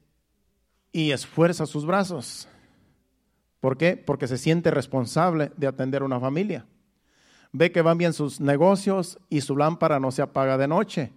y 0.93 1.13
esfuerza 1.13 1.67
sus 1.67 1.87
brazos. 1.87 2.49
¿Por 3.61 3.77
qué? 3.77 3.97
Porque 3.97 4.29
se 4.29 4.39
siente 4.39 4.71
responsable 4.71 5.53
de 5.57 5.67
atender 5.67 6.03
una 6.03 6.21
familia. 6.21 6.67
Ve 7.53 7.73
que 7.73 7.83
van 7.83 7.99
bien 7.99 8.13
sus 8.13 8.41
negocios 8.41 9.19
y 9.29 9.41
su 9.41 9.57
lámpara 9.57 9.99
no 9.99 10.11
se 10.11 10.23
apaga 10.23 10.59
de 10.59 10.69
noche. 10.69 11.13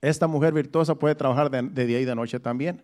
Esta 0.00 0.26
mujer 0.26 0.52
virtuosa 0.52 0.94
puede 0.94 1.14
trabajar 1.14 1.50
de, 1.50 1.86
día 1.86 2.00
y 2.00 2.04
de 2.04 2.14
noche 2.14 2.38
también. 2.38 2.82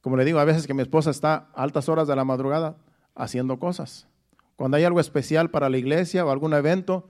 Como 0.00 0.16
le 0.16 0.24
digo, 0.24 0.38
a 0.38 0.44
veces 0.44 0.66
que 0.66 0.74
mi 0.74 0.82
esposa 0.82 1.10
está 1.10 1.48
a 1.54 1.62
altas 1.62 1.88
horas 1.88 2.08
de 2.08 2.16
la 2.16 2.24
madrugada 2.24 2.76
haciendo 3.14 3.58
cosas. 3.58 4.06
Cuando 4.56 4.76
hay 4.76 4.84
algo 4.84 5.00
especial 5.00 5.50
para 5.50 5.68
la 5.70 5.78
iglesia 5.78 6.24
o 6.24 6.30
algún 6.30 6.52
evento, 6.54 7.08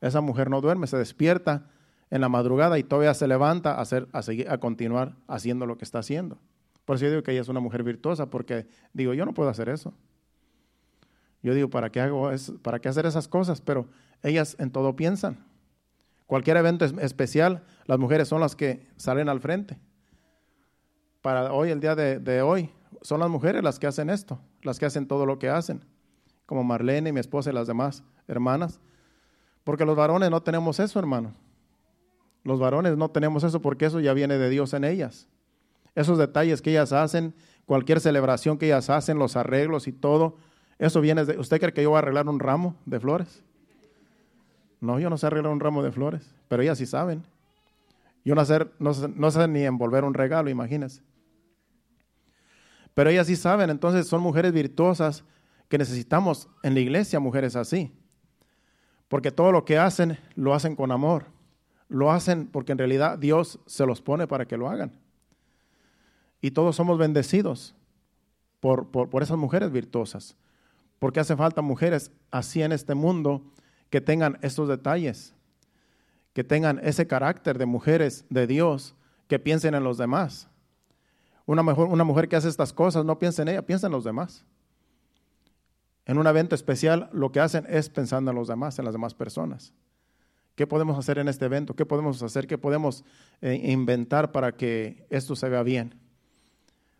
esa 0.00 0.20
mujer 0.20 0.50
no 0.50 0.60
duerme, 0.60 0.86
se 0.86 0.96
despierta 0.96 1.68
en 2.10 2.20
la 2.20 2.28
madrugada 2.28 2.78
y 2.78 2.84
todavía 2.84 3.14
se 3.14 3.26
levanta 3.26 3.74
a, 3.74 3.80
hacer, 3.80 4.08
a, 4.12 4.22
seguir, 4.22 4.48
a 4.50 4.58
continuar 4.58 5.16
haciendo 5.26 5.66
lo 5.66 5.76
que 5.76 5.84
está 5.84 5.98
haciendo. 5.98 6.38
Por 6.84 6.96
eso 6.96 7.06
yo 7.06 7.10
digo 7.10 7.22
que 7.22 7.32
ella 7.32 7.40
es 7.40 7.48
una 7.48 7.60
mujer 7.60 7.82
virtuosa, 7.82 8.30
porque 8.30 8.66
digo, 8.92 9.12
yo 9.12 9.26
no 9.26 9.34
puedo 9.34 9.48
hacer 9.48 9.68
eso. 9.68 9.92
Yo 11.42 11.54
digo, 11.54 11.68
¿para 11.68 11.90
qué, 11.90 12.00
hago 12.00 12.30
¿para 12.62 12.78
qué 12.78 12.88
hacer 12.88 13.06
esas 13.06 13.28
cosas? 13.28 13.60
Pero 13.60 13.88
ellas 14.22 14.56
en 14.58 14.70
todo 14.70 14.94
piensan. 14.96 15.44
Cualquier 16.26 16.56
evento 16.56 16.84
especial, 16.84 17.62
las 17.86 17.98
mujeres 17.98 18.28
son 18.28 18.40
las 18.40 18.56
que 18.56 18.86
salen 18.96 19.28
al 19.28 19.40
frente. 19.40 19.78
Para 21.22 21.52
hoy, 21.52 21.70
el 21.70 21.80
día 21.80 21.94
de, 21.94 22.18
de 22.18 22.42
hoy, 22.42 22.70
son 23.02 23.20
las 23.20 23.28
mujeres 23.28 23.62
las 23.62 23.78
que 23.78 23.86
hacen 23.86 24.10
esto, 24.10 24.40
las 24.62 24.78
que 24.78 24.86
hacen 24.86 25.06
todo 25.06 25.26
lo 25.26 25.38
que 25.38 25.48
hacen, 25.48 25.84
como 26.46 26.64
Marlene, 26.64 27.12
mi 27.12 27.20
esposa 27.20 27.50
y 27.50 27.52
las 27.52 27.66
demás 27.66 28.02
hermanas. 28.28 28.80
Porque 29.64 29.84
los 29.84 29.96
varones 29.96 30.30
no 30.30 30.42
tenemos 30.42 30.78
eso, 30.78 30.98
hermano. 30.98 31.32
Los 32.46 32.60
varones 32.60 32.96
no 32.96 33.10
tenemos 33.10 33.44
eso 33.44 33.60
porque 33.60 33.84
eso 33.84 34.00
ya 34.00 34.14
viene 34.14 34.38
de 34.38 34.48
Dios 34.48 34.72
en 34.72 34.84
ellas 34.84 35.28
esos 35.96 36.18
detalles 36.18 36.62
que 36.62 36.70
ellas 36.70 36.92
hacen, 36.92 37.34
cualquier 37.64 38.00
celebración 38.00 38.58
que 38.58 38.66
ellas 38.66 38.90
hacen, 38.90 39.18
los 39.18 39.34
arreglos 39.34 39.88
y 39.88 39.92
todo, 39.92 40.36
eso 40.78 41.00
viene 41.00 41.24
de... 41.24 41.38
¿Usted 41.38 41.58
cree 41.58 41.72
que 41.72 41.82
yo 41.82 41.90
voy 41.90 41.96
a 41.96 42.00
arreglar 42.00 42.28
un 42.28 42.38
ramo 42.38 42.76
de 42.84 43.00
flores? 43.00 43.42
No, 44.78 45.00
yo 45.00 45.08
no 45.08 45.16
sé 45.16 45.26
arreglar 45.26 45.52
un 45.52 45.58
ramo 45.58 45.82
de 45.82 45.90
flores, 45.90 46.34
pero 46.48 46.62
ellas 46.62 46.76
sí 46.76 46.84
saben. 46.84 47.26
Yo 48.24 48.34
no 48.34 48.44
sé, 48.44 48.66
no, 48.78 49.30
sé, 49.30 49.48
ni 49.48 49.64
envolver 49.64 50.04
un 50.04 50.12
regalo, 50.12 50.50
imagínense. 50.50 51.02
Pero 52.92 53.08
ellas 53.08 53.26
sí 53.26 53.34
saben, 53.34 53.70
entonces 53.70 54.06
son 54.06 54.20
mujeres 54.20 54.52
virtuosas 54.52 55.24
que 55.68 55.78
necesitamos 55.78 56.48
en 56.62 56.74
la 56.74 56.80
iglesia, 56.80 57.20
mujeres 57.20 57.56
así. 57.56 57.96
Porque 59.08 59.30
todo 59.30 59.50
lo 59.50 59.64
que 59.64 59.78
hacen, 59.78 60.18
lo 60.34 60.52
hacen 60.52 60.76
con 60.76 60.92
amor. 60.92 61.35
Lo 61.88 62.10
hacen 62.10 62.46
porque 62.46 62.72
en 62.72 62.78
realidad 62.78 63.18
Dios 63.18 63.60
se 63.66 63.86
los 63.86 64.00
pone 64.00 64.26
para 64.26 64.46
que 64.46 64.56
lo 64.56 64.68
hagan. 64.68 64.92
Y 66.40 66.50
todos 66.50 66.76
somos 66.76 66.98
bendecidos 66.98 67.74
por, 68.60 68.88
por, 68.90 69.22
esas 69.22 69.36
mujeres 69.36 69.70
virtuosas. 69.70 70.36
Porque 70.98 71.20
hace 71.20 71.36
falta 71.36 71.62
mujeres 71.62 72.10
así 72.30 72.62
en 72.62 72.72
este 72.72 72.94
mundo 72.94 73.42
que 73.90 74.00
tengan 74.00 74.38
estos 74.42 74.68
detalles, 74.68 75.34
que 76.32 76.44
tengan 76.44 76.80
ese 76.82 77.06
carácter 77.06 77.58
de 77.58 77.66
mujeres 77.66 78.24
de 78.30 78.46
Dios, 78.46 78.94
que 79.28 79.38
piensen 79.38 79.74
en 79.74 79.84
los 79.84 79.98
demás. 79.98 80.48
Una, 81.44 81.62
mejor, 81.62 81.88
una 81.88 82.04
mujer 82.04 82.28
que 82.28 82.36
hace 82.36 82.48
estas 82.48 82.72
cosas 82.72 83.04
no 83.04 83.18
piensa 83.18 83.42
en 83.42 83.48
ella, 83.48 83.62
piensa 83.62 83.86
en 83.86 83.92
los 83.92 84.04
demás. 84.04 84.44
En 86.04 86.18
un 86.18 86.26
evento 86.26 86.54
especial 86.54 87.10
lo 87.12 87.32
que 87.32 87.40
hacen 87.40 87.66
es 87.68 87.88
pensando 87.88 88.30
en 88.30 88.36
los 88.36 88.48
demás, 88.48 88.78
en 88.78 88.84
las 88.84 88.94
demás 88.94 89.14
personas. 89.14 89.72
¿Qué 90.56 90.66
podemos 90.66 90.98
hacer 90.98 91.18
en 91.18 91.28
este 91.28 91.44
evento? 91.44 91.76
¿Qué 91.76 91.84
podemos 91.84 92.22
hacer? 92.22 92.46
¿Qué 92.46 92.56
podemos 92.56 93.04
eh, 93.42 93.60
inventar 93.62 94.32
para 94.32 94.52
que 94.52 95.06
esto 95.10 95.36
se 95.36 95.50
vea 95.50 95.62
bien? 95.62 95.94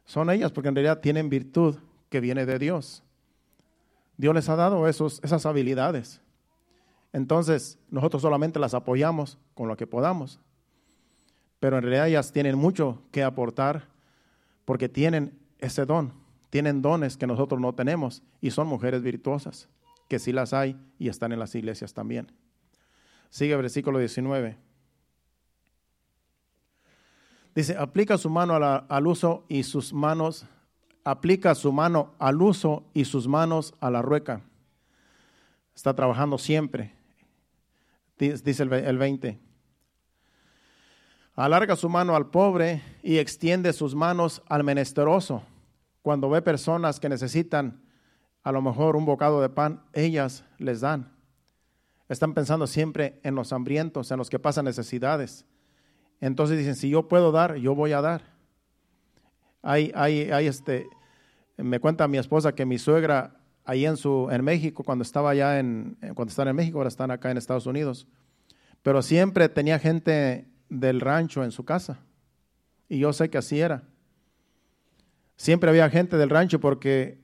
Son 0.04 0.30
ellas 0.30 0.52
porque 0.52 0.68
en 0.68 0.74
realidad 0.74 1.00
tienen 1.00 1.30
virtud 1.30 1.76
que 2.10 2.20
viene 2.20 2.44
de 2.44 2.58
Dios. 2.58 3.02
Dios 4.18 4.34
les 4.34 4.48
ha 4.50 4.56
dado 4.56 4.86
esos, 4.88 5.20
esas 5.24 5.46
habilidades. 5.46 6.20
Entonces, 7.14 7.78
nosotros 7.90 8.20
solamente 8.20 8.58
las 8.58 8.74
apoyamos 8.74 9.38
con 9.54 9.68
lo 9.68 9.76
que 9.78 9.86
podamos. 9.86 10.38
Pero 11.58 11.78
en 11.78 11.82
realidad 11.82 12.08
ellas 12.08 12.32
tienen 12.32 12.58
mucho 12.58 13.02
que 13.10 13.24
aportar 13.24 13.88
porque 14.66 14.90
tienen 14.90 15.32
ese 15.60 15.86
don, 15.86 16.12
tienen 16.50 16.82
dones 16.82 17.16
que 17.16 17.26
nosotros 17.26 17.58
no 17.58 17.74
tenemos 17.74 18.22
y 18.42 18.50
son 18.50 18.66
mujeres 18.66 19.00
virtuosas, 19.00 19.70
que 20.08 20.18
sí 20.18 20.30
las 20.30 20.52
hay 20.52 20.78
y 20.98 21.08
están 21.08 21.32
en 21.32 21.38
las 21.38 21.54
iglesias 21.54 21.94
también. 21.94 22.30
Sigue 23.30 23.52
el 23.52 23.62
versículo 23.62 23.98
19. 23.98 24.56
Dice, 27.54 27.76
aplica 27.78 28.18
su 28.18 28.28
mano 28.28 28.54
al 28.54 29.06
uso 29.06 29.44
y 29.48 29.62
sus 29.62 29.92
manos, 29.92 30.46
aplica 31.04 31.54
su 31.54 31.72
mano 31.72 32.14
al 32.18 32.42
uso 32.42 32.84
y 32.92 33.06
sus 33.06 33.26
manos 33.28 33.74
a 33.80 33.90
la 33.90 34.02
rueca. 34.02 34.42
Está 35.74 35.94
trabajando 35.94 36.36
siempre. 36.38 36.94
Dice 38.18 38.62
el 38.62 38.98
20. 38.98 39.40
Alarga 41.34 41.76
su 41.76 41.88
mano 41.88 42.16
al 42.16 42.30
pobre 42.30 42.82
y 43.02 43.18
extiende 43.18 43.72
sus 43.72 43.94
manos 43.94 44.42
al 44.48 44.64
menesteroso. 44.64 45.42
Cuando 46.00 46.30
ve 46.30 46.40
personas 46.40 46.98
que 46.98 47.08
necesitan 47.08 47.82
a 48.42 48.52
lo 48.52 48.62
mejor 48.62 48.96
un 48.96 49.04
bocado 49.04 49.42
de 49.42 49.48
pan, 49.48 49.82
ellas 49.92 50.44
les 50.58 50.80
dan. 50.80 51.15
Están 52.08 52.34
pensando 52.34 52.66
siempre 52.66 53.20
en 53.22 53.34
los 53.34 53.52
hambrientos, 53.52 54.10
en 54.10 54.18
los 54.18 54.30
que 54.30 54.38
pasan 54.38 54.64
necesidades. 54.64 55.44
Entonces 56.20 56.58
dicen, 56.58 56.76
si 56.76 56.90
yo 56.90 57.08
puedo 57.08 57.32
dar, 57.32 57.56
yo 57.56 57.74
voy 57.74 57.92
a 57.92 58.00
dar. 58.00 58.22
Hay, 59.62 59.92
hay, 59.94 60.30
hay 60.30 60.46
este, 60.46 60.86
me 61.56 61.80
cuenta 61.80 62.06
mi 62.08 62.18
esposa 62.18 62.54
que 62.54 62.64
mi 62.64 62.78
suegra 62.78 63.40
ahí 63.64 63.84
en 63.84 63.96
su 63.96 64.28
en 64.30 64.44
México 64.44 64.84
cuando 64.84 65.02
estaba 65.02 65.30
allá 65.30 65.58
en 65.58 65.98
cuando 66.14 66.30
están 66.30 66.46
en 66.46 66.54
México 66.54 66.78
ahora 66.78 66.88
están 66.88 67.10
acá 67.10 67.32
en 67.32 67.36
Estados 67.36 67.66
Unidos 67.66 68.06
pero 68.86 69.02
siempre 69.02 69.48
tenía 69.48 69.80
gente 69.80 70.46
del 70.68 71.00
rancho 71.00 71.42
en 71.42 71.50
su 71.50 71.64
casa. 71.64 71.98
Y 72.88 73.00
yo 73.00 73.12
sé 73.12 73.28
que 73.28 73.36
así 73.36 73.58
era. 73.58 73.82
Siempre 75.34 75.68
había 75.68 75.90
gente 75.90 76.16
del 76.16 76.30
rancho 76.30 76.60
porque 76.60 77.18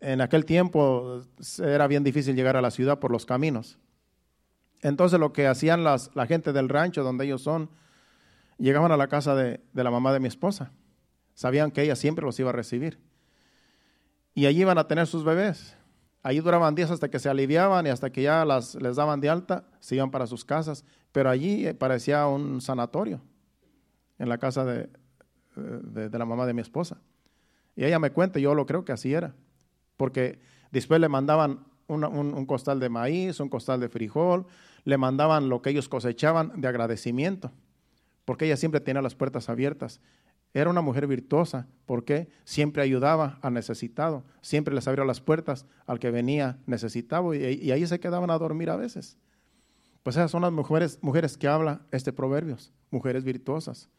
en 0.00 0.22
aquel 0.22 0.46
tiempo 0.46 1.20
era 1.62 1.86
bien 1.86 2.02
difícil 2.02 2.34
llegar 2.34 2.56
a 2.56 2.62
la 2.62 2.70
ciudad 2.70 2.98
por 2.98 3.10
los 3.10 3.26
caminos. 3.26 3.78
Entonces 4.82 5.20
lo 5.20 5.32
que 5.32 5.46
hacían 5.46 5.84
las, 5.84 6.10
la 6.14 6.26
gente 6.26 6.52
del 6.52 6.68
rancho 6.68 7.02
donde 7.02 7.24
ellos 7.26 7.42
son, 7.42 7.70
llegaban 8.58 8.92
a 8.92 8.96
la 8.96 9.08
casa 9.08 9.34
de, 9.34 9.60
de 9.72 9.84
la 9.84 9.90
mamá 9.90 10.12
de 10.12 10.20
mi 10.20 10.28
esposa. 10.28 10.72
Sabían 11.34 11.70
que 11.70 11.82
ella 11.82 11.96
siempre 11.96 12.24
los 12.24 12.38
iba 12.40 12.50
a 12.50 12.54
recibir. 12.54 12.98
Y 14.34 14.46
allí 14.46 14.60
iban 14.60 14.78
a 14.78 14.86
tener 14.86 15.06
sus 15.06 15.24
bebés. 15.24 15.76
Allí 16.22 16.40
duraban 16.40 16.74
días 16.74 16.90
hasta 16.90 17.08
que 17.08 17.18
se 17.18 17.28
aliviaban 17.30 17.86
y 17.86 17.90
hasta 17.90 18.10
que 18.10 18.22
ya 18.22 18.44
las, 18.44 18.74
les 18.74 18.96
daban 18.96 19.20
de 19.20 19.30
alta, 19.30 19.64
se 19.80 19.96
iban 19.96 20.10
para 20.10 20.26
sus 20.26 20.44
casas. 20.44 20.84
Pero 21.12 21.30
allí 21.30 21.66
eh, 21.66 21.74
parecía 21.74 22.26
un 22.26 22.60
sanatorio, 22.60 23.22
en 24.18 24.28
la 24.28 24.38
casa 24.38 24.64
de, 24.64 24.90
de, 25.56 26.18
la 26.18 26.26
mamá 26.26 26.46
de 26.46 26.52
mi 26.52 26.60
esposa. 26.60 27.00
Y 27.74 27.84
ella 27.84 27.98
me 27.98 28.10
cuenta, 28.10 28.38
yo 28.38 28.54
lo 28.54 28.66
creo 28.66 28.84
que 28.84 28.92
así 28.92 29.14
era. 29.14 29.34
Porque 29.96 30.40
después 30.70 31.00
le 31.00 31.08
mandaban 31.08 31.64
un, 31.86 32.04
un, 32.04 32.46
costal 32.46 32.78
de 32.80 32.88
maíz, 32.90 33.40
un 33.40 33.48
costal 33.48 33.80
de 33.80 33.88
frijol, 33.88 34.46
le 34.84 34.98
mandaban 34.98 35.48
lo 35.48 35.62
que 35.62 35.70
ellos 35.70 35.88
cosechaban 35.88 36.60
de 36.60 36.68
agradecimiento. 36.68 37.52
Porque 38.24 38.46
ella 38.46 38.56
siempre 38.56 38.80
tenía 38.80 39.02
las 39.02 39.14
puertas 39.14 39.48
abiertas. 39.48 40.00
Era 40.52 40.70
una 40.70 40.80
mujer 40.80 41.06
virtuosa, 41.06 41.68
porque 41.86 42.28
siempre 42.44 42.82
ayudaba 42.82 43.38
al 43.40 43.54
necesitado, 43.54 44.24
siempre 44.40 44.74
les 44.74 44.88
abría 44.88 45.04
las 45.04 45.20
puertas 45.20 45.66
al 45.86 46.00
que 46.00 46.10
venía 46.10 46.58
necesitado 46.66 47.34
y, 47.34 47.70
ahí 47.70 47.86
se 47.86 48.00
quedaban 48.00 48.30
a 48.30 48.38
dormir 48.38 48.68
a 48.70 48.76
veces. 48.76 49.16
Pues 50.02 50.16
esas 50.16 50.30
son 50.30 50.42
las 50.42 50.50
mujeres, 50.50 50.98
mujeres 51.02 51.36
que 51.36 51.46
habla 51.46 51.82
este 51.92 52.12
proverbios, 52.12 52.72
mujeres 52.90 53.22
virtuosas, 53.22 53.90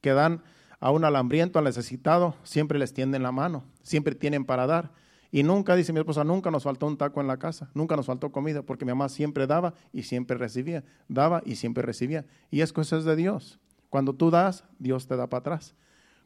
que 0.00 0.12
dan 0.12 0.42
a 0.78 0.90
un 0.90 1.04
alambriento, 1.04 1.58
al 1.58 1.66
necesitado, 1.66 2.34
siempre 2.44 2.78
les 2.78 2.94
tienden 2.94 3.22
la 3.22 3.32
mano, 3.32 3.64
siempre 3.82 4.14
tienen 4.14 4.46
para 4.46 4.66
dar. 4.66 4.92
Y 5.32 5.42
nunca, 5.42 5.76
dice 5.76 5.92
mi 5.92 6.00
esposa, 6.00 6.24
nunca 6.24 6.50
nos 6.50 6.64
faltó 6.64 6.86
un 6.86 6.96
taco 6.96 7.20
en 7.20 7.28
la 7.28 7.38
casa, 7.38 7.70
nunca 7.74 7.94
nos 7.94 8.06
faltó 8.06 8.32
comida, 8.32 8.62
porque 8.62 8.84
mi 8.84 8.90
mamá 8.90 9.08
siempre 9.08 9.46
daba 9.46 9.74
y 9.92 10.02
siempre 10.02 10.36
recibía, 10.36 10.84
daba 11.08 11.42
y 11.44 11.56
siempre 11.56 11.82
recibía. 11.82 12.26
Y 12.50 12.62
es 12.62 12.72
cosa 12.72 12.98
de 12.98 13.14
Dios. 13.14 13.60
Cuando 13.90 14.14
tú 14.14 14.30
das, 14.30 14.64
Dios 14.78 15.06
te 15.06 15.16
da 15.16 15.28
para 15.28 15.40
atrás. 15.40 15.74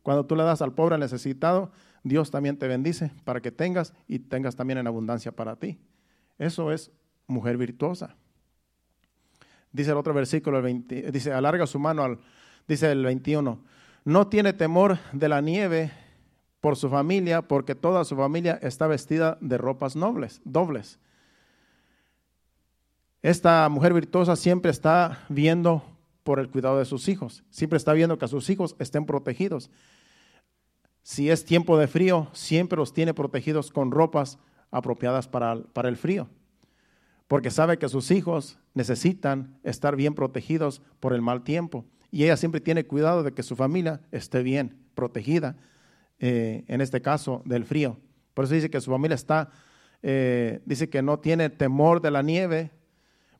Cuando 0.02 0.24
tú 0.26 0.36
le 0.36 0.42
das 0.42 0.62
al 0.62 0.72
pobre, 0.72 0.98
necesitado, 0.98 1.72
Dios 2.02 2.30
también 2.30 2.58
te 2.58 2.68
bendice 2.68 3.10
para 3.24 3.40
que 3.40 3.50
tengas 3.50 3.94
y 4.06 4.18
tengas 4.18 4.56
también 4.56 4.78
en 4.78 4.86
abundancia 4.86 5.32
para 5.32 5.56
ti. 5.56 5.78
Eso 6.38 6.72
es 6.72 6.90
mujer 7.26 7.56
virtuosa. 7.56 8.16
Dice 9.72 9.90
el 9.90 9.96
otro 9.96 10.14
versículo, 10.14 10.64
el 10.64 10.86
dice, 11.10 11.32
alarga 11.32 11.66
su 11.66 11.78
mano 11.78 12.04
al, 12.04 12.18
dice 12.68 12.92
el 12.92 13.04
21, 13.04 13.64
no 14.04 14.26
tiene 14.28 14.52
temor 14.52 14.98
de 15.12 15.28
la 15.28 15.40
nieve 15.40 15.90
por 16.64 16.76
su 16.76 16.88
familia, 16.88 17.42
porque 17.42 17.74
toda 17.74 18.06
su 18.06 18.16
familia 18.16 18.58
está 18.62 18.86
vestida 18.86 19.36
de 19.42 19.58
ropas 19.58 19.96
nobles, 19.96 20.40
dobles. 20.46 20.98
Esta 23.20 23.68
mujer 23.68 23.92
virtuosa 23.92 24.34
siempre 24.34 24.70
está 24.70 25.26
viendo 25.28 25.82
por 26.22 26.40
el 26.40 26.48
cuidado 26.48 26.78
de 26.78 26.86
sus 26.86 27.06
hijos, 27.10 27.44
siempre 27.50 27.76
está 27.76 27.92
viendo 27.92 28.16
que 28.16 28.28
sus 28.28 28.48
hijos 28.48 28.76
estén 28.78 29.04
protegidos. 29.04 29.70
Si 31.02 31.28
es 31.28 31.44
tiempo 31.44 31.76
de 31.76 31.86
frío, 31.86 32.28
siempre 32.32 32.78
los 32.78 32.94
tiene 32.94 33.12
protegidos 33.12 33.70
con 33.70 33.90
ropas 33.90 34.38
apropiadas 34.70 35.28
para, 35.28 35.60
para 35.74 35.90
el 35.90 35.98
frío, 35.98 36.30
porque 37.28 37.50
sabe 37.50 37.76
que 37.76 37.90
sus 37.90 38.10
hijos 38.10 38.58
necesitan 38.72 39.58
estar 39.64 39.96
bien 39.96 40.14
protegidos 40.14 40.80
por 40.98 41.12
el 41.12 41.20
mal 41.20 41.44
tiempo. 41.44 41.84
Y 42.10 42.24
ella 42.24 42.38
siempre 42.38 42.62
tiene 42.62 42.86
cuidado 42.86 43.22
de 43.22 43.34
que 43.34 43.42
su 43.42 43.54
familia 43.54 44.00
esté 44.12 44.42
bien 44.42 44.78
protegida, 44.94 45.56
eh, 46.18 46.64
en 46.68 46.80
este 46.80 47.00
caso 47.02 47.42
del 47.44 47.64
frío. 47.64 47.98
Por 48.34 48.44
eso 48.44 48.54
dice 48.54 48.70
que 48.70 48.80
su 48.80 48.90
familia 48.90 49.14
está, 49.14 49.50
eh, 50.02 50.60
dice 50.64 50.88
que 50.88 51.02
no 51.02 51.18
tiene 51.18 51.50
temor 51.50 52.00
de 52.00 52.10
la 52.10 52.22
nieve 52.22 52.70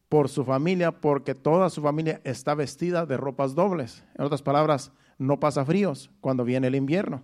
por 0.08 0.28
su 0.28 0.44
familia, 0.44 0.92
porque 0.92 1.34
toda 1.34 1.70
su 1.70 1.82
familia 1.82 2.20
está 2.24 2.54
vestida 2.54 3.06
de 3.06 3.16
ropas 3.16 3.54
dobles. 3.54 4.04
En 4.16 4.24
otras 4.24 4.42
palabras, 4.42 4.92
no 5.18 5.40
pasa 5.40 5.64
fríos 5.64 6.10
cuando 6.20 6.44
viene 6.44 6.68
el 6.68 6.74
invierno 6.74 7.22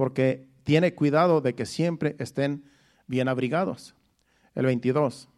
porque 0.00 0.48
tiene 0.62 0.94
cuidado 0.94 1.42
de 1.42 1.54
que 1.54 1.66
siempre 1.66 2.16
estén 2.18 2.64
bien 3.06 3.28
abrigados. 3.28 3.94
El 4.54 4.64
22. 4.64 5.28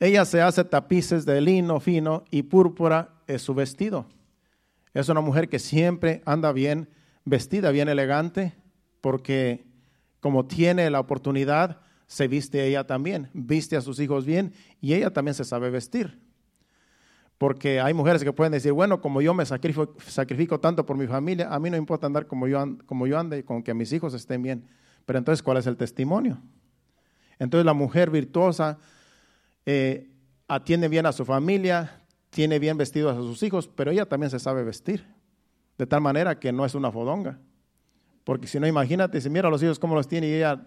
Ella 0.00 0.24
se 0.24 0.40
hace 0.40 0.64
tapices 0.64 1.26
de 1.26 1.42
lino 1.42 1.78
fino 1.78 2.24
y 2.30 2.44
púrpura 2.44 3.20
es 3.26 3.42
su 3.42 3.52
vestido. 3.52 4.06
Es 4.94 5.10
una 5.10 5.20
mujer 5.20 5.50
que 5.50 5.58
siempre 5.58 6.22
anda 6.24 6.52
bien 6.52 6.88
vestida, 7.26 7.70
bien 7.70 7.90
elegante, 7.90 8.54
porque 9.02 9.66
como 10.20 10.46
tiene 10.46 10.88
la 10.88 11.00
oportunidad, 11.00 11.80
se 12.06 12.28
viste 12.28 12.66
ella 12.66 12.86
también, 12.86 13.28
viste 13.34 13.76
a 13.76 13.82
sus 13.82 14.00
hijos 14.00 14.24
bien 14.24 14.54
y 14.80 14.94
ella 14.94 15.12
también 15.12 15.34
se 15.34 15.44
sabe 15.44 15.68
vestir. 15.68 16.22
Porque 17.36 17.80
hay 17.80 17.92
mujeres 17.92 18.24
que 18.24 18.32
pueden 18.32 18.52
decir, 18.52 18.72
bueno, 18.72 19.02
como 19.02 19.20
yo 19.20 19.34
me 19.34 19.44
sacrifico, 19.44 20.58
tanto 20.58 20.86
por 20.86 20.96
mi 20.96 21.06
familia, 21.06 21.52
a 21.52 21.58
mí 21.60 21.68
no 21.68 21.76
importa 21.76 22.06
andar 22.06 22.26
como 22.26 22.48
yo, 22.48 22.64
como 22.86 23.06
yo 23.06 23.18
ande, 23.18 23.44
con 23.44 23.62
que 23.62 23.74
mis 23.74 23.92
hijos 23.92 24.14
estén 24.14 24.42
bien. 24.42 24.66
Pero 25.04 25.18
entonces, 25.18 25.42
¿cuál 25.42 25.58
es 25.58 25.66
el 25.66 25.76
testimonio? 25.76 26.40
Entonces 27.38 27.66
la 27.66 27.74
mujer 27.74 28.10
virtuosa 28.10 28.78
eh, 29.66 30.08
atiende 30.48 30.88
bien 30.88 31.04
a 31.04 31.12
su 31.12 31.26
familia, 31.26 32.00
tiene 32.30 32.58
bien 32.58 32.78
vestidos 32.78 33.14
a 33.14 33.20
sus 33.20 33.42
hijos, 33.42 33.68
pero 33.68 33.90
ella 33.90 34.06
también 34.06 34.30
se 34.30 34.38
sabe 34.38 34.64
vestir. 34.64 35.15
De 35.78 35.86
tal 35.86 36.00
manera 36.00 36.38
que 36.38 36.52
no 36.52 36.64
es 36.64 36.74
una 36.74 36.90
fodonga. 36.90 37.38
Porque 38.24 38.46
si 38.46 38.58
no, 38.58 38.66
imagínate, 38.66 39.20
si 39.20 39.30
mira 39.30 39.48
a 39.48 39.50
los 39.50 39.62
hijos 39.62 39.78
cómo 39.78 39.94
los 39.94 40.08
tiene 40.08 40.28
y 40.28 40.34
ella 40.34 40.64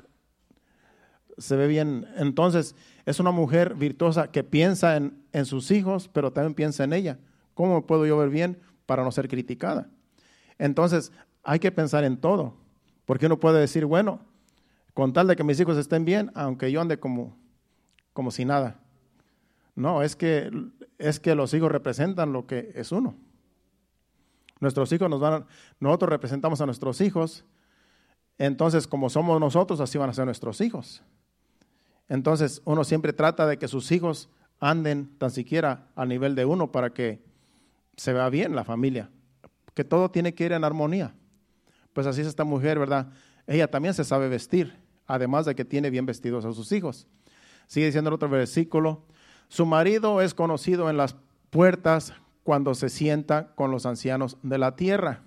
se 1.37 1.55
ve 1.55 1.67
bien. 1.67 2.07
Entonces, 2.15 2.75
es 3.05 3.19
una 3.19 3.31
mujer 3.31 3.75
virtuosa 3.75 4.31
que 4.31 4.43
piensa 4.43 4.97
en, 4.97 5.23
en 5.33 5.45
sus 5.45 5.71
hijos, 5.71 6.07
pero 6.07 6.31
también 6.31 6.53
piensa 6.53 6.83
en 6.83 6.93
ella. 6.93 7.19
¿Cómo 7.53 7.85
puedo 7.85 8.05
yo 8.05 8.17
ver 8.17 8.29
bien 8.29 8.59
para 8.85 9.03
no 9.03 9.11
ser 9.11 9.27
criticada? 9.27 9.89
Entonces, 10.57 11.11
hay 11.43 11.59
que 11.59 11.71
pensar 11.71 12.03
en 12.03 12.17
todo. 12.17 12.55
Porque 13.05 13.25
uno 13.25 13.39
puede 13.39 13.59
decir, 13.59 13.85
bueno, 13.85 14.21
con 14.93 15.13
tal 15.13 15.27
de 15.27 15.35
que 15.35 15.43
mis 15.43 15.59
hijos 15.59 15.77
estén 15.77 16.05
bien, 16.05 16.31
aunque 16.35 16.71
yo 16.71 16.81
ande 16.81 16.99
como, 16.99 17.37
como 18.13 18.31
si 18.31 18.45
nada. 18.45 18.79
No, 19.75 20.03
es 20.03 20.15
que, 20.15 20.51
es 20.97 21.19
que 21.19 21.35
los 21.35 21.53
hijos 21.53 21.71
representan 21.71 22.33
lo 22.33 22.45
que 22.45 22.71
es 22.75 22.91
uno. 22.91 23.15
Nuestros 24.59 24.91
hijos 24.91 25.09
nos 25.09 25.19
van, 25.19 25.45
nosotros 25.79 26.09
representamos 26.09 26.59
a 26.61 26.65
nuestros 26.65 27.01
hijos, 27.01 27.45
entonces 28.37 28.87
como 28.87 29.09
somos 29.09 29.39
nosotros, 29.39 29.79
así 29.79 29.97
van 29.97 30.09
a 30.09 30.13
ser 30.13 30.25
nuestros 30.25 30.61
hijos. 30.61 31.03
Entonces 32.07 32.61
uno 32.65 32.83
siempre 32.83 33.13
trata 33.13 33.45
de 33.47 33.57
que 33.57 33.67
sus 33.67 33.91
hijos 33.91 34.29
anden 34.59 35.17
tan 35.17 35.31
siquiera 35.31 35.87
al 35.95 36.09
nivel 36.09 36.35
de 36.35 36.45
uno 36.45 36.71
para 36.71 36.91
que 36.91 37.23
se 37.95 38.13
vea 38.13 38.29
bien 38.29 38.55
la 38.55 38.63
familia, 38.63 39.09
que 39.73 39.83
todo 39.83 40.09
tiene 40.11 40.33
que 40.33 40.45
ir 40.45 40.53
en 40.53 40.63
armonía. 40.63 41.13
Pues 41.93 42.07
así 42.07 42.21
es 42.21 42.27
esta 42.27 42.43
mujer, 42.43 42.79
¿verdad? 42.79 43.11
Ella 43.47 43.69
también 43.69 43.93
se 43.93 44.03
sabe 44.03 44.29
vestir, 44.29 44.77
además 45.07 45.45
de 45.45 45.55
que 45.55 45.65
tiene 45.65 45.89
bien 45.89 46.05
vestidos 46.05 46.45
a 46.45 46.53
sus 46.53 46.71
hijos. 46.71 47.07
Sigue 47.67 47.87
diciendo 47.87 48.09
el 48.09 48.15
otro 48.15 48.29
versículo, 48.29 49.03
su 49.47 49.65
marido 49.65 50.21
es 50.21 50.33
conocido 50.33 50.89
en 50.89 50.97
las 50.97 51.15
puertas 51.49 52.13
cuando 52.43 52.73
se 52.73 52.89
sienta 52.89 53.53
con 53.55 53.71
los 53.71 53.85
ancianos 53.85 54.37
de 54.43 54.57
la 54.57 54.75
tierra. 54.75 55.23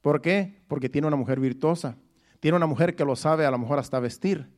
¿Por 0.00 0.20
qué? 0.20 0.62
Porque 0.68 0.88
tiene 0.88 1.06
una 1.06 1.16
mujer 1.16 1.40
virtuosa. 1.40 1.96
Tiene 2.40 2.56
una 2.56 2.66
mujer 2.66 2.94
que 2.94 3.04
lo 3.04 3.16
sabe 3.16 3.46
a 3.46 3.50
lo 3.50 3.58
mejor 3.58 3.78
hasta 3.78 3.98
vestir. 3.98 4.48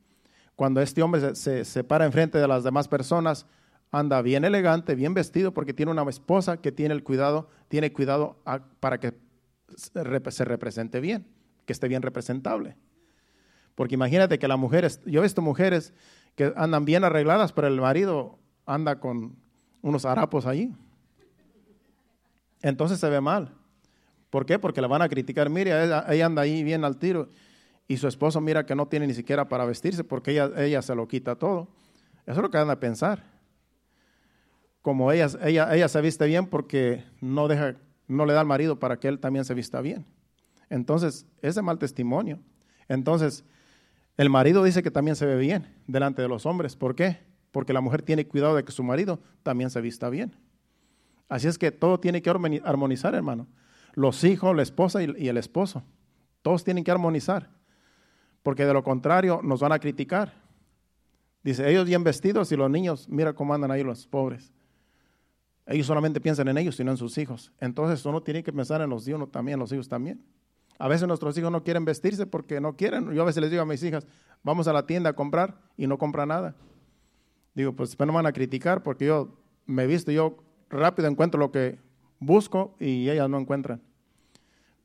Cuando 0.56 0.82
este 0.82 1.02
hombre 1.02 1.34
se, 1.34 1.64
se, 1.64 1.84
para 1.84 2.04
enfrente 2.04 2.38
de 2.38 2.46
las 2.46 2.64
demás 2.64 2.88
personas, 2.88 3.46
anda 3.90 4.20
bien 4.20 4.44
elegante, 4.44 4.94
bien 4.94 5.14
vestido, 5.14 5.54
porque 5.54 5.72
tiene 5.72 5.90
una 5.90 6.02
esposa 6.10 6.58
que 6.58 6.70
tiene 6.70 6.94
el 6.94 7.02
cuidado, 7.02 7.48
tiene 7.68 7.92
cuidado 7.92 8.42
para 8.80 9.00
que 9.00 9.14
se 9.76 10.44
represente 10.44 11.00
bien, 11.00 11.26
que 11.64 11.72
esté 11.72 11.88
bien 11.88 12.02
representable. 12.02 12.76
Porque 13.74 13.94
imagínate 13.94 14.38
que 14.38 14.48
las 14.48 14.58
mujeres, 14.58 15.00
yo 15.06 15.20
he 15.20 15.22
visto 15.22 15.40
mujeres 15.40 15.94
que 16.34 16.52
andan 16.56 16.84
bien 16.84 17.04
arregladas, 17.04 17.52
pero 17.52 17.68
el 17.68 17.80
marido 17.80 18.38
anda 18.66 19.00
con 19.00 19.36
unos 19.80 20.04
harapos 20.04 20.44
allí 20.44 20.74
entonces 22.62 22.98
se 22.98 23.08
ve 23.08 23.20
mal. 23.20 23.54
¿Por 24.30 24.46
qué? 24.46 24.58
Porque 24.58 24.80
la 24.80 24.86
van 24.86 25.02
a 25.02 25.08
criticar. 25.08 25.50
Mire, 25.50 25.70
ella, 25.84 26.26
anda 26.26 26.42
ahí 26.42 26.62
bien 26.62 26.84
al 26.84 26.98
tiro 26.98 27.28
y 27.88 27.96
su 27.96 28.06
esposo 28.06 28.40
mira 28.40 28.64
que 28.64 28.74
no 28.74 28.86
tiene 28.86 29.06
ni 29.06 29.14
siquiera 29.14 29.48
para 29.48 29.64
vestirse 29.64 30.04
porque 30.04 30.30
ella, 30.30 30.50
ella 30.56 30.82
se 30.82 30.94
lo 30.94 31.08
quita 31.08 31.34
todo. 31.34 31.68
Eso 32.26 32.36
es 32.38 32.42
lo 32.42 32.50
que 32.50 32.58
van 32.58 32.70
a 32.70 32.78
pensar. 32.78 33.24
Como 34.82 35.10
ella, 35.10 35.28
ella, 35.42 35.74
ella 35.74 35.88
se 35.88 36.00
viste 36.00 36.26
bien 36.26 36.46
porque 36.46 37.04
no, 37.20 37.48
deja, 37.48 37.76
no 38.06 38.24
le 38.24 38.32
da 38.32 38.40
al 38.40 38.46
marido 38.46 38.78
para 38.78 38.98
que 38.98 39.08
él 39.08 39.18
también 39.18 39.44
se 39.44 39.54
vista 39.54 39.80
bien. 39.80 40.06
Entonces, 40.70 41.26
ese 41.42 41.60
mal 41.60 41.78
testimonio. 41.78 42.38
Entonces, 42.88 43.44
el 44.16 44.30
marido 44.30 44.62
dice 44.62 44.82
que 44.82 44.90
también 44.90 45.16
se 45.16 45.26
ve 45.26 45.36
bien 45.36 45.66
delante 45.86 46.22
de 46.22 46.28
los 46.28 46.46
hombres. 46.46 46.76
¿Por 46.76 46.94
qué? 46.94 47.18
Porque 47.50 47.72
la 47.72 47.80
mujer 47.80 48.02
tiene 48.02 48.26
cuidado 48.26 48.54
de 48.54 48.64
que 48.64 48.70
su 48.70 48.84
marido 48.84 49.18
también 49.42 49.70
se 49.70 49.80
vista 49.80 50.08
bien. 50.08 50.36
Así 51.30 51.46
es 51.46 51.56
que 51.58 51.70
todo 51.70 52.00
tiene 52.00 52.20
que 52.20 52.28
armonizar, 52.28 53.14
hermano. 53.14 53.46
Los 53.94 54.24
hijos, 54.24 54.54
la 54.54 54.62
esposa 54.62 55.00
y 55.02 55.28
el 55.28 55.36
esposo. 55.36 55.84
Todos 56.42 56.64
tienen 56.64 56.84
que 56.84 56.90
armonizar. 56.90 57.48
Porque 58.42 58.66
de 58.66 58.74
lo 58.74 58.82
contrario 58.82 59.40
nos 59.42 59.60
van 59.60 59.72
a 59.72 59.78
criticar. 59.78 60.34
Dice, 61.44 61.70
ellos 61.70 61.86
bien 61.86 62.02
vestidos 62.02 62.50
y 62.50 62.56
los 62.56 62.68
niños, 62.68 63.08
mira 63.08 63.32
cómo 63.32 63.54
andan 63.54 63.70
ahí 63.70 63.84
los 63.84 64.08
pobres. 64.08 64.52
Ellos 65.66 65.86
solamente 65.86 66.20
piensan 66.20 66.48
en 66.48 66.58
ellos 66.58 66.78
y 66.80 66.84
no 66.84 66.90
en 66.90 66.96
sus 66.96 67.16
hijos. 67.16 67.52
Entonces 67.60 68.04
uno 68.04 68.22
tiene 68.22 68.42
que 68.42 68.52
pensar 68.52 68.80
en 68.80 68.90
los 68.90 69.06
uno 69.06 69.28
también, 69.28 69.60
los 69.60 69.72
hijos 69.72 69.88
también. 69.88 70.24
A 70.80 70.88
veces 70.88 71.06
nuestros 71.06 71.38
hijos 71.38 71.52
no 71.52 71.62
quieren 71.62 71.84
vestirse 71.84 72.26
porque 72.26 72.60
no 72.60 72.74
quieren. 72.74 73.12
Yo 73.12 73.22
a 73.22 73.26
veces 73.26 73.40
les 73.40 73.52
digo 73.52 73.62
a 73.62 73.66
mis 73.66 73.82
hijas, 73.84 74.04
vamos 74.42 74.66
a 74.66 74.72
la 74.72 74.84
tienda 74.84 75.10
a 75.10 75.12
comprar 75.12 75.60
y 75.76 75.86
no 75.86 75.96
compran 75.96 76.28
nada. 76.28 76.56
Digo, 77.54 77.72
pues 77.72 77.96
no 78.00 78.12
van 78.12 78.26
a 78.26 78.32
criticar 78.32 78.82
porque 78.82 79.06
yo 79.06 79.38
me 79.66 79.84
he 79.84 79.86
visto, 79.86 80.10
yo 80.10 80.38
rápido 80.70 81.08
encuentro 81.08 81.38
lo 81.38 81.52
que 81.52 81.78
busco 82.18 82.74
y 82.78 83.10
ellas 83.10 83.28
no 83.28 83.38
encuentran. 83.38 83.82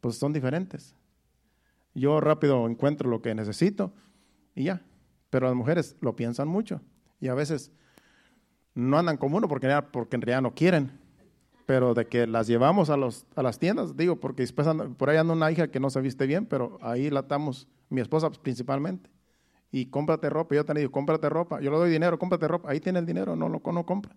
Pues 0.02 0.18
son 0.18 0.34
diferentes. 0.34 0.96
Yo 1.94 2.20
rápido 2.20 2.68
encuentro 2.68 3.10
lo 3.10 3.22
que 3.22 3.34
necesito 3.34 3.94
y 4.54 4.66
ya. 4.66 4.82
Pero 5.30 5.48
las 5.48 5.56
mujeres 5.56 5.96
lo 6.02 6.16
piensan 6.16 6.48
mucho 6.48 6.82
y 7.20 7.28
a 7.28 7.34
veces 7.34 7.72
no 8.74 8.98
andan 8.98 9.18
como 9.18 9.38
uno 9.38 9.48
porque, 9.48 9.70
porque 9.92 10.16
en 10.16 10.22
realidad 10.22 10.42
no 10.42 10.54
quieren. 10.54 10.92
Pero 11.66 11.94
de 11.96 12.06
que 12.08 12.28
las 12.28 12.46
llevamos 12.46 12.90
a, 12.90 12.98
los, 12.98 13.26
a 13.36 13.42
las 13.42 13.58
tiendas, 13.58 13.98
digo, 13.98 14.20
porque 14.20 14.44
después 14.44 14.68
por 14.98 15.10
ahí 15.10 15.18
anda 15.18 15.34
una 15.34 15.52
hija 15.52 15.70
que 15.70 15.80
no 15.80 15.90
se 15.90 16.00
viste 16.00 16.28
bien, 16.28 16.46
pero 16.46 16.78
ahí 16.82 17.10
la 17.10 17.22
estamos, 17.22 17.68
mi 17.90 18.02
esposa 18.02 18.30
principalmente. 18.30 19.10
Y 19.72 19.88
cómprate 19.88 20.30
ropa, 20.30 20.54
yo 20.54 20.64
te 20.64 20.74
digo, 20.76 20.92
cómprate 20.92 21.28
ropa, 21.28 21.60
yo 21.62 21.72
le 21.72 21.78
doy 21.78 21.90
dinero, 21.90 22.20
cómprate 22.20 22.48
ropa, 22.48 22.70
ahí 22.70 22.80
tiene 22.80 23.00
el 23.00 23.06
dinero, 23.06 23.36
no 23.36 23.50
lo 23.50 23.62
no 23.72 23.86
compra. 23.86 24.16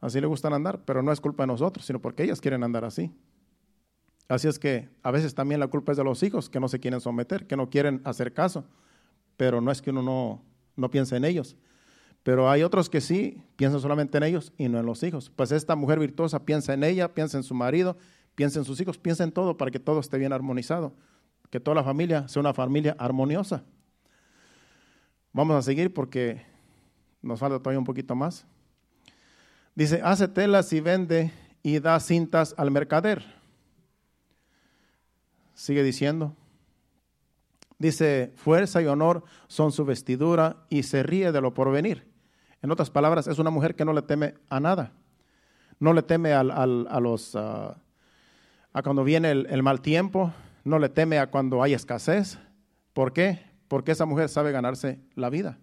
Así 0.00 0.20
le 0.20 0.26
gustan 0.26 0.52
andar, 0.52 0.84
pero 0.84 1.02
no 1.02 1.12
es 1.12 1.20
culpa 1.20 1.42
de 1.42 1.48
nosotros, 1.48 1.86
sino 1.86 2.00
porque 2.00 2.24
ellas 2.24 2.40
quieren 2.40 2.62
andar 2.62 2.84
así. 2.84 3.12
Así 4.28 4.48
es 4.48 4.58
que 4.58 4.88
a 5.02 5.10
veces 5.10 5.34
también 5.34 5.60
la 5.60 5.68
culpa 5.68 5.92
es 5.92 5.98
de 5.98 6.04
los 6.04 6.22
hijos 6.22 6.50
que 6.50 6.60
no 6.60 6.68
se 6.68 6.80
quieren 6.80 7.00
someter, 7.00 7.46
que 7.46 7.56
no 7.56 7.70
quieren 7.70 8.00
hacer 8.04 8.32
caso, 8.32 8.64
pero 9.36 9.60
no 9.60 9.70
es 9.70 9.80
que 9.80 9.90
uno 9.90 10.02
no, 10.02 10.42
no 10.74 10.90
piense 10.90 11.16
en 11.16 11.24
ellos. 11.24 11.56
Pero 12.22 12.50
hay 12.50 12.64
otros 12.64 12.90
que 12.90 13.00
sí 13.00 13.40
piensan 13.54 13.80
solamente 13.80 14.18
en 14.18 14.24
ellos 14.24 14.52
y 14.58 14.68
no 14.68 14.80
en 14.80 14.86
los 14.86 15.02
hijos. 15.04 15.30
Pues 15.30 15.52
esta 15.52 15.76
mujer 15.76 16.00
virtuosa 16.00 16.44
piensa 16.44 16.74
en 16.74 16.82
ella, 16.82 17.14
piensa 17.14 17.36
en 17.36 17.44
su 17.44 17.54
marido, 17.54 17.96
piensa 18.34 18.58
en 18.58 18.64
sus 18.64 18.80
hijos, 18.80 18.98
piensa 18.98 19.22
en 19.22 19.30
todo 19.30 19.56
para 19.56 19.70
que 19.70 19.78
todo 19.78 20.00
esté 20.00 20.18
bien 20.18 20.32
armonizado, 20.32 20.92
que 21.50 21.60
toda 21.60 21.76
la 21.76 21.84
familia 21.84 22.26
sea 22.26 22.40
una 22.40 22.52
familia 22.52 22.96
armoniosa. 22.98 23.62
Vamos 25.32 25.54
a 25.54 25.62
seguir 25.62 25.94
porque 25.94 26.42
nos 27.22 27.38
falta 27.38 27.60
todavía 27.60 27.78
un 27.78 27.84
poquito 27.84 28.16
más. 28.16 28.44
Dice, 29.76 30.00
hace 30.02 30.26
telas 30.26 30.72
y 30.72 30.80
vende 30.80 31.30
y 31.62 31.80
da 31.80 32.00
cintas 32.00 32.54
al 32.56 32.70
mercader. 32.70 33.22
Sigue 35.52 35.82
diciendo. 35.82 36.34
Dice, 37.78 38.32
fuerza 38.36 38.80
y 38.80 38.86
honor 38.86 39.24
son 39.48 39.72
su 39.72 39.84
vestidura 39.84 40.64
y 40.70 40.84
se 40.84 41.02
ríe 41.02 41.30
de 41.30 41.42
lo 41.42 41.52
porvenir. 41.52 42.10
En 42.62 42.70
otras 42.70 42.88
palabras, 42.88 43.26
es 43.26 43.38
una 43.38 43.50
mujer 43.50 43.74
que 43.74 43.84
no 43.84 43.92
le 43.92 44.00
teme 44.00 44.32
a 44.48 44.60
nada. 44.60 44.92
No 45.78 45.92
le 45.92 46.02
teme 46.02 46.32
a 46.32 46.42
los, 46.42 47.36
a 47.36 47.76
cuando 48.82 49.04
viene 49.04 49.30
el, 49.30 49.62
mal 49.62 49.82
tiempo, 49.82 50.32
no 50.64 50.78
le 50.78 50.88
teme 50.88 51.18
a 51.18 51.30
cuando 51.30 51.62
hay 51.62 51.74
escasez. 51.74 52.38
¿Por 52.94 53.12
qué? 53.12 53.42
Porque 53.68 53.92
esa 53.92 54.06
mujer 54.06 54.30
sabe 54.30 54.52
ganarse 54.52 55.00
la 55.14 55.28
vida. 55.28 55.58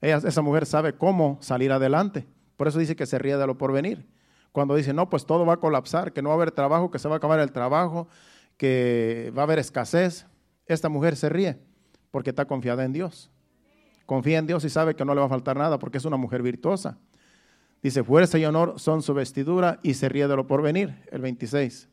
esa 0.00 0.40
mujer 0.40 0.64
sabe 0.64 0.94
cómo 0.94 1.36
salir 1.42 1.72
adelante. 1.72 2.26
Por 2.58 2.66
eso 2.66 2.80
dice 2.80 2.96
que 2.96 3.06
se 3.06 3.18
ríe 3.20 3.36
de 3.36 3.46
lo 3.46 3.56
porvenir. 3.56 4.04
Cuando 4.50 4.74
dice, 4.74 4.92
no, 4.92 5.08
pues 5.08 5.24
todo 5.24 5.46
va 5.46 5.54
a 5.54 5.56
colapsar, 5.58 6.12
que 6.12 6.22
no 6.22 6.30
va 6.30 6.34
a 6.34 6.38
haber 6.38 6.50
trabajo, 6.50 6.90
que 6.90 6.98
se 6.98 7.08
va 7.08 7.14
a 7.14 7.18
acabar 7.18 7.38
el 7.38 7.52
trabajo, 7.52 8.08
que 8.56 9.32
va 9.36 9.42
a 9.42 9.44
haber 9.44 9.60
escasez, 9.60 10.26
esta 10.66 10.88
mujer 10.88 11.14
se 11.14 11.28
ríe 11.28 11.60
porque 12.10 12.30
está 12.30 12.46
confiada 12.46 12.84
en 12.84 12.92
Dios. 12.92 13.30
Confía 14.06 14.38
en 14.38 14.48
Dios 14.48 14.64
y 14.64 14.70
sabe 14.70 14.96
que 14.96 15.04
no 15.04 15.14
le 15.14 15.20
va 15.20 15.26
a 15.26 15.30
faltar 15.30 15.56
nada 15.56 15.78
porque 15.78 15.98
es 15.98 16.04
una 16.04 16.16
mujer 16.16 16.42
virtuosa. 16.42 16.98
Dice, 17.80 18.02
fuerza 18.02 18.38
y 18.38 18.44
honor 18.44 18.80
son 18.80 19.02
su 19.02 19.14
vestidura 19.14 19.78
y 19.84 19.94
se 19.94 20.08
ríe 20.08 20.26
de 20.26 20.34
lo 20.34 20.48
porvenir. 20.48 21.00
El 21.12 21.20
26. 21.20 21.88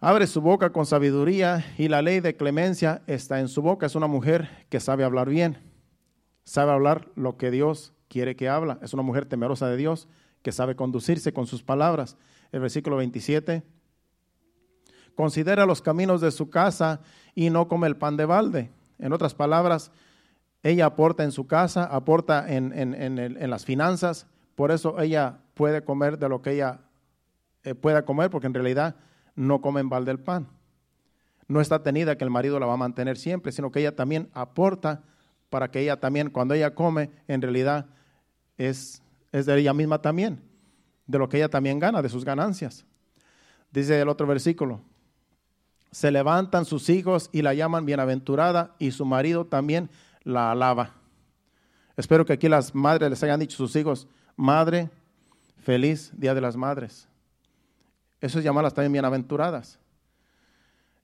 Abre 0.00 0.26
su 0.26 0.40
boca 0.40 0.70
con 0.70 0.84
sabiduría 0.84 1.64
y 1.78 1.86
la 1.86 2.02
ley 2.02 2.18
de 2.18 2.34
clemencia 2.34 3.02
está 3.06 3.38
en 3.38 3.46
su 3.46 3.62
boca. 3.62 3.86
Es 3.86 3.94
una 3.94 4.08
mujer 4.08 4.66
que 4.68 4.80
sabe 4.80 5.04
hablar 5.04 5.28
bien, 5.28 5.58
sabe 6.42 6.72
hablar 6.72 7.08
lo 7.14 7.36
que 7.36 7.52
Dios 7.52 7.94
quiere 8.08 8.36
que 8.36 8.48
habla. 8.48 8.78
Es 8.82 8.94
una 8.94 9.02
mujer 9.02 9.26
temerosa 9.26 9.68
de 9.68 9.76
Dios 9.76 10.08
que 10.42 10.52
sabe 10.52 10.76
conducirse 10.76 11.32
con 11.32 11.46
sus 11.46 11.62
palabras. 11.62 12.16
El 12.52 12.60
versículo 12.60 12.96
27. 12.96 13.62
Considera 15.14 15.66
los 15.66 15.82
caminos 15.82 16.20
de 16.20 16.30
su 16.30 16.48
casa 16.48 17.00
y 17.34 17.50
no 17.50 17.68
come 17.68 17.86
el 17.86 17.96
pan 17.96 18.16
de 18.16 18.24
balde. 18.24 18.70
En 18.98 19.12
otras 19.12 19.34
palabras, 19.34 19.90
ella 20.62 20.86
aporta 20.86 21.24
en 21.24 21.32
su 21.32 21.46
casa, 21.46 21.84
aporta 21.84 22.52
en, 22.52 22.72
en, 22.72 23.50
las 23.50 23.64
finanzas, 23.64 24.26
por 24.54 24.70
eso 24.72 25.00
ella 25.00 25.38
puede 25.54 25.84
comer 25.84 26.18
de 26.18 26.28
lo 26.28 26.42
que 26.42 26.52
ella 26.52 26.80
eh, 27.62 27.74
pueda 27.74 28.04
comer, 28.04 28.30
porque 28.30 28.48
en 28.48 28.54
realidad 28.54 28.96
no 29.36 29.60
come 29.60 29.80
en 29.80 29.88
balde 29.88 30.10
el 30.10 30.18
pan. 30.18 30.48
No 31.46 31.60
está 31.60 31.82
tenida 31.82 32.18
que 32.18 32.24
el 32.24 32.30
marido 32.30 32.58
la 32.58 32.66
va 32.66 32.74
a 32.74 32.78
mantener 32.78 33.16
siempre, 33.16 33.52
sino 33.52 33.70
que 33.70 33.80
ella 33.80 33.94
también 33.94 34.28
aporta 34.34 35.02
para 35.48 35.70
que 35.70 35.80
ella 35.80 35.98
también, 35.98 36.30
cuando 36.30 36.54
ella 36.54 36.74
come, 36.74 37.10
en 37.28 37.40
realidad 37.40 37.86
es, 38.58 39.02
es 39.32 39.46
de 39.46 39.58
ella 39.58 39.72
misma 39.72 40.02
también, 40.02 40.42
de 41.06 41.18
lo 41.18 41.28
que 41.28 41.38
ella 41.38 41.48
también 41.48 41.78
gana, 41.78 42.02
de 42.02 42.08
sus 42.08 42.24
ganancias. 42.24 42.84
Dice 43.70 44.00
el 44.00 44.08
otro 44.08 44.26
versículo, 44.26 44.82
se 45.90 46.10
levantan 46.10 46.64
sus 46.64 46.90
hijos 46.90 47.30
y 47.32 47.42
la 47.42 47.54
llaman 47.54 47.86
bienaventurada 47.86 48.74
y 48.78 48.90
su 48.90 49.06
marido 49.06 49.46
también 49.46 49.88
la 50.22 50.50
alaba. 50.50 50.94
Espero 51.96 52.26
que 52.26 52.34
aquí 52.34 52.48
las 52.48 52.74
madres 52.74 53.08
les 53.08 53.22
hayan 53.22 53.40
dicho 53.40 53.56
sus 53.56 53.74
hijos, 53.76 54.06
madre, 54.36 54.90
feliz 55.56 56.12
Día 56.14 56.34
de 56.34 56.40
las 56.40 56.56
Madres. 56.56 57.08
Eso 58.20 58.38
es 58.38 58.44
llamarlas 58.44 58.74
también 58.74 58.92
bienaventuradas. 58.92 59.78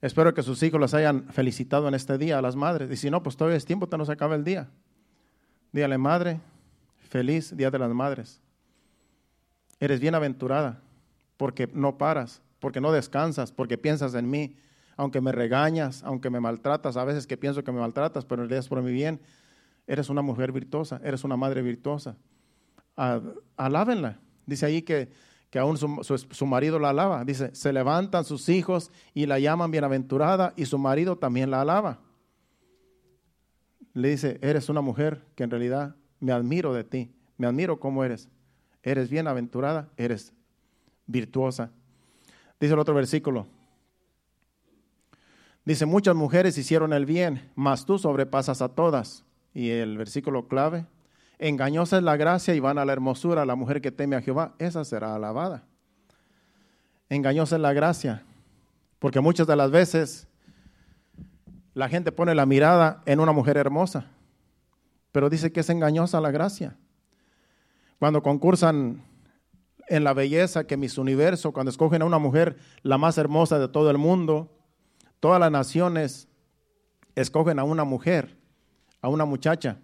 Espero 0.00 0.34
que 0.34 0.42
sus 0.42 0.62
hijos 0.62 0.80
las 0.80 0.92
hayan 0.92 1.24
felicitado 1.32 1.88
en 1.88 1.94
este 1.94 2.18
día 2.18 2.38
a 2.38 2.42
las 2.42 2.56
madres. 2.56 2.90
Y 2.90 2.96
si 2.96 3.10
no, 3.10 3.22
pues 3.22 3.36
todavía 3.36 3.56
es 3.56 3.64
tiempo, 3.64 3.88
te 3.88 3.96
no 3.96 4.04
se 4.04 4.12
acaba 4.12 4.34
el 4.34 4.44
día. 4.44 4.68
Dígale, 5.72 5.96
madre, 5.96 6.40
feliz 7.14 7.56
Día 7.56 7.70
de 7.70 7.78
las 7.78 7.94
Madres. 7.94 8.40
Eres 9.78 10.00
bienaventurada 10.00 10.82
porque 11.36 11.70
no 11.72 11.96
paras, 11.96 12.42
porque 12.58 12.80
no 12.80 12.90
descansas, 12.90 13.52
porque 13.52 13.78
piensas 13.78 14.14
en 14.14 14.28
mí, 14.28 14.56
aunque 14.96 15.20
me 15.20 15.30
regañas, 15.30 16.02
aunque 16.02 16.28
me 16.28 16.40
maltratas, 16.40 16.96
a 16.96 17.04
veces 17.04 17.28
que 17.28 17.36
pienso 17.36 17.62
que 17.62 17.70
me 17.70 17.78
maltratas, 17.78 18.24
pero 18.24 18.42
es 18.52 18.66
por 18.66 18.82
mi 18.82 18.90
bien. 18.90 19.20
Eres 19.86 20.08
una 20.08 20.22
mujer 20.22 20.50
virtuosa, 20.50 21.00
eres 21.04 21.22
una 21.22 21.36
madre 21.36 21.62
virtuosa. 21.62 22.16
Alábenla. 23.56 24.18
Dice 24.44 24.66
ahí 24.66 24.82
que, 24.82 25.08
que 25.50 25.60
aún 25.60 25.78
su, 25.78 26.02
su, 26.02 26.46
marido 26.46 26.80
la 26.80 26.90
alaba. 26.90 27.24
Dice, 27.24 27.54
se 27.54 27.72
levantan 27.72 28.24
sus 28.24 28.48
hijos 28.48 28.90
y 29.14 29.26
la 29.26 29.38
llaman 29.38 29.70
bienaventurada 29.70 30.52
y 30.56 30.66
su 30.66 30.78
marido 30.78 31.16
también 31.16 31.52
la 31.52 31.60
alaba. 31.60 32.00
Le 33.92 34.08
dice, 34.08 34.40
eres 34.42 34.68
una 34.68 34.80
mujer 34.80 35.22
que 35.36 35.44
en 35.44 35.50
realidad 35.50 35.94
me 36.24 36.32
admiro 36.32 36.72
de 36.72 36.84
ti, 36.84 37.12
me 37.36 37.46
admiro 37.46 37.78
cómo 37.78 38.02
eres. 38.02 38.28
Eres 38.82 39.10
bienaventurada, 39.10 39.88
eres 39.96 40.32
virtuosa. 41.06 41.70
Dice 42.58 42.72
el 42.72 42.80
otro 42.80 42.94
versículo, 42.94 43.46
Dice, 45.64 45.86
muchas 45.86 46.14
mujeres 46.14 46.58
hicieron 46.58 46.92
el 46.92 47.06
bien, 47.06 47.50
mas 47.54 47.86
tú 47.86 47.98
sobrepasas 47.98 48.60
a 48.60 48.68
todas. 48.68 49.24
Y 49.54 49.70
el 49.70 49.96
versículo 49.96 50.46
clave, 50.46 50.84
engañosa 51.38 51.96
es 51.96 52.02
la 52.02 52.18
gracia 52.18 52.54
y 52.54 52.60
van 52.60 52.76
a 52.76 52.84
la 52.84 52.92
hermosura, 52.92 53.46
la 53.46 53.54
mujer 53.54 53.80
que 53.80 53.90
teme 53.90 54.16
a 54.16 54.20
Jehová, 54.20 54.54
esa 54.58 54.84
será 54.84 55.14
alabada. 55.14 55.64
Engañosa 57.08 57.56
es 57.56 57.62
la 57.62 57.72
gracia, 57.72 58.24
porque 58.98 59.20
muchas 59.20 59.46
de 59.46 59.56
las 59.56 59.70
veces 59.70 60.28
la 61.72 61.88
gente 61.88 62.12
pone 62.12 62.34
la 62.34 62.44
mirada 62.44 63.02
en 63.06 63.20
una 63.20 63.32
mujer 63.32 63.56
hermosa, 63.56 64.06
pero 65.14 65.30
dice 65.30 65.50
que 65.52 65.60
es 65.60 65.70
engañosa 65.70 66.20
la 66.20 66.30
gracia. 66.30 66.76
Cuando 67.98 68.22
concursan 68.22 69.02
en 69.88 70.04
la 70.04 70.12
belleza, 70.12 70.66
que 70.66 70.76
mis 70.76 70.98
universo, 70.98 71.52
cuando 71.52 71.70
escogen 71.70 72.02
a 72.02 72.04
una 72.04 72.18
mujer 72.18 72.58
la 72.82 72.98
más 72.98 73.16
hermosa 73.16 73.58
de 73.58 73.68
todo 73.68 73.90
el 73.90 73.96
mundo, 73.96 74.50
Todas 75.24 75.40
las 75.40 75.50
naciones 75.50 76.28
escogen 77.14 77.58
a 77.58 77.64
una 77.64 77.84
mujer, 77.84 78.36
a 79.00 79.08
una 79.08 79.24
muchacha, 79.24 79.78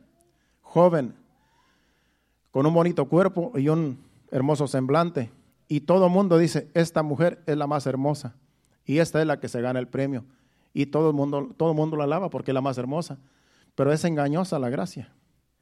joven, 0.60 1.14
con 2.50 2.66
un 2.66 2.74
bonito 2.74 3.06
cuerpo 3.06 3.50
y 3.54 3.70
un 3.70 4.04
hermoso 4.30 4.68
semblante. 4.68 5.30
Y 5.66 5.80
todo 5.80 6.08
el 6.08 6.12
mundo 6.12 6.36
dice, 6.36 6.70
esta 6.74 7.02
mujer 7.02 7.42
es 7.46 7.56
la 7.56 7.66
más 7.66 7.86
hermosa 7.86 8.34
y 8.84 8.98
esta 8.98 9.18
es 9.22 9.26
la 9.26 9.40
que 9.40 9.48
se 9.48 9.62
gana 9.62 9.78
el 9.78 9.88
premio. 9.88 10.26
Y 10.74 10.84
todo 10.84 11.08
el 11.08 11.16
mundo, 11.16 11.54
todo 11.56 11.70
el 11.70 11.76
mundo 11.76 11.96
la 11.96 12.04
alaba 12.04 12.28
porque 12.28 12.50
es 12.50 12.54
la 12.54 12.60
más 12.60 12.76
hermosa. 12.76 13.16
Pero 13.74 13.94
es 13.94 14.04
engañosa 14.04 14.58
la 14.58 14.68
gracia. 14.68 15.10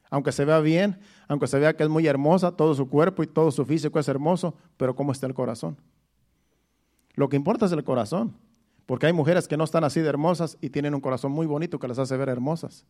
Aunque 0.09 0.31
se 0.31 0.45
vea 0.45 0.59
bien, 0.59 0.99
aunque 1.27 1.47
se 1.47 1.59
vea 1.59 1.75
que 1.75 1.83
es 1.83 1.89
muy 1.89 2.07
hermosa, 2.07 2.51
todo 2.51 2.73
su 2.73 2.89
cuerpo 2.89 3.21
y 3.23 3.27
todo 3.27 3.51
su 3.51 3.65
físico 3.65 3.99
es 3.99 4.07
hermoso, 4.07 4.55
pero 4.77 4.95
¿cómo 4.95 5.11
está 5.11 5.27
el 5.27 5.33
corazón? 5.33 5.77
Lo 7.13 7.29
que 7.29 7.35
importa 7.35 7.65
es 7.65 7.71
el 7.71 7.83
corazón. 7.83 8.35
Porque 8.89 9.05
hay 9.05 9.13
mujeres 9.13 9.47
que 9.47 9.55
no 9.55 9.65
están 9.65 9.83
así 9.83 10.01
de 10.01 10.09
hermosas 10.09 10.57
y 10.61 10.71
tienen 10.71 10.95
un 10.95 11.01
corazón 11.01 11.31
muy 11.31 11.45
bonito 11.45 11.77
que 11.77 11.87
las 11.87 11.99
hace 11.99 12.17
ver 12.17 12.27
hermosas. 12.27 12.87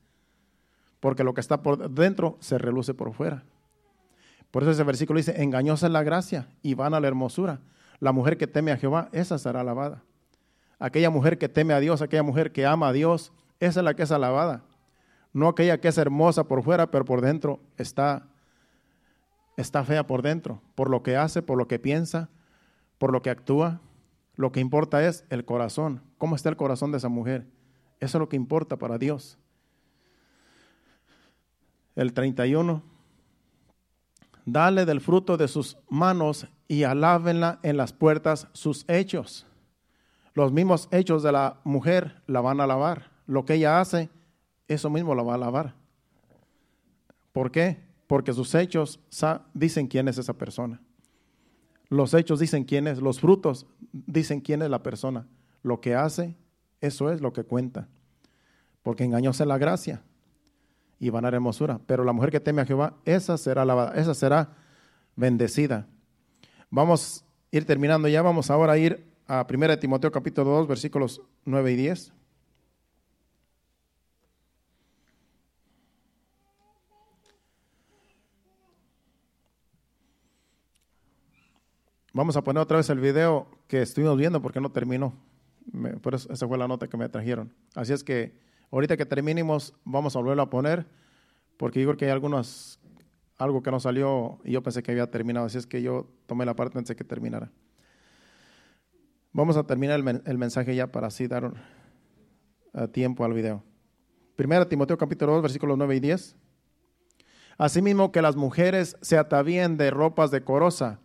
Porque 1.02 1.26
lo 1.26 1.34
que 1.34 1.42
está 1.42 1.62
por 1.62 1.90
dentro 1.92 2.38
se 2.40 2.58
reluce 2.58 2.94
por 2.94 3.12
fuera. 3.12 3.44
Por 4.50 4.64
eso 4.64 4.72
ese 4.72 4.84
versículo 4.84 5.18
dice, 5.18 5.42
engañosa 5.42 5.88
es 5.88 5.92
la 5.92 6.04
gracia 6.04 6.48
y 6.62 6.74
van 6.74 6.94
a 6.94 7.02
la 7.02 7.08
hermosura. 7.10 7.60
La 8.00 8.14
mujer 8.14 8.38
que 8.38 8.48
teme 8.48 8.72
a 8.72 8.78
Jehová, 8.78 9.10
esa 9.12 9.38
será 9.38 9.60
alabada. 9.60 10.02
Aquella 10.80 11.10
mujer 11.10 11.38
que 11.38 11.50
teme 11.50 11.74
a 11.74 11.82
Dios, 11.82 12.02
aquella 12.02 12.24
mujer 12.24 12.54
que 12.54 12.66
ama 12.66 12.88
a 12.88 12.94
Dios, 12.94 13.34
esa 13.60 13.82
es 13.82 13.84
la 13.84 13.94
que 13.94 14.04
es 14.04 14.12
alabada. 14.14 14.64
No 15.34 15.48
aquella 15.48 15.80
que 15.80 15.88
es 15.88 15.98
hermosa 15.98 16.46
por 16.46 16.64
fuera, 16.64 16.90
pero 16.92 17.06
por 17.06 17.22
dentro 17.22 17.60
está, 17.78 18.28
está 19.58 19.84
fea 19.84 20.08
por 20.08 20.22
dentro, 20.22 20.62
por 20.76 20.90
lo 20.90 21.04
que 21.04 21.16
hace, 21.16 21.42
por 21.42 21.58
lo 21.58 21.68
que 21.68 21.80
piensa, 21.80 22.30
por 22.98 23.12
lo 23.12 23.22
que 23.22 23.30
actúa. 23.30 23.82
Lo 24.36 24.52
que 24.52 24.60
importa 24.60 25.06
es 25.06 25.26
el 25.30 25.46
corazón. 25.46 26.02
¿Cómo 26.18 26.36
está 26.36 26.50
el 26.50 26.58
corazón 26.58 26.92
de 26.92 26.98
esa 26.98 27.10
mujer? 27.10 27.46
Eso 28.00 28.18
es 28.18 28.20
lo 28.20 28.30
que 28.30 28.38
importa 28.38 28.78
para 28.78 28.98
Dios. 28.98 29.38
El 31.96 32.14
31. 32.14 32.82
Dale 34.46 34.86
del 34.86 35.02
fruto 35.02 35.38
de 35.38 35.48
sus 35.48 35.78
manos 35.90 36.48
y 36.68 36.84
alábenla 36.84 37.60
en 37.62 37.78
las 37.78 37.94
puertas 37.94 38.48
sus 38.54 38.86
hechos. 38.88 39.46
Los 40.34 40.52
mismos 40.52 40.88
hechos 40.92 41.22
de 41.22 41.34
la 41.34 41.60
mujer 41.64 42.22
la 42.26 42.42
van 42.42 42.62
a 42.62 42.64
alabar. 42.64 43.12
Lo 43.28 43.46
que 43.46 43.56
ella 43.56 43.80
hace, 43.80 44.10
eso 44.70 44.90
mismo 44.90 45.14
la 45.16 45.24
va 45.24 45.34
a 45.34 45.36
alabar. 45.36 45.76
¿Por 47.34 47.52
qué? 47.52 47.78
Porque 48.08 48.34
sus 48.34 48.56
hechos 48.56 49.00
dicen 49.54 49.88
quién 49.88 50.08
es 50.08 50.18
esa 50.18 50.34
persona. 50.34 50.82
Los 51.90 52.14
hechos 52.14 52.40
dicen 52.40 52.64
quién 52.64 52.88
es, 52.88 53.00
los 53.00 53.20
frutos 53.20 53.66
dicen 53.92 54.42
quién 54.42 54.62
es 54.62 54.70
la 54.70 54.84
persona. 54.84 55.28
Lo 55.64 55.82
que 55.82 55.96
hace, 55.96 56.36
eso 56.82 57.12
es 57.12 57.20
lo 57.20 57.34
que 57.34 57.44
cuenta. 57.44 57.88
Porque 58.84 59.04
engañóse 59.04 59.46
la 59.46 59.58
gracia 59.58 60.04
y 61.00 61.10
van 61.10 61.26
a 61.26 61.30
hermosura. 61.30 61.80
Pero 61.86 62.04
la 62.04 62.14
mujer 62.14 62.30
que 62.32 62.40
teme 62.40 62.62
a 62.62 62.66
Jehová, 62.66 62.96
esa 63.06 63.38
será 63.38 63.64
alabada, 63.64 64.00
esa 64.00 64.14
será 64.14 64.56
bendecida. 65.16 65.88
Vamos 66.70 67.26
a 67.52 67.56
ir 67.58 67.66
terminando 67.66 68.08
ya, 68.08 68.22
vamos 68.22 68.52
ahora 68.52 68.74
a 68.74 68.78
ir 68.78 69.08
a 69.28 69.46
1 69.50 69.80
Timoteo 69.80 70.12
capítulo 70.12 70.52
2, 70.52 70.68
versículos 70.68 71.22
9 71.46 71.72
y 71.72 71.76
10. 71.76 72.14
Vamos 82.14 82.36
a 82.36 82.44
poner 82.44 82.62
otra 82.62 82.78
vez 82.78 82.90
el 82.90 83.00
video 83.00 83.48
que 83.68 83.84
estuvimos 83.84 84.18
viendo 84.18 84.42
porque 84.42 84.60
no 84.60 84.72
terminó. 84.72 85.14
por 86.02 86.16
eso, 86.16 86.32
esa 86.34 86.48
fue 86.48 86.58
la 86.58 86.68
nota 86.68 86.88
que 86.88 86.98
me 86.98 87.08
trajeron. 87.08 87.54
Así 87.76 87.94
es 87.94 88.04
que 88.04 88.34
ahorita 88.72 88.98
que 88.98 89.06
terminemos 89.06 89.74
vamos 89.84 90.16
a 90.16 90.20
volverlo 90.20 90.42
a 90.42 90.50
poner 90.50 90.88
porque 91.58 91.84
creo 91.84 91.98
que 91.98 92.06
hay 92.06 92.12
algunos, 92.12 92.80
algo 93.38 93.62
que 93.62 93.70
no 93.70 93.80
salió 93.80 94.40
y 94.44 94.54
yo 94.54 94.64
pensé 94.64 94.82
que 94.82 94.92
había 94.92 95.12
terminado. 95.12 95.46
Así 95.46 95.60
es 95.60 95.68
que 95.68 95.84
yo 95.84 96.08
tomé 96.26 96.46
la 96.46 96.56
parte 96.56 96.80
antes 96.80 96.90
de 96.90 96.96
que 96.96 97.04
terminara. 97.04 97.52
Vamos 99.32 99.56
a 99.58 99.64
terminar 99.64 100.00
el, 100.26 100.38
mensaje 100.40 100.76
ya 100.76 100.88
para 100.88 101.08
así 101.08 101.28
dar 101.28 101.54
uh, 102.74 102.88
tiempo 102.88 103.24
al 103.24 103.34
video. 103.34 103.64
Primera 104.36 104.68
Timoteo 104.68 104.98
capítulo 104.98 105.34
2 105.34 105.44
versículos 105.44 105.78
9 105.78 105.96
y 105.96 106.00
10. 106.00 106.36
Asimismo 107.60 108.12
que 108.12 108.24
las 108.24 108.36
mujeres 108.36 108.98
se 109.02 109.20
atavíen 109.20 109.78
de 109.78 109.92
ropas 109.92 110.32
decorosa 110.32 111.00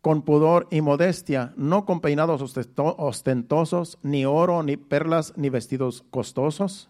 con 0.00 0.22
pudor 0.22 0.66
y 0.70 0.80
modestia, 0.80 1.52
no 1.56 1.84
con 1.84 2.00
peinados 2.00 2.56
ostentosos, 2.76 3.98
ni 4.02 4.24
oro, 4.24 4.62
ni 4.62 4.76
perlas, 4.76 5.34
ni 5.36 5.50
vestidos 5.50 6.04
costosos, 6.10 6.88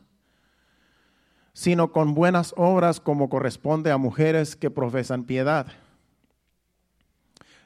sino 1.52 1.92
con 1.92 2.14
buenas 2.14 2.54
obras 2.56 3.00
como 3.00 3.28
corresponde 3.28 3.90
a 3.90 3.98
mujeres 3.98 4.54
que 4.54 4.70
profesan 4.70 5.24
piedad. 5.24 5.66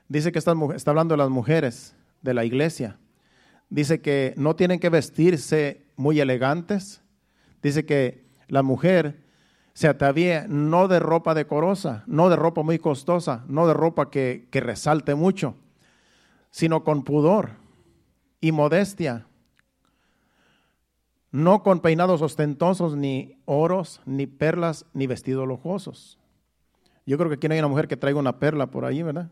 Dice 0.09 0.32
que 0.32 0.38
está, 0.38 0.55
está 0.74 0.90
hablando 0.90 1.14
de 1.14 1.18
las 1.18 1.30
mujeres 1.30 1.95
de 2.22 2.34
la 2.34 2.45
iglesia. 2.45 2.99
Dice 3.68 4.01
que 4.01 4.34
no 4.36 4.57
tienen 4.57 4.80
que 4.80 4.88
vestirse 4.88 5.86
muy 5.97 6.20
elegantes. 6.20 7.03
Dice 7.62 7.84
que 7.84 8.24
la 8.49 8.62
mujer 8.62 9.24
se 9.75 9.89
atavía 9.89 10.47
no 10.49 10.87
de 10.87 11.01
ropa 11.01 11.35
decorosa, 11.35 12.05
no 12.07 12.31
de 12.31 12.37
ropa 12.37 12.62
muy 12.62 12.79
costosa, 12.79 13.45
no 13.49 13.66
de 13.66 13.75
ropa 13.75 14.09
que, 14.09 14.47
que 14.51 14.61
resalte 14.61 15.16
mucho, 15.16 15.57
sino 16.51 16.85
con 16.85 17.03
pudor 17.03 17.51
y 18.41 18.53
modestia, 18.53 19.27
no 21.33 21.64
con 21.64 21.81
peinados 21.81 22.22
ostentosos, 22.22 22.97
ni 22.97 23.37
oros, 23.45 24.01
ni 24.07 24.29
perlas, 24.29 24.87
ni 24.95 25.09
vestidos 25.09 25.49
lujosos. 25.49 26.20
Yo 27.05 27.18
creo 27.18 27.29
que 27.29 27.35
aquí 27.35 27.49
no 27.49 27.55
hay 27.55 27.59
una 27.59 27.68
mujer 27.68 27.89
que 27.89 27.97
traiga 27.97 28.20
una 28.20 28.39
perla 28.39 28.70
por 28.70 28.85
ahí, 28.85 29.03
¿verdad? 29.03 29.29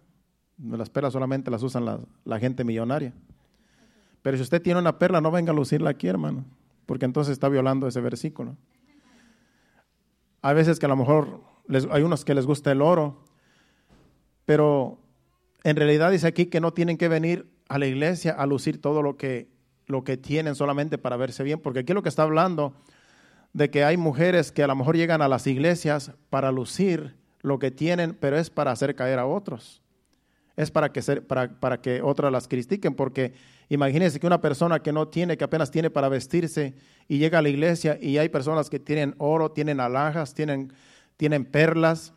Las 0.59 0.91
perlas 0.91 1.13
solamente 1.13 1.53
las 1.53 1.63
usan 1.63 1.85
la, 1.85 2.01
la, 2.25 2.41
gente 2.41 2.65
millonaria. 2.65 3.13
Pero 4.23 4.37
si 4.37 4.43
usted 4.43 4.61
tiene 4.61 4.81
una 4.81 4.99
perla, 4.99 5.21
no 5.21 5.31
venga 5.31 5.53
a 5.53 5.55
lucirla 5.55 5.91
aquí, 5.91 6.09
hermano, 6.09 6.45
porque 6.87 7.05
entonces 7.05 7.33
está 7.33 7.49
violando 7.49 7.87
ese 7.87 8.01
versículo. 8.01 8.57
Hay 10.43 10.55
veces 10.55 10.79
que 10.79 10.87
a 10.87 10.89
lo 10.89 10.97
mejor 10.97 11.41
hay 11.91 12.03
unos 12.03 12.25
que 12.25 12.35
les 12.35 12.47
gusta 12.47 12.73
el 12.73 12.83
oro, 12.83 13.25
pero 14.45 14.99
en 15.65 15.77
realidad 15.77 16.11
dice 16.11 16.27
aquí 16.27 16.47
que 16.47 16.61
no 16.61 16.73
tienen 16.73 16.99
que 16.99 17.09
venir 17.09 17.49
a 17.69 17.79
la 17.79 17.87
iglesia 17.87 18.33
a 18.33 18.45
lucir 18.47 18.81
todo 18.81 19.03
lo 19.03 19.17
que 19.17 19.51
lo 19.87 20.05
que 20.05 20.17
tienen 20.17 20.55
solamente 20.55 20.99
para 20.99 21.17
verse 21.17 21.43
bien, 21.43 21.61
porque 21.61 21.81
aquí 21.81 21.93
lo 21.93 22.03
que 22.03 22.09
está 22.09 22.23
hablando 22.23 22.75
de 23.53 23.71
que 23.71 23.85
hay 23.85 23.97
mujeres 23.97 24.53
que 24.53 24.63
a 24.63 24.67
lo 24.67 24.77
mejor 24.77 24.97
llegan 24.97 25.23
a 25.23 25.29
las 25.29 25.47
iglesias 25.47 26.13
para 26.31 26.51
lucir 26.51 27.17
lo 27.41 27.59
que 27.59 27.71
tienen, 27.71 28.17
pero 28.19 28.39
es 28.39 28.51
para 28.51 28.71
hacer 28.71 28.95
caer 28.95 29.19
a 29.19 29.27
otros. 29.27 29.82
Es 30.57 30.71
para 30.71 30.93
que, 30.93 31.03
ser, 31.03 31.27
para, 31.27 31.49
para 31.61 31.81
que 31.81 32.03
otras 32.03 32.31
las 32.31 32.47
critiquen, 32.47 32.95
porque 32.95 33.33
imagínense 33.69 34.21
que 34.21 34.27
una 34.27 34.41
persona 34.41 34.81
que 34.81 34.93
no 34.93 35.09
tiene, 35.09 35.37
que 35.37 35.45
apenas 35.45 35.71
tiene 35.71 35.91
para 35.91 36.09
vestirse 36.09 36.75
y 37.09 37.19
llega 37.19 37.39
a 37.39 37.43
la 37.43 37.49
iglesia 37.49 37.99
y 38.01 38.19
hay 38.19 38.29
personas 38.29 38.69
que 38.69 38.79
tienen 38.79 39.15
oro, 39.19 39.51
tienen 39.51 39.81
alhajas, 39.81 40.35
tienen, 40.35 40.73
tienen 41.17 41.45
perlas, 41.45 42.13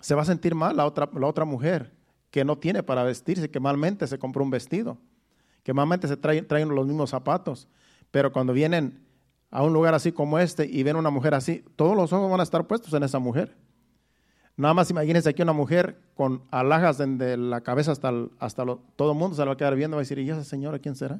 se 0.00 0.14
va 0.14 0.22
a 0.22 0.24
sentir 0.24 0.54
mal 0.54 0.76
la 0.76 0.86
otra, 0.86 1.08
la 1.12 1.26
otra 1.26 1.44
mujer 1.44 1.92
que 2.30 2.44
no 2.44 2.58
tiene 2.58 2.82
para 2.82 3.04
vestirse, 3.04 3.50
que 3.50 3.60
malmente 3.60 4.06
se 4.06 4.18
compró 4.18 4.42
un 4.42 4.50
vestido, 4.50 4.98
que 5.62 5.72
malmente 5.72 6.08
se 6.08 6.16
traen, 6.16 6.46
traen 6.46 6.68
los 6.68 6.86
mismos 6.86 7.10
zapatos, 7.10 7.68
pero 8.10 8.32
cuando 8.32 8.52
vienen 8.52 9.04
a 9.50 9.62
un 9.62 9.72
lugar 9.72 9.94
así 9.94 10.12
como 10.12 10.38
este 10.38 10.64
y 10.64 10.82
ven 10.82 10.96
a 10.96 10.98
una 11.00 11.10
mujer 11.10 11.34
así, 11.34 11.64
todos 11.76 11.96
los 11.96 12.12
ojos 12.12 12.30
van 12.30 12.40
a 12.40 12.44
estar 12.44 12.66
puestos 12.66 12.92
en 12.94 13.02
esa 13.02 13.18
mujer. 13.18 13.56
Nada 14.60 14.74
más 14.74 14.90
imagínense 14.90 15.30
aquí 15.30 15.40
una 15.40 15.54
mujer 15.54 15.98
con 16.14 16.42
alhajas 16.50 16.98
de 16.98 17.38
la 17.38 17.62
cabeza 17.62 17.92
hasta, 17.92 18.12
hasta 18.38 18.66
todo 18.94 19.12
el 19.12 19.16
mundo 19.16 19.34
se 19.34 19.40
la 19.40 19.46
va 19.46 19.52
a 19.54 19.56
quedar 19.56 19.74
viendo, 19.74 19.96
va 19.96 20.02
a 20.02 20.04
decir, 20.04 20.18
¿y 20.18 20.28
esa 20.28 20.44
señora 20.44 20.78
quién 20.78 20.94
será? 20.94 21.18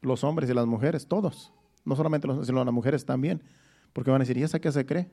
Los 0.00 0.22
hombres 0.22 0.48
y 0.48 0.54
las 0.54 0.64
mujeres, 0.64 1.08
todos. 1.08 1.52
No 1.84 1.96
solamente 1.96 2.28
los 2.28 2.46
sino 2.46 2.64
las 2.64 2.72
mujeres 2.72 3.04
también. 3.04 3.42
Porque 3.92 4.12
van 4.12 4.20
a 4.20 4.22
decir, 4.22 4.38
¿y 4.38 4.44
esa 4.44 4.60
qué 4.60 4.70
se 4.70 4.86
cree? 4.86 5.10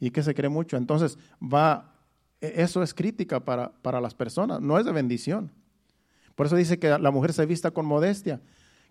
¿Y 0.00 0.10
qué 0.10 0.24
se 0.24 0.34
cree 0.34 0.48
mucho? 0.48 0.76
Entonces, 0.76 1.18
va, 1.40 1.94
e, 2.40 2.54
eso 2.56 2.82
es 2.82 2.92
crítica 2.92 3.44
para, 3.44 3.70
para 3.82 4.00
las 4.00 4.12
personas, 4.12 4.60
no 4.60 4.80
es 4.80 4.86
de 4.86 4.90
bendición. 4.90 5.52
Por 6.34 6.46
eso 6.46 6.56
dice 6.56 6.80
que 6.80 6.98
la 6.98 7.10
mujer 7.12 7.32
se 7.32 7.46
vista 7.46 7.70
con 7.70 7.86
modestia, 7.86 8.40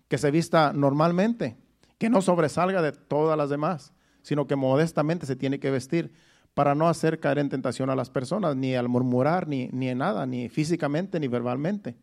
que 0.08 0.16
se 0.16 0.30
vista 0.30 0.72
normalmente, 0.72 1.58
que 1.98 2.08
no 2.08 2.22
sobresalga 2.22 2.80
de 2.80 2.92
todas 2.92 3.36
las 3.36 3.50
demás, 3.50 3.92
sino 4.22 4.46
que 4.46 4.56
modestamente 4.56 5.26
se 5.26 5.36
tiene 5.36 5.60
que 5.60 5.70
vestir 5.70 6.10
para 6.56 6.74
no 6.74 6.88
hacer 6.88 7.20
caer 7.20 7.38
en 7.38 7.50
tentación 7.50 7.90
a 7.90 7.94
las 7.94 8.08
personas, 8.08 8.56
ni 8.56 8.74
al 8.74 8.88
murmurar, 8.88 9.46
ni, 9.46 9.68
ni 9.72 9.90
en 9.90 9.98
nada, 9.98 10.24
ni 10.24 10.48
físicamente, 10.48 11.20
ni 11.20 11.28
verbalmente, 11.28 11.98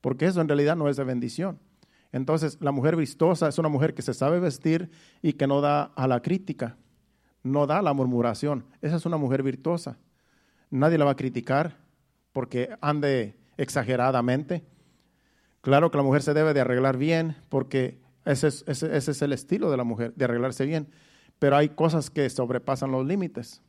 porque 0.00 0.26
eso 0.26 0.40
en 0.40 0.46
realidad 0.46 0.76
no 0.76 0.88
es 0.88 0.96
de 0.96 1.02
bendición. 1.02 1.58
Entonces, 2.12 2.58
la 2.60 2.70
mujer 2.70 2.94
vistosa 2.94 3.48
es 3.48 3.58
una 3.58 3.68
mujer 3.68 3.92
que 3.92 4.02
se 4.02 4.14
sabe 4.14 4.38
vestir 4.38 4.92
y 5.20 5.32
que 5.32 5.48
no 5.48 5.60
da 5.60 5.82
a 5.96 6.06
la 6.06 6.22
crítica, 6.22 6.76
no 7.42 7.66
da 7.66 7.80
a 7.80 7.82
la 7.82 7.92
murmuración. 7.92 8.66
Esa 8.82 8.94
es 8.94 9.04
una 9.04 9.16
mujer 9.16 9.42
virtuosa. 9.42 9.98
Nadie 10.70 10.96
la 10.96 11.06
va 11.06 11.10
a 11.10 11.16
criticar 11.16 11.78
porque 12.32 12.76
ande 12.80 13.36
exageradamente. 13.56 14.64
Claro 15.60 15.90
que 15.90 15.96
la 15.96 16.04
mujer 16.04 16.22
se 16.22 16.34
debe 16.34 16.54
de 16.54 16.60
arreglar 16.60 16.98
bien 16.98 17.34
porque 17.48 18.00
ese 18.26 18.46
es, 18.46 18.64
ese 18.68 19.10
es 19.10 19.22
el 19.22 19.32
estilo 19.32 19.72
de 19.72 19.76
la 19.76 19.82
mujer, 19.82 20.14
de 20.14 20.24
arreglarse 20.24 20.66
bien. 20.66 20.86
Pero 21.40 21.56
hay 21.56 21.70
cosas 21.70 22.10
que 22.10 22.30
sobrepasan 22.30 22.92
los 22.92 23.04
límites. 23.04 23.60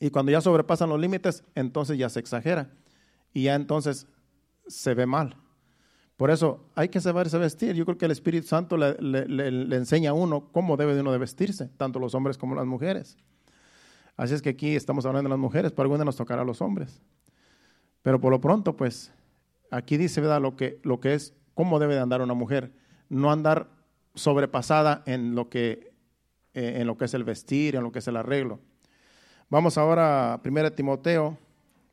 Y 0.00 0.10
cuando 0.10 0.32
ya 0.32 0.40
sobrepasan 0.40 0.88
los 0.88 1.00
límites, 1.00 1.44
entonces 1.54 1.98
ya 1.98 2.08
se 2.08 2.20
exagera. 2.20 2.70
Y 3.32 3.44
ya 3.44 3.54
entonces 3.54 4.06
se 4.66 4.94
ve 4.94 5.06
mal. 5.06 5.36
Por 6.16 6.30
eso 6.30 6.64
hay 6.74 6.88
que 6.88 7.00
saberse 7.00 7.38
vestir. 7.38 7.74
Yo 7.74 7.84
creo 7.84 7.98
que 7.98 8.06
el 8.06 8.10
Espíritu 8.10 8.46
Santo 8.46 8.76
le, 8.76 9.76
enseña 9.76 10.10
a 10.10 10.14
uno 10.14 10.48
cómo 10.50 10.76
debe 10.76 10.94
de 10.94 11.02
uno 11.02 11.16
vestirse, 11.18 11.68
tanto 11.76 11.98
los 11.98 12.14
hombres 12.14 12.38
como 12.38 12.54
las 12.54 12.66
mujeres. 12.66 13.16
Así 14.16 14.32
es 14.32 14.40
que 14.40 14.50
aquí 14.50 14.74
estamos 14.74 15.04
hablando 15.04 15.28
de 15.28 15.34
las 15.34 15.38
mujeres, 15.38 15.72
pero 15.72 15.82
algún 15.82 15.98
día 15.98 16.06
nos 16.06 16.16
tocará 16.16 16.42
a 16.42 16.44
los 16.44 16.62
hombres. 16.62 17.02
Pero 18.00 18.18
por 18.20 18.30
lo 18.30 18.40
pronto, 18.40 18.76
pues, 18.76 19.12
aquí 19.70 19.98
dice, 19.98 20.22
¿verdad? 20.22 20.40
Lo 20.40 20.56
que, 20.56 20.80
lo 20.84 21.00
que 21.00 21.12
es, 21.12 21.34
cómo 21.54 21.78
debe 21.78 21.94
de 21.94 22.00
andar 22.00 22.22
una 22.22 22.34
mujer. 22.34 22.72
No 23.10 23.30
andar 23.30 23.68
sobrepasada 24.14 25.02
en 25.04 25.34
lo 25.34 25.50
que, 25.50 25.92
eh, 26.54 26.76
en 26.76 26.86
lo 26.86 26.96
que 26.96 27.04
es 27.04 27.14
el 27.14 27.24
vestir, 27.24 27.76
en 27.76 27.82
lo 27.82 27.92
que 27.92 27.98
es 27.98 28.08
el 28.08 28.16
arreglo. 28.16 28.60
Vamos 29.48 29.78
ahora 29.78 30.34
a 30.34 30.40
1 30.44 30.72
Timoteo, 30.72 31.38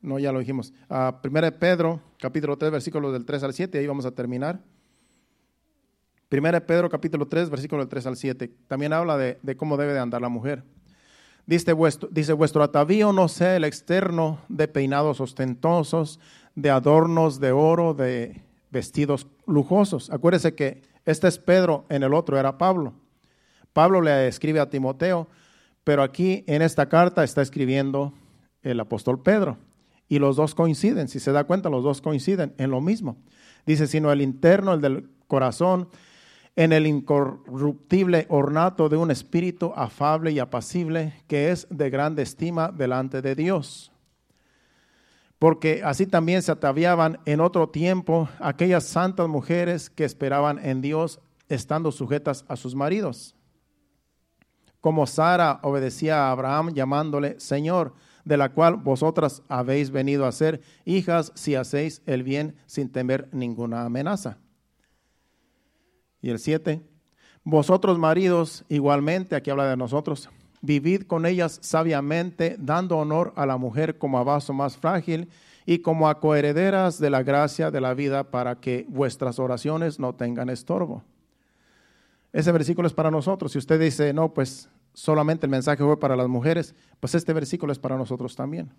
no, 0.01 0.17
ya 0.17 0.31
lo 0.31 0.39
dijimos, 0.39 0.73
a 0.89 1.21
1 1.23 1.59
Pedro, 1.59 2.01
capítulo 2.19 2.57
3, 2.57 2.71
versículos 2.71 3.13
del 3.13 3.25
3 3.25 3.43
al 3.43 3.53
7, 3.53 3.77
ahí 3.77 3.85
vamos 3.85 4.07
a 4.07 4.11
terminar. 4.11 4.59
1 6.31 6.65
Pedro, 6.65 6.89
capítulo 6.89 7.27
3, 7.27 7.51
versículos 7.51 7.85
del 7.85 7.89
3 7.89 8.07
al 8.07 8.17
7, 8.17 8.51
también 8.67 8.91
habla 8.91 9.17
de, 9.17 9.55
cómo 9.55 9.77
debe 9.77 9.93
de 9.93 9.99
andar 9.99 10.19
la 10.19 10.29
mujer. 10.29 10.63
Dice 11.45 11.73
vuestro, 11.73 12.09
dice, 12.11 12.33
vuestro 12.33 12.63
atavío 12.63 13.13
no 13.13 13.27
sea 13.27 13.55
el 13.55 13.65
externo 13.65 14.39
de 14.49 14.67
peinados 14.67 15.21
ostentosos, 15.21 16.19
de 16.55 16.71
adornos 16.71 17.39
de 17.39 17.51
oro, 17.51 17.93
de 17.93 18.41
vestidos 18.71 19.27
lujosos. 19.45 20.09
Acuérdese 20.09 20.55
que 20.55 20.81
este 21.05 21.27
es 21.27 21.37
Pedro, 21.37 21.85
en 21.89 22.01
el 22.01 22.15
otro 22.15 22.39
era 22.39 22.57
Pablo. 22.57 22.93
Pablo 23.73 24.01
le 24.01 24.27
escribe 24.27 24.59
a 24.59 24.71
Timoteo, 24.71 25.27
pero 25.83 26.03
aquí 26.03 26.43
en 26.47 26.61
esta 26.61 26.87
carta 26.87 27.23
está 27.23 27.41
escribiendo 27.41 28.13
el 28.61 28.79
apóstol 28.79 29.21
Pedro. 29.21 29.57
Y 30.07 30.19
los 30.19 30.35
dos 30.35 30.55
coinciden, 30.55 31.07
si 31.07 31.19
se 31.19 31.31
da 31.31 31.45
cuenta, 31.45 31.69
los 31.69 31.83
dos 31.83 32.01
coinciden 32.01 32.53
en 32.57 32.71
lo 32.71 32.81
mismo. 32.81 33.17
Dice, 33.65 33.87
sino 33.87 34.11
el 34.11 34.21
interno, 34.21 34.73
el 34.73 34.81
del 34.81 35.09
corazón, 35.27 35.89
en 36.55 36.71
el 36.71 36.85
incorruptible 36.85 38.27
ornato 38.29 38.89
de 38.89 38.97
un 38.97 39.09
espíritu 39.09 39.73
afable 39.75 40.31
y 40.31 40.39
apacible, 40.39 41.13
que 41.27 41.51
es 41.51 41.67
de 41.69 41.89
grande 41.89 42.21
estima 42.21 42.71
delante 42.71 43.21
de 43.21 43.35
Dios. 43.35 43.91
Porque 45.39 45.81
así 45.83 46.05
también 46.05 46.41
se 46.41 46.51
ataviaban 46.51 47.19
en 47.25 47.41
otro 47.41 47.69
tiempo 47.69 48.29
aquellas 48.39 48.83
santas 48.83 49.27
mujeres 49.27 49.89
que 49.89 50.05
esperaban 50.05 50.63
en 50.63 50.81
Dios, 50.81 51.19
estando 51.49 51.91
sujetas 51.91 52.45
a 52.47 52.55
sus 52.55 52.75
maridos 52.75 53.35
como 54.83 55.07
Sara 55.07 55.61
obedecía 55.63 56.27
a 56.27 56.31
Abraham 56.31 56.73
llamándole 56.73 57.39
Señor, 57.39 57.93
de 58.25 58.35
la 58.35 58.49
cual 58.49 58.75
vosotras 58.75 59.41
habéis 59.47 59.91
venido 59.91 60.25
a 60.25 60.31
ser 60.33 60.59
hijas 60.83 61.31
si 61.35 61.55
hacéis 61.55 62.01
el 62.05 62.21
bien 62.21 62.57
sin 62.65 62.91
temer 62.91 63.29
ninguna 63.31 63.85
amenaza. 63.85 64.39
Y 66.21 66.31
el 66.31 66.37
7, 66.37 66.81
vosotros 67.45 67.97
maridos 67.97 68.65
igualmente, 68.67 69.37
aquí 69.37 69.49
habla 69.51 69.69
de 69.69 69.77
nosotros, 69.77 70.29
vivid 70.59 71.03
con 71.03 71.25
ellas 71.25 71.59
sabiamente, 71.61 72.57
dando 72.59 72.97
honor 72.97 73.31
a 73.37 73.45
la 73.45 73.55
mujer 73.55 73.97
como 73.97 74.19
a 74.19 74.25
vaso 74.25 74.51
más 74.51 74.75
frágil 74.75 75.29
y 75.65 75.79
como 75.79 76.09
a 76.09 76.19
coherederas 76.19 76.99
de 76.99 77.09
la 77.09 77.23
gracia 77.23 77.71
de 77.71 77.79
la 77.79 77.93
vida 77.93 78.25
para 78.25 78.59
que 78.59 78.85
vuestras 78.89 79.39
oraciones 79.39 79.97
no 79.97 80.13
tengan 80.13 80.49
estorbo. 80.49 81.05
Ese 82.33 82.51
versículo 82.51 82.87
es 82.87 82.93
para 82.93 83.11
nosotros. 83.11 83.51
Si 83.51 83.59
usted 83.59 83.79
dice, 83.79 84.11
no, 84.11 84.33
pues 84.33 84.67
solamente 84.93 85.45
el 85.45 85.51
mensaje 85.51 85.83
fue 85.83 85.99
para 85.99 86.15
las 86.15 86.27
mujeres, 86.27 86.73
pues 86.99 87.13
este 87.13 87.31
versículo 87.31 87.71
es 87.71 87.77
para 87.79 87.95
nosotros 87.95 88.35
también. 88.35 88.73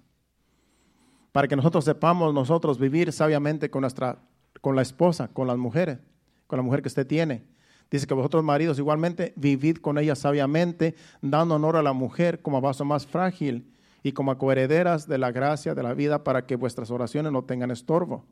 Para 1.30 1.46
que 1.46 1.55
nosotros 1.55 1.84
sepamos 1.84 2.34
nosotros 2.34 2.78
vivir 2.78 3.12
sabiamente 3.12 3.70
con 3.70 3.82
nuestra 3.82 4.18
con 4.61 4.76
la 4.76 4.82
esposa, 4.82 5.28
con 5.28 5.46
las 5.46 5.59
mujeres, 5.59 5.98
con 6.46 6.57
la 6.57 6.62
mujer 6.62 6.80
que 6.82 6.88
usted 6.88 7.07
tiene. 7.07 7.44
Dice 7.90 8.07
que 8.07 8.14
vosotros 8.14 8.42
maridos 8.42 8.78
igualmente 8.78 9.34
vivid 9.36 9.76
con 9.76 9.98
ella 9.98 10.14
sabiamente, 10.14 10.94
dando 11.20 11.57
honor 11.57 11.76
a 11.76 11.82
la 11.82 11.92
mujer 11.92 12.40
como 12.40 12.57
a 12.57 12.61
vaso 12.61 12.84
más 12.84 13.07
frágil 13.07 13.70
y 14.02 14.12
como 14.12 14.36
coherederas 14.38 15.07
de 15.07 15.18
la 15.18 15.32
gracia 15.32 15.74
de 15.74 15.82
la 15.82 15.92
vida 15.92 16.24
para 16.24 16.46
que 16.46 16.57
vuestras 16.57 16.90
oraciones 16.90 17.30
no 17.30 17.44
tengan 17.44 17.70
estorbo. 17.70 18.24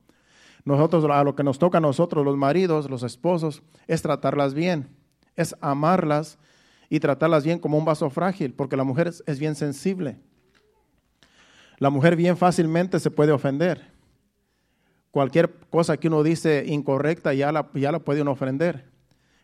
Nosotros, 0.64 1.04
a 1.04 1.22
lo 1.22 1.34
que 1.34 1.44
nos 1.44 1.58
toca 1.58 1.78
a 1.78 1.80
nosotros, 1.80 2.24
los 2.24 2.36
maridos, 2.36 2.88
los 2.88 3.02
esposos, 3.02 3.62
es 3.86 4.00
tratarlas 4.00 4.54
bien 4.54 5.01
es 5.36 5.54
amarlas 5.60 6.38
y 6.88 7.00
tratarlas 7.00 7.44
bien 7.44 7.58
como 7.58 7.78
un 7.78 7.84
vaso 7.84 8.10
frágil, 8.10 8.52
porque 8.52 8.76
la 8.76 8.84
mujer 8.84 9.12
es, 9.26 9.38
bien 9.38 9.54
sensible. 9.54 10.18
La 11.78 11.90
mujer 11.90 12.16
bien 12.16 12.36
fácilmente 12.36 13.00
se 13.00 13.10
puede 13.10 13.32
ofender. 13.32 13.90
Cualquier 15.10 15.52
cosa 15.70 15.96
que 15.96 16.08
uno 16.08 16.22
dice 16.22 16.64
incorrecta 16.66 17.34
ya 17.34 17.50
la, 17.50 17.70
ya 17.74 17.92
la 17.92 17.98
puede 17.98 18.22
uno 18.22 18.32
ofender. 18.32 18.90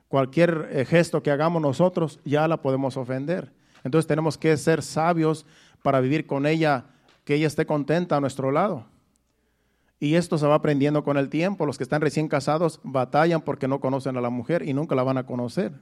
Cualquier 0.09 0.69
eh, 0.73 0.85
gesto 0.85 1.23
que 1.23 1.31
hagamos 1.31 1.61
nosotros 1.61 2.21
ya 2.25 2.49
la 2.49 2.63
podemos 2.63 2.97
ofender. 2.97 3.53
Entonces 3.85 4.07
tenemos 4.07 4.37
que 4.37 4.57
ser 4.57 4.83
sabios 4.83 5.47
para 5.83 6.01
vivir 6.01 6.27
con 6.27 6.47
ella, 6.47 6.87
que 7.25 7.35
ella 7.35 7.47
esté 7.47 7.67
contenta 7.67 8.17
a 8.17 8.21
nuestro 8.21 8.51
lado. 8.51 8.87
Y 10.01 10.15
esto 10.15 10.39
se 10.39 10.47
va 10.47 10.55
aprendiendo 10.55 11.03
con 11.03 11.17
el 11.17 11.29
tiempo. 11.29 11.67
Los 11.67 11.77
que 11.77 11.85
están 11.85 12.01
recién 12.01 12.29
casados 12.29 12.81
batallan 12.85 13.41
porque 13.41 13.67
no 13.67 13.81
conocen 13.81 14.17
a 14.17 14.21
la 14.21 14.31
mujer 14.31 14.63
y 14.63 14.73
nunca 14.73 14.95
la 14.95 15.03
van 15.03 15.19
a 15.19 15.27
conocer. 15.27 15.73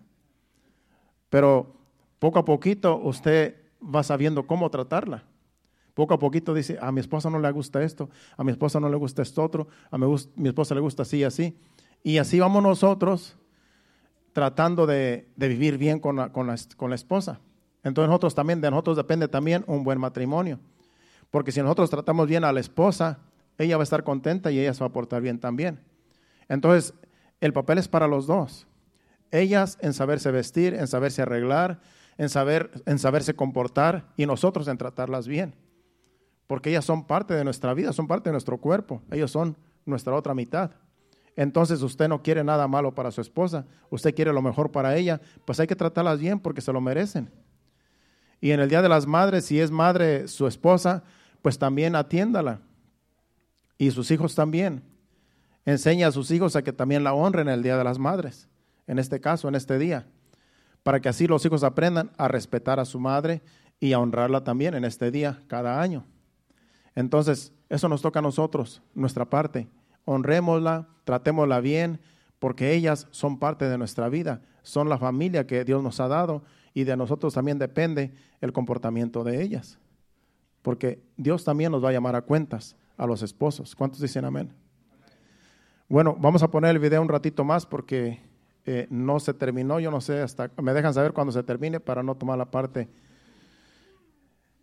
Pero 1.29 1.77
poco 2.19 2.39
a 2.39 2.45
poquito 2.45 2.97
usted 2.97 3.57
va 3.83 4.03
sabiendo 4.03 4.47
cómo 4.47 4.71
tratarla. 4.71 5.25
Poco 5.97 6.13
a 6.13 6.19
poquito 6.19 6.53
dice, 6.53 6.79
a 6.81 6.93
mi 6.93 7.01
esposa 7.01 7.31
no 7.31 7.39
le 7.39 7.51
gusta 7.51 7.83
esto, 7.83 8.11
a 8.37 8.45
mi 8.45 8.53
esposa 8.53 8.79
no 8.79 8.91
le 8.91 8.97
gusta 8.97 9.23
esto 9.23 9.43
otro, 9.43 9.69
a 9.91 9.97
mi, 9.97 10.07
esposa 10.47 10.75
le 10.75 10.83
gusta 10.83 11.03
así 11.03 11.19
y 11.19 11.25
así. 11.25 11.59
Y 12.03 12.19
así 12.19 12.39
vamos 12.39 12.63
nosotros 12.63 13.39
tratando 14.35 14.87
de, 14.87 15.27
vivir 15.37 15.79
bien 15.79 15.99
con 15.99 16.17
la, 16.17 16.31
con, 16.33 16.47
la, 16.47 16.95
esposa. 16.95 17.41
Entonces 17.83 18.09
nosotros 18.11 18.35
también, 18.35 18.61
de 18.61 18.71
nosotros 18.71 18.99
depende 18.99 19.27
también 19.27 19.65
un 19.67 19.85
buen 19.85 19.99
matrimonio. 19.99 20.61
Porque 21.31 21.51
si 21.51 21.63
nosotros 21.63 21.89
tratamos 21.89 22.29
bien 22.29 22.45
a 22.45 22.53
la 22.53 22.61
esposa, 22.61 23.19
ella 23.59 23.77
va 23.77 23.83
a 23.83 23.85
estar 23.85 24.05
contenta 24.05 24.51
y 24.51 24.59
ella 24.59 24.75
se 24.75 24.81
va 24.81 24.87
a 24.87 24.93
portar 24.93 25.23
bien 25.23 25.39
también. 25.39 25.81
Entonces, 26.49 26.95
el 27.41 27.53
papel 27.53 27.79
es 27.79 27.89
para 27.89 28.07
los 28.07 28.27
dos. 28.27 28.67
Ellas 29.31 29.79
en 29.81 29.93
saberse 29.93 30.31
vestir, 30.31 30.75
en 30.75 30.87
saberse 30.87 31.23
arreglar, 31.23 31.81
en, 32.19 32.29
saber, 32.29 32.71
en 32.87 32.99
saberse 32.99 33.35
comportar 33.35 34.13
y 34.17 34.27
nosotros 34.27 34.69
en 34.69 34.79
tratarlas 34.79 35.27
bien. 35.27 35.55
Porque 36.47 36.71
ellas 36.71 36.85
son 36.85 37.07
parte 37.07 37.35
de 37.35 37.45
nuestra 37.45 37.75
vida, 37.75 37.93
son 37.93 38.07
parte 38.07 38.29
de 38.29 38.33
nuestro 38.33 38.59
cuerpo. 38.59 39.03
Ellos 39.11 39.31
son 39.31 39.57
nuestra 39.85 40.15
otra 40.15 40.35
mitad. 40.35 40.71
Entonces 41.35 41.83
usted 41.83 42.09
no 42.09 42.23
quiere 42.23 42.43
nada 42.43 42.67
malo 42.67 42.95
para 42.95 43.11
su 43.11 43.21
esposa, 43.21 43.67
usted 43.91 44.15
quiere 44.15 44.33
lo 44.33 44.41
mejor 44.41 44.73
para 44.73 44.97
ella, 44.97 45.21
pues 45.45 45.61
hay 45.61 45.67
que 45.67 45.77
tratarlas 45.77 46.19
bien 46.19 46.41
porque 46.41 46.63
se 46.63 46.73
lo 46.73 46.81
merecen. 46.81 47.31
Y 48.41 48.53
en 48.53 48.61
el 48.61 48.71
Día 48.71 48.81
de 48.81 48.89
las 48.89 49.07
Madres, 49.07 49.45
si 49.45 49.61
es 49.61 49.71
madre 49.71 50.29
su 50.29 50.47
esposa, 50.47 51.05
pues 51.43 51.59
también 51.59 51.95
atiéndala. 51.95 52.61
Y 53.79 53.91
sus 53.91 54.11
hijos 54.11 54.35
también. 54.35 54.83
Enseña 55.65 56.09
a 56.09 56.13
sus 56.13 56.31
hijos 56.31 56.57
a 56.57 56.63
que 56.63 56.73
también 56.73 57.05
la 57.05 57.13
honren 57.13 57.49
el 57.49 57.63
Día 57.63 57.77
de 57.77 57.85
las 57.85 57.99
Madres, 57.99 58.49
en 58.87 58.99
este 58.99 59.21
caso, 59.21 59.49
en 59.49 59.57
este 59.57 59.79
día, 59.79 60.07
para 60.83 61.01
que 61.01 61.09
así 61.09 61.27
los 61.27 61.45
hijos 61.45 61.65
aprendan 61.65 62.13
a 62.17 62.29
respetar 62.29 62.79
a 62.79 62.85
su 62.85 63.01
madre 63.01 63.43
y 63.81 63.93
a 63.93 63.99
honrarla 63.99 64.45
también 64.45 64.75
en 64.75 64.85
este 64.85 65.11
día, 65.11 65.43
cada 65.49 65.81
año. 65.81 66.05
Entonces, 66.95 67.53
eso 67.69 67.89
nos 67.89 68.01
toca 68.01 68.21
a 68.21 68.23
nosotros, 68.23 68.81
nuestra 68.95 69.29
parte. 69.29 69.69
Honrémosla, 70.05 70.89
tratémosla 71.05 71.61
bien, 71.61 72.01
porque 72.39 72.75
ellas 72.75 73.09
son 73.11 73.39
parte 73.39 73.69
de 73.69 73.77
nuestra 73.77 74.09
vida, 74.09 74.43
son 74.63 74.89
la 74.89 74.99
familia 74.99 75.47
que 75.47 75.65
Dios 75.65 75.83
nos 75.83 76.01
ha 76.01 76.09
dado 76.09 76.45
y 76.75 76.85
de 76.85 76.97
nosotros 76.97 77.35
también 77.35 77.59
depende 77.59 78.13
el 78.41 78.53
comportamiento 78.53 79.25
de 79.25 79.43
ellas. 79.43 79.79
Porque 80.63 81.03
Dios 81.17 81.45
también 81.45 81.73
nos 81.73 81.85
va 81.85 81.89
a 81.89 81.93
llamar 81.93 82.17
a 82.17 82.23
cuentas 82.23 82.77
a 82.97 83.07
los 83.07 83.23
esposos. 83.23 83.75
¿Cuántos 83.75 84.01
dicen 84.01 84.25
amén? 84.25 84.53
Bueno, 85.89 86.17
vamos 86.19 86.43
a 86.43 86.51
poner 86.51 86.73
el 86.73 86.79
video 86.79 87.01
un 87.01 87.09
ratito 87.09 87.45
más 87.45 87.65
porque 87.67 88.21
eh, 88.65 88.87
no 88.91 89.21
se 89.21 89.35
terminó. 89.35 89.79
Yo 89.79 89.91
no 89.91 90.01
sé, 90.01 90.21
hasta 90.21 90.51
me 90.61 90.73
dejan 90.73 90.93
saber 90.93 91.13
cuando 91.13 91.33
se 91.33 91.43
termine 91.43 91.79
para 91.81 92.03
no 92.03 92.17
tomar 92.17 92.37
la 92.37 92.51
parte. 92.51 92.89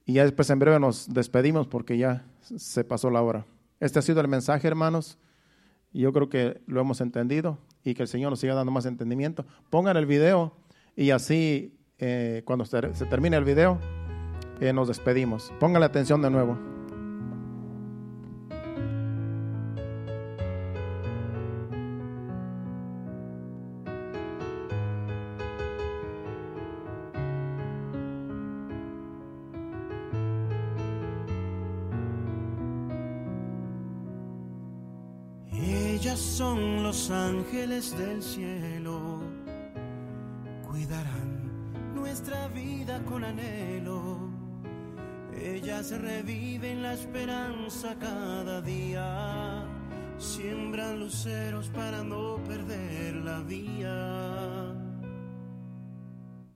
Y 0.05 0.13
ya 0.13 0.23
después 0.23 0.49
en 0.49 0.59
breve 0.59 0.79
nos 0.79 1.13
despedimos 1.13 1.67
porque 1.67 1.97
ya 1.97 2.25
se 2.41 2.83
pasó 2.83 3.09
la 3.09 3.21
hora. 3.21 3.45
Este 3.79 3.99
ha 3.99 4.01
sido 4.01 4.19
el 4.19 4.27
mensaje, 4.27 4.67
hermanos. 4.67 5.17
Yo 5.93 6.11
creo 6.11 6.27
que 6.27 6.61
lo 6.65 6.81
hemos 6.81 6.99
entendido 7.01 7.59
y 7.83 7.93
que 7.93 8.01
el 8.01 8.07
Señor 8.07 8.31
nos 8.31 8.39
siga 8.39 8.55
dando 8.55 8.71
más 8.71 8.85
entendimiento. 8.85 9.45
Pongan 9.69 9.95
el 9.95 10.05
video 10.05 10.57
y 10.95 11.11
así 11.11 11.77
eh, 11.99 12.41
cuando 12.45 12.65
se, 12.65 12.81
termine 13.05 13.37
el 13.37 13.45
video 13.45 13.79
eh, 14.59 14.73
nos 14.73 14.87
despedimos. 14.87 15.53
Pónganle 15.59 15.85
atención 15.85 16.21
de 16.21 16.29
nuevo. 16.29 16.72
Ellas 45.93 46.01
reviven 46.01 46.81
la 46.81 46.93
esperanza 46.93 47.95
cada 47.99 48.61
día, 48.61 49.63
siembran 50.17 50.99
luceros 50.99 51.69
para 51.69 52.03
no 52.03 52.37
perder 52.47 53.15
la 53.17 53.39
vía. 53.41 54.73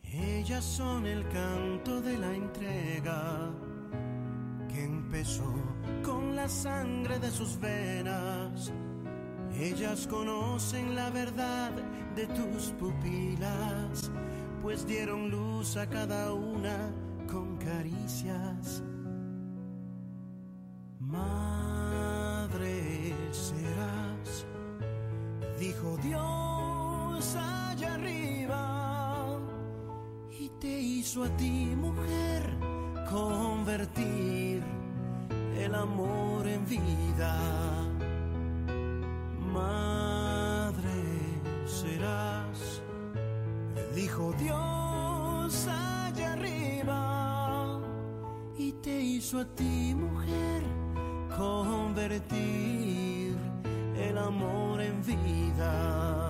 Ellas 0.03 0.63
son 0.63 1.05
el 1.05 1.27
canto 1.29 2.01
de 2.01 2.17
la 2.17 2.33
entrega 2.33 3.51
que 4.69 4.83
empezó 4.83 5.53
con 6.03 6.35
la 6.35 6.49
sangre 6.49 7.19
de 7.19 7.29
sus 7.29 7.59
venas. 7.59 8.71
Ellas 9.59 10.07
conocen 10.07 10.95
la 10.95 11.11
verdad 11.11 11.71
de 12.15 12.25
tus 12.27 12.71
pupilas, 12.79 14.09
pues 14.63 14.87
dieron 14.87 15.29
luz 15.29 15.77
a 15.77 15.87
cada 15.87 16.33
una 16.33 16.91
con 17.27 17.57
caricias. 17.57 18.83
Hizo 31.17 31.23
a 31.23 31.37
ti 31.37 31.75
mujer 31.75 32.43
convertir 33.09 34.63
el 35.57 35.73
amor 35.73 36.45
en 36.47 36.63
vida. 36.67 37.35
Madre 39.51 41.01
serás, 41.65 42.83
dijo 43.95 44.31
Dios 44.37 45.67
allá 45.67 46.33
arriba, 46.33 47.79
y 48.55 48.73
te 48.73 49.01
hizo 49.01 49.39
a 49.39 49.45
ti 49.55 49.95
mujer 49.95 50.61
convertir 51.35 52.27
el 53.97 54.17
amor 54.19 54.81
en 54.81 55.01
vida. 55.03 56.26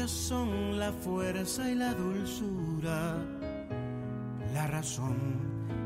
Ellas 0.00 0.12
son 0.12 0.78
la 0.78 0.92
fuerza 0.92 1.70
y 1.70 1.74
la 1.74 1.92
dulzura, 1.92 3.18
la 4.54 4.66
razón, 4.66 5.18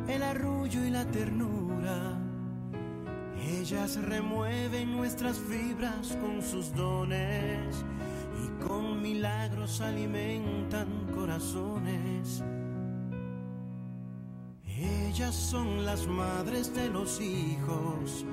el 0.07 0.23
arrullo 0.23 0.85
y 0.85 0.91
la 0.91 1.05
ternura. 1.05 2.17
Ellas 3.45 3.99
remueven 4.01 4.93
nuestras 4.93 5.37
fibras 5.37 6.17
con 6.23 6.41
sus 6.43 6.73
dones 6.77 7.85
y 8.45 8.65
con 8.65 9.03
milagros 9.03 9.81
alimentan 9.81 11.09
corazones. 11.13 12.45
Ellas 14.65 15.35
son 15.35 15.85
las 15.85 16.07
madres 16.07 16.73
de 16.73 16.89
los 16.89 17.21
hijos 17.21 18.25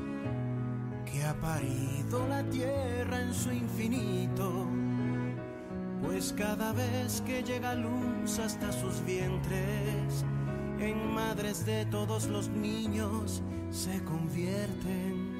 que 1.12 1.24
ha 1.24 1.34
parido 1.42 2.28
la 2.28 2.44
tierra 2.44 3.20
en 3.20 3.34
su 3.34 3.52
infinito 3.52 4.81
pues 6.02 6.34
cada 6.34 6.74
vez 6.74 7.22
que 7.22 7.44
llega 7.44 7.76
luz 7.76 8.40
hasta 8.40 8.72
sus 8.72 9.04
vientres, 9.06 10.26
en 10.80 11.14
madres 11.14 11.66
de 11.66 11.86
todos 11.86 12.26
los 12.28 12.50
niños 12.50 13.42
se 13.70 14.04
convierten. 14.04 15.32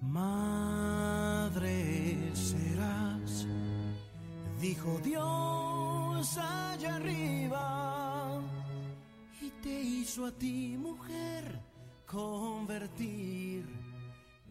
Madre 0.00 1.50
serás, 2.34 3.46
dijo 4.60 5.00
Dios 5.02 6.38
allá 6.38 6.96
arriba, 6.96 8.40
y 9.40 9.50
te 9.62 9.80
hizo 9.80 10.26
a 10.26 10.32
ti 10.32 10.76
mujer 10.78 11.60
convertir 12.06 13.66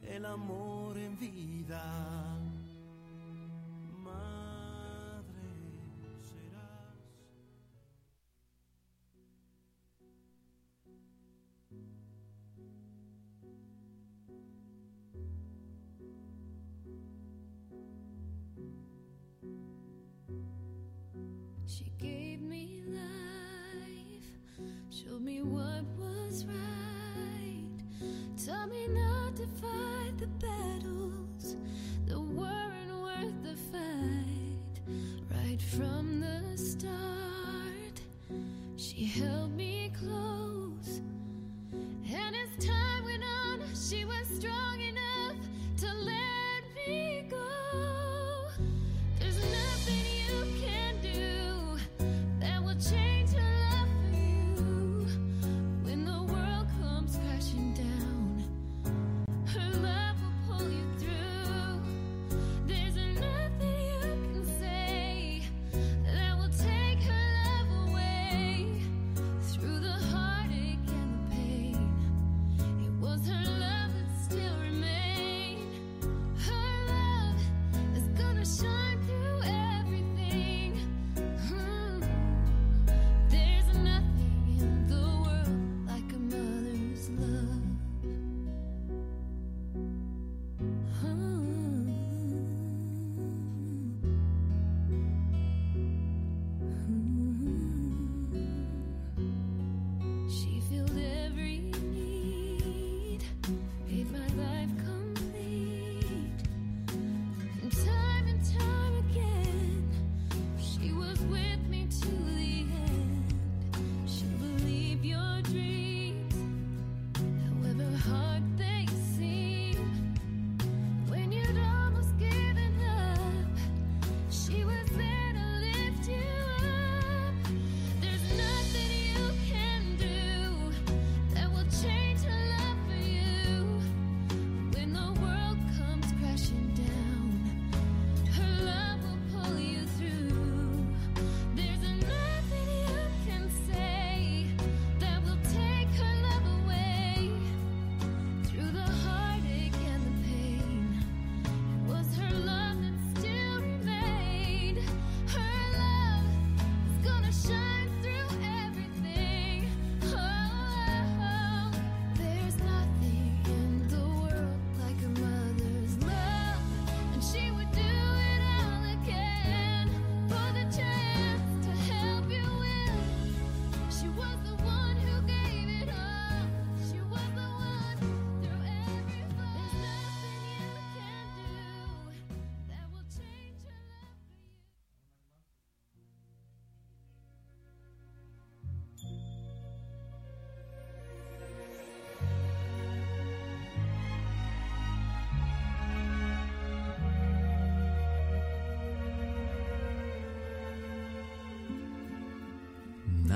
el 0.04 0.26
amor 0.26 0.98
en 0.98 1.18
vida. 1.18 2.38
She 21.70 21.92
gave 22.00 22.42
me 22.42 22.82
life, 22.88 24.68
showed 24.90 25.22
me 25.22 25.42
what 25.42 25.84
was 25.98 26.46
right, 26.46 27.70
me 28.70 28.88
not 28.88 29.36
to 29.36 29.48
fight 29.48 30.18
the 30.18 30.28
battles 30.28 30.97
right 35.58 35.62
from 35.62 36.20
the 36.20 36.58
start. 36.58 38.02
She 38.76 39.06
held 39.06 39.56
me 39.56 39.92
close. 40.00 40.47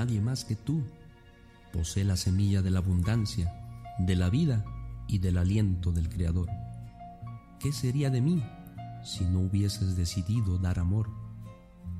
Nadie 0.02 0.20
más 0.20 0.44
que 0.44 0.56
tú 0.56 0.82
posee 1.72 2.02
la 2.02 2.16
semilla 2.16 2.60
de 2.60 2.70
la 2.70 2.80
abundancia, 2.80 3.54
de 4.00 4.16
la 4.16 4.30
vida 4.30 4.64
y 5.06 5.18
del 5.18 5.38
aliento 5.38 5.92
del 5.92 6.08
Creador. 6.08 6.48
¿Qué 7.60 7.72
sería 7.72 8.10
de 8.10 8.20
mí 8.20 8.42
si 9.04 9.24
no 9.24 9.38
hubieses 9.38 9.94
decidido 9.94 10.58
dar 10.58 10.80
amor? 10.80 11.08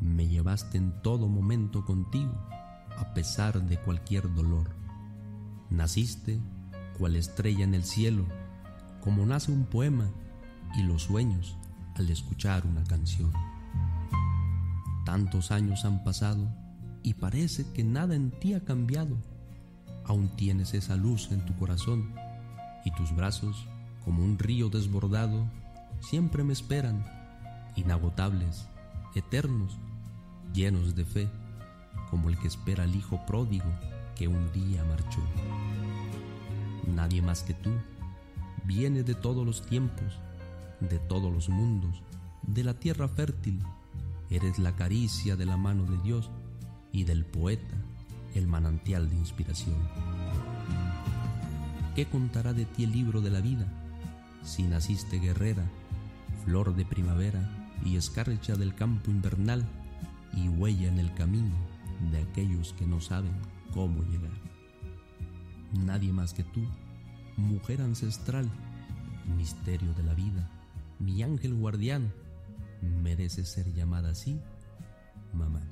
Me 0.01 0.27
llevaste 0.27 0.79
en 0.79 1.01
todo 1.01 1.29
momento 1.29 1.85
contigo, 1.85 2.33
a 2.99 3.15
pesar 3.15 3.63
de 3.63 3.79
cualquier 3.79 4.35
dolor. 4.35 4.75
Naciste 5.71 6.41
cual 6.99 7.15
estrella 7.15 7.63
en 7.63 7.75
el 7.75 7.85
cielo, 7.85 8.27
como 9.01 9.25
nace 9.27 9.53
un 9.53 9.65
poema 9.65 10.11
y 10.75 10.83
los 10.83 11.05
sueños 11.05 11.57
al 11.95 12.11
escuchar 12.11 12.67
una 12.67 12.83
canción. 12.83 13.33
Tantos 15.05 15.53
años 15.53 15.85
han 15.85 16.03
pasado 16.03 16.62
y 17.03 17.15
parece 17.15 17.65
que 17.73 17.85
nada 17.85 18.15
en 18.15 18.31
ti 18.31 18.55
ha 18.55 18.61
cambiado. 18.61 19.17
Aún 20.05 20.29
tienes 20.37 20.75
esa 20.75 20.97
luz 20.97 21.31
en 21.31 21.45
tu 21.45 21.55
corazón 21.57 22.15
y 22.85 22.91
tus 22.93 23.15
brazos, 23.15 23.67
como 24.05 24.25
un 24.25 24.39
río 24.39 24.69
desbordado, 24.69 25.47
siempre 26.01 26.43
me 26.45 26.53
esperan, 26.53 27.05
inagotables, 27.77 28.69
eternos, 29.15 29.79
llenos 30.53 30.95
de 30.95 31.05
fe, 31.05 31.29
como 32.11 32.29
el 32.29 32.39
que 32.39 32.49
espera 32.49 32.85
al 32.85 32.95
hijo 32.95 33.25
pródigo 33.27 33.71
que 34.17 34.29
un 34.29 34.53
día 34.53 34.85
marchó. 34.85 35.21
Nadie 36.95 37.23
más 37.23 37.43
que 37.43 37.55
tú 37.55 37.71
viene 38.65 39.03
de 39.03 39.15
todos 39.15 39.47
los 39.47 39.63
tiempos, 39.63 40.19
de 40.81 40.99
todos 40.99 41.33
los 41.33 41.49
mundos, 41.49 42.03
de 42.43 42.65
la 42.65 42.75
tierra 42.75 43.09
fértil. 43.09 43.63
Eres 44.31 44.59
la 44.59 44.75
caricia 44.75 45.37
de 45.37 45.47
la 45.47 45.57
mano 45.57 45.85
de 45.85 45.99
Dios 45.99 46.31
y 46.93 47.05
del 47.05 47.25
poeta 47.25 47.77
el 48.35 48.47
manantial 48.47 49.09
de 49.09 49.17
inspiración. 49.17 49.77
¿Qué 51.95 52.07
contará 52.07 52.53
de 52.53 52.65
ti 52.65 52.85
el 52.85 52.93
libro 52.93 53.21
de 53.21 53.31
la 53.31 53.41
vida 53.41 53.67
si 54.43 54.63
naciste 54.63 55.19
guerrera, 55.19 55.65
flor 56.45 56.75
de 56.75 56.85
primavera 56.85 57.49
y 57.85 57.97
escarcha 57.97 58.57
del 58.57 58.75
campo 58.75 59.11
invernal 59.11 59.65
y 60.35 60.49
huella 60.49 60.89
en 60.89 60.99
el 60.99 61.13
camino 61.15 61.55
de 62.11 62.23
aquellos 62.23 62.73
que 62.75 62.87
no 62.87 63.01
saben 63.01 63.33
cómo 63.73 64.03
llegar? 64.05 64.33
Nadie 65.73 66.13
más 66.13 66.33
que 66.33 66.45
tú, 66.45 66.63
mujer 67.37 67.83
ancestral, 67.83 68.51
misterio 69.37 69.93
de 69.95 70.03
la 70.03 70.15
vida, 70.15 70.51
mi 70.99 71.23
ángel 71.23 71.55
guardián, 71.55 72.13
merece 73.03 73.45
ser 73.45 73.73
llamada 73.73 74.11
así, 74.11 74.41
mamá. 75.33 75.63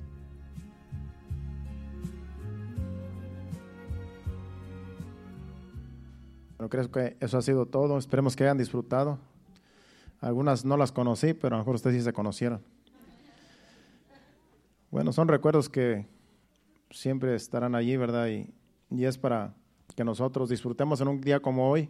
Creo 6.71 6.89
que 6.89 7.17
eso 7.19 7.37
ha 7.37 7.41
sido 7.41 7.65
todo. 7.67 7.97
Esperemos 7.97 8.35
que 8.35 8.45
hayan 8.45 8.57
disfrutado. 8.57 9.19
Algunas 10.21 10.63
no 10.63 10.77
las 10.77 10.91
conocí, 10.91 11.33
pero 11.33 11.55
a 11.55 11.57
lo 11.57 11.63
mejor 11.63 11.75
ustedes 11.75 11.97
sí 11.97 12.01
se 12.01 12.13
conocieron. 12.13 12.63
Bueno, 14.89 15.11
son 15.11 15.27
recuerdos 15.27 15.69
que 15.69 16.07
siempre 16.89 17.35
estarán 17.35 17.75
allí, 17.75 17.97
¿verdad? 17.97 18.27
Y, 18.29 18.49
y 18.89 19.05
es 19.05 19.17
para 19.17 19.53
que 19.95 20.03
nosotros 20.03 20.49
disfrutemos 20.49 21.01
en 21.01 21.09
un 21.09 21.21
día 21.21 21.41
como 21.41 21.69
hoy. 21.69 21.89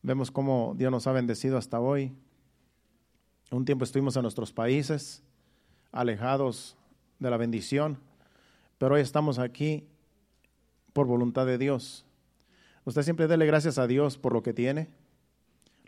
Vemos 0.00 0.30
cómo 0.30 0.74
Dios 0.76 0.92
nos 0.92 1.06
ha 1.08 1.12
bendecido 1.12 1.58
hasta 1.58 1.80
hoy. 1.80 2.12
Un 3.50 3.64
tiempo 3.64 3.84
estuvimos 3.84 4.14
en 4.16 4.22
nuestros 4.22 4.52
países, 4.52 5.24
alejados 5.90 6.76
de 7.18 7.30
la 7.30 7.36
bendición, 7.36 7.98
pero 8.78 8.94
hoy 8.94 9.00
estamos 9.00 9.38
aquí 9.40 9.88
por 10.92 11.06
voluntad 11.06 11.46
de 11.46 11.58
Dios. 11.58 12.06
Usted 12.86 13.02
siempre 13.02 13.26
dele 13.26 13.46
gracias 13.46 13.78
a 13.78 13.88
Dios 13.88 14.16
por 14.16 14.32
lo 14.32 14.44
que 14.44 14.54
tiene. 14.54 14.88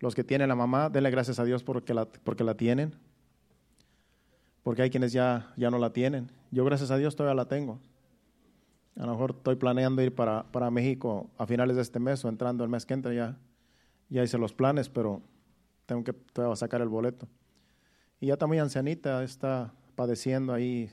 Los 0.01 0.17
que 0.17 0.25
tienen 0.25 0.49
la 0.49 0.57
mamá, 0.57 0.91
denle 0.91 1.13
gracias 1.13 1.39
a 1.39 1.45
Dios 1.45 1.63
porque 1.63 1.95
la, 1.95 2.07
porque 2.07 2.43
la 2.43 2.57
tienen. 2.57 2.97
Porque 4.65 4.83
hay 4.83 4.91
quienes 4.91 5.13
ya, 5.13 5.55
ya 5.57 5.71
no 5.71 5.79
la 5.79 5.93
tienen. 5.93 6.33
Yo 6.51 6.65
gracias 6.65 6.91
a 6.91 6.97
Dios 6.97 7.15
todavía 7.15 7.37
la 7.37 7.47
tengo. 7.47 7.79
A 8.97 9.07
lo 9.07 9.13
mejor 9.13 9.37
estoy 9.37 9.55
planeando 9.55 10.03
ir 10.03 10.13
para, 10.13 10.43
para 10.51 10.73
México 10.73 11.31
a 11.39 11.47
finales 11.47 11.77
de 11.77 11.83
este 11.83 12.01
mes 12.01 12.25
o 12.25 12.29
entrando 12.29 12.65
el 12.65 12.71
mes 12.71 12.85
que 12.85 12.95
entra. 12.95 13.15
Ya, 13.15 13.39
ya 14.09 14.25
hice 14.25 14.37
los 14.37 14.53
planes, 14.53 14.89
pero 14.89 15.23
tengo 15.87 16.03
que 16.03 16.13
todavía 16.13 16.57
sacar 16.57 16.81
el 16.81 16.89
boleto. 16.89 17.29
Y 18.21 18.27
ya 18.27 18.33
está 18.33 18.49
muy 18.49 18.59
ancianita, 18.59 19.23
está 19.23 19.73
padeciendo 19.95 20.53
ahí, 20.53 20.91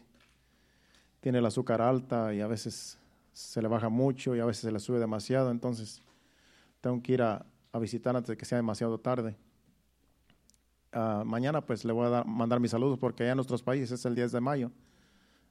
tiene 1.19 1.39
el 1.39 1.45
azúcar 1.47 1.81
alta 1.81 2.31
y 2.31 2.41
a 2.41 2.47
veces 2.47 2.99
se 3.35 3.61
le 3.61 3.67
baja 3.67 3.89
mucho 3.89 4.33
y 4.33 4.39
a 4.39 4.45
veces 4.45 4.61
se 4.61 4.71
le 4.71 4.79
sube 4.79 4.97
demasiado, 4.97 5.51
entonces 5.51 6.01
tengo 6.79 7.03
que 7.03 7.11
ir 7.11 7.21
a, 7.21 7.45
visitar 7.81 8.15
antes 8.15 8.29
de 8.29 8.37
que 8.37 8.45
sea 8.45 8.57
demasiado 8.57 8.97
tarde. 8.97 9.35
Ah, 10.93 11.23
mañana 11.25 11.59
pues 11.59 11.83
le 11.83 11.91
voy 11.91 12.05
a 12.05 12.09
dar- 12.09 12.25
mandar 12.25 12.61
mis 12.61 12.71
saludos 12.71 12.97
porque 12.97 13.23
allá 13.23 13.33
en 13.33 13.35
nuestros 13.35 13.61
países 13.61 13.91
es 13.91 14.05
el 14.05 14.15
10 14.15 14.31
de 14.31 14.39
mayo. 14.39 14.71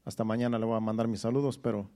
Hasta 0.06 0.24
mañana 0.24 0.58
le 0.58 0.64
voy 0.64 0.74
a 0.74 0.80
mandar 0.80 1.06
mis 1.06 1.20
saludos, 1.20 1.58
pero 1.58 1.90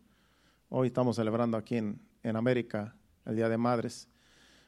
hoy 0.68 0.88
estamos 0.88 1.16
celebrando 1.16 1.56
aquí 1.56 1.76
en, 1.76 1.98
en 2.22 2.36
América 2.36 2.94
el 3.24 3.36
Día 3.36 3.48
de 3.48 3.56
Madres. 3.56 4.10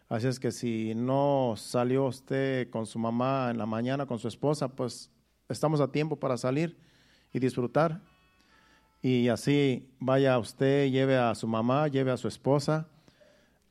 Así 0.09 0.27
es 0.27 0.41
que 0.41 0.53
si 0.53 0.95
no 0.95 1.53
salió 1.59 2.07
usted 2.07 2.71
con 2.71 2.87
su 2.87 2.99
mamá 2.99 3.51
en 3.51 3.59
la 3.59 3.67
mañana, 3.67 4.07
con 4.07 4.19
su 4.19 4.29
esposa, 4.29 4.69
pues 4.69 5.11
estamos 5.51 5.83
a 5.83 5.93
tiempo 5.93 6.17
para 6.17 6.39
salir 6.39 6.79
y 7.31 7.39
disfrutar. 7.39 8.01
Y 9.03 9.29
así 9.29 9.89
vaya 9.99 10.39
usted, 10.39 10.91
lleve 10.91 11.17
a 11.17 11.35
su 11.35 11.47
mamá, 11.47 11.89
lleve 11.89 12.11
a 12.11 12.17
su 12.17 12.29
esposa 12.29 12.89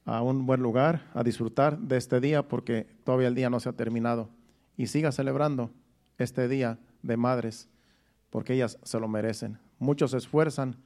a 0.06 0.24
un 0.24 0.48
buen 0.48 0.62
lugar 0.62 1.06
a 1.14 1.24
disfrutar 1.24 1.78
de 1.78 1.98
este 1.98 2.20
día 2.20 2.48
porque 2.48 2.88
todavía 3.04 3.28
el 3.28 3.36
día 3.36 3.50
no 3.50 3.60
se 3.60 3.70
ha 3.70 3.74
terminado. 3.74 4.30
Y 4.76 4.88
siga 4.88 5.12
celebrando 5.12 5.72
este 6.18 6.48
día 6.48 6.80
de 7.04 7.16
madres 7.16 7.70
porque 8.32 8.54
ellas 8.54 8.80
se 8.84 9.00
lo 9.00 9.08
merecen. 9.08 9.60
Muchos 9.78 10.12
se 10.12 10.18
esfuerzan 10.18 10.78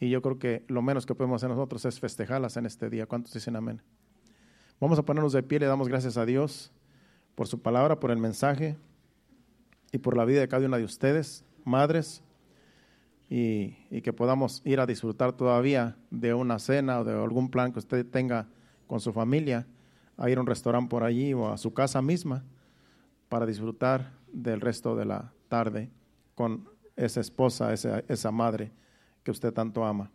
y 0.00 0.08
yo 0.08 0.22
creo 0.22 0.38
que 0.38 0.64
lo 0.68 0.80
menos 0.80 1.04
que 1.04 1.14
podemos 1.14 1.42
hacer 1.42 1.50
nosotros 1.50 1.84
es 1.84 2.00
festejarlas 2.00 2.56
en 2.56 2.64
este 2.64 2.88
día. 2.88 3.06
¿Cuántos 3.06 3.34
dicen 3.34 3.56
amén? 3.56 3.82
Vamos 4.80 4.98
a 4.98 5.02
ponernos 5.04 5.32
de 5.32 5.42
pie, 5.42 5.60
le 5.60 5.66
damos 5.66 5.88
gracias 5.88 6.16
a 6.16 6.24
Dios 6.24 6.72
por 7.34 7.46
su 7.46 7.60
palabra, 7.60 8.00
por 8.00 8.10
el 8.10 8.18
mensaje 8.18 8.76
y 9.92 9.98
por 9.98 10.16
la 10.16 10.24
vida 10.24 10.40
de 10.40 10.48
cada 10.48 10.66
una 10.66 10.78
de 10.78 10.84
ustedes, 10.84 11.44
madres, 11.64 12.22
y, 13.28 14.00
que 14.02 14.12
podamos 14.12 14.62
ir 14.64 14.80
a 14.80 14.86
disfrutar 14.86 15.32
todavía 15.32 15.96
de 16.10 16.34
una 16.34 16.58
cena 16.58 17.00
o 17.00 17.04
de 17.04 17.12
algún 17.12 17.50
plan 17.50 17.72
que 17.72 17.78
usted 17.78 18.06
tenga 18.06 18.48
con 18.86 19.00
su 19.00 19.12
familia, 19.12 19.66
a 20.16 20.30
ir 20.30 20.38
a 20.38 20.40
un 20.40 20.46
restaurante 20.46 20.90
por 20.90 21.02
allí 21.02 21.32
o 21.34 21.50
a 21.50 21.58
su 21.58 21.72
casa 21.72 22.02
misma 22.02 22.44
para 23.28 23.46
disfrutar 23.46 24.12
del 24.32 24.60
resto 24.60 24.94
de 24.94 25.04
la 25.04 25.32
tarde 25.48 25.90
con 26.34 26.68
esa 26.96 27.20
esposa, 27.20 27.72
esa, 27.72 28.04
esa 28.08 28.30
madre 28.30 28.72
que 29.22 29.30
usted 29.30 29.52
tanto 29.52 29.84
ama. 29.84 30.10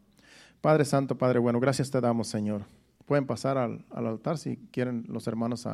Padre 0.61 0.86
Santo, 0.86 1.18
Padre 1.18 1.40
bueno, 1.40 1.60
gracias 1.60 1.90
te 1.90 1.99
damos, 1.99 2.27
Señor. 2.27 2.64
Pueden 3.06 3.26
pasar 3.26 3.57
al, 3.57 3.86
al 3.90 4.07
altar 4.07 4.38
si 4.38 4.57
quieren 4.72 5.06
los 5.07 5.27
hermanos 5.27 5.68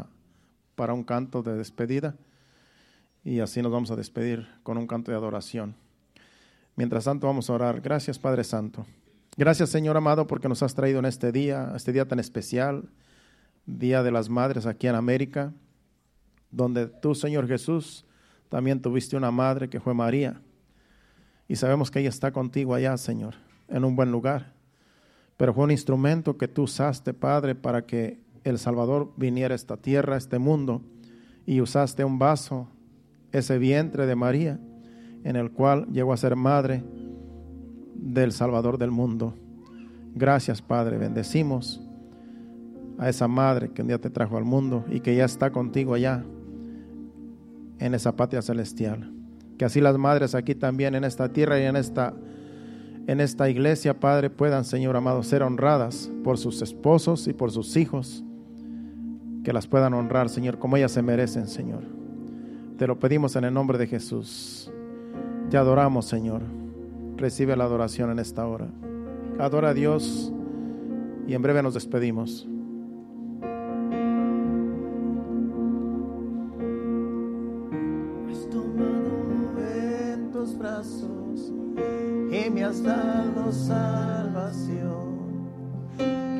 para 0.76 0.94
un 0.94 1.03
canto 1.03 1.44
de 1.44 1.56
despedida 1.56 2.16
y 3.24 3.40
así 3.40 3.62
nos 3.62 3.72
vamos 3.72 3.91
a 3.91 3.95
despedir 3.95 4.48
con 4.64 4.78
un 4.78 4.88
canto 4.88 5.12
de 5.12 5.18
adoración. 5.18 5.76
Mientras 6.76 7.06
tanto 7.06 7.27
vamos 7.27 7.49
a 7.49 7.53
orar. 7.53 7.81
Gracias 7.81 8.19
Padre 8.19 8.43
Santo. 8.43 8.85
Gracias 9.38 9.69
Señor 9.69 9.97
amado 9.97 10.27
porque 10.27 10.49
nos 10.49 10.64
has 10.64 10.76
traído 10.76 10.99
en 10.99 11.06
este 11.06 11.31
día, 11.31 11.73
este 11.76 11.91
día 11.91 12.07
tan 12.07 12.19
especial, 12.19 12.89
Día 13.65 14.03
de 14.03 14.11
las 14.11 14.30
Madres 14.30 14.65
aquí 14.65 14.88
en 14.88 14.95
América, 14.95 15.53
donde 16.52 16.88
tú 16.88 17.15
Señor 17.15 17.47
Jesús 17.47 18.06
también 18.49 18.81
tuviste 18.81 19.18
una 19.18 19.31
madre 19.31 19.69
que 19.69 19.80
fue 19.80 19.93
María. 19.93 20.41
Y 21.47 21.56
sabemos 21.56 21.91
que 21.91 21.99
ella 21.99 22.10
está 22.10 22.31
contigo 22.31 22.73
allá, 22.73 22.97
Señor, 22.97 23.35
en 23.68 23.84
un 23.84 23.95
buen 23.95 24.11
lugar. 24.11 24.53
Pero 25.38 25.53
fue 25.53 25.64
un 25.64 25.72
instrumento 25.72 26.38
que 26.38 26.47
tú 26.47 26.64
usaste, 26.64 27.14
Padre, 27.14 27.56
para 27.56 27.85
que 27.85 28.19
el 28.43 28.57
Salvador 28.57 29.11
viniera 29.18 29.53
a 29.53 29.56
esta 29.56 29.77
tierra, 29.77 30.15
a 30.15 30.18
este 30.18 30.39
mundo, 30.39 30.81
y 31.45 31.61
usaste 31.61 32.03
un 32.03 32.18
vaso, 32.18 32.68
ese 33.31 33.57
vientre 33.57 34.06
de 34.06 34.15
María, 34.15 34.60
en 35.26 35.35
el 35.35 35.52
cual 35.52 35.88
llegó 35.91 36.14
a 36.14 36.18
ser 36.18 36.35
madre 36.35 36.84
del 37.95 38.31
Salvador 38.31 38.77
del 38.77 38.91
mundo. 38.91 39.34
Gracias, 40.14 40.61
Padre, 40.61 40.97
bendecimos 40.97 41.81
a 42.99 43.10
esa 43.10 43.27
madre 43.27 43.72
que 43.72 43.81
un 43.81 43.89
día 43.89 43.99
te 43.99 44.11
trajo 44.11 44.38
al 44.38 44.45
mundo 44.45 44.85
y 44.89 45.02
que 45.02 45.15
ya 45.15 45.26
está 45.26 45.52
contigo 45.52 45.95
allá 45.95 46.23
en 47.80 47.93
esa 47.95 48.15
patria 48.15 48.41
celestial. 48.41 49.11
Que 49.57 49.65
así 49.65 49.81
las 49.81 49.97
madres 49.97 50.35
aquí 50.35 50.53
también 50.53 50.95
en 50.95 51.03
esta 51.03 51.34
tierra 51.34 51.60
y 51.60 51.64
en 51.64 51.76
esta 51.76 52.14
en 53.07 53.19
esta 53.22 53.49
iglesia, 53.49 53.99
Padre, 53.99 54.31
puedan, 54.31 54.65
Señor 54.65 54.95
amado, 54.95 55.22
ser 55.22 55.43
honradas 55.43 56.11
por 56.23 56.39
sus 56.39 56.64
esposos 56.64 57.27
y 57.27 57.34
por 57.34 57.52
sus 57.52 57.77
hijos. 57.77 58.23
Que 59.43 59.53
las 59.53 59.68
puedan 59.68 59.93
honrar, 59.93 60.30
Señor, 60.30 60.57
como 60.57 60.76
ellas 60.76 60.91
se 60.91 61.03
merecen, 61.03 61.47
Señor. 61.47 61.84
Te 62.80 62.88
lo 62.88 62.97
pedimos 62.97 63.35
en 63.35 63.43
el 63.43 63.53
nombre 63.53 63.77
de 63.77 63.85
Jesús. 63.85 64.72
Te 65.49 65.57
adoramos, 65.57 66.05
Señor. 66.05 66.41
Recibe 67.17 67.55
la 67.55 67.65
adoración 67.65 68.09
en 68.09 68.19
esta 68.19 68.47
hora. 68.47 68.67
Adora 69.39 69.69
a 69.69 69.73
Dios 69.73 70.34
y 71.27 71.34
en 71.34 71.41
breve 71.41 71.61
nos 71.61 71.76
despedimos. 71.76 72.47
Has 78.31 78.49
tomado 78.49 79.59
en 79.59 80.31
tus 80.31 80.57
brazos 80.57 81.53
y 82.31 82.49
me 82.49 82.63
has 82.63 82.81
dado 82.84 83.51
salvación. 83.51 85.15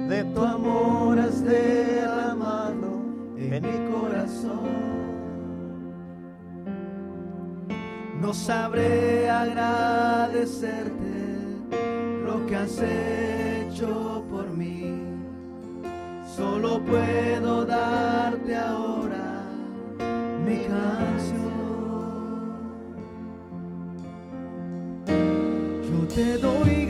De 0.10 0.24
tu 0.34 0.42
amor 0.42 1.20
has 1.20 1.44
derramado 1.44 3.02
en 3.38 3.62
mi 3.62 3.92
corazón. 3.92 5.05
No 8.26 8.34
sabré 8.34 9.30
agradecerte 9.30 10.90
lo 12.26 12.44
que 12.48 12.56
has 12.56 12.82
hecho 12.82 14.26
por 14.32 14.50
mí. 14.50 15.00
Solo 16.36 16.82
puedo 16.84 17.66
darte 17.66 18.56
ahora 18.56 19.46
mi 20.44 20.58
canción. 20.58 21.36
Yo 25.88 26.08
te 26.08 26.40
doy 26.40 26.85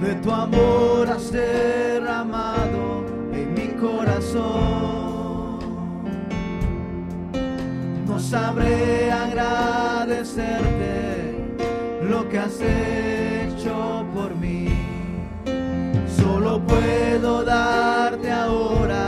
De 0.00 0.14
tu 0.22 0.30
amor 0.30 1.08
has 1.08 1.30
derramado 1.30 3.04
en 3.32 3.54
mi 3.54 3.68
corazón. 3.80 5.58
No 8.06 8.18
sabré 8.18 9.12
agradecerte 9.12 10.46
lo 12.02 12.28
que 12.28 12.38
has 12.38 12.58
hecho 12.60 14.04
por 14.14 14.34
mí. 14.34 14.68
Solo 16.06 16.60
puedo 16.66 17.44
darte 17.44 18.30
ahora 18.32 19.01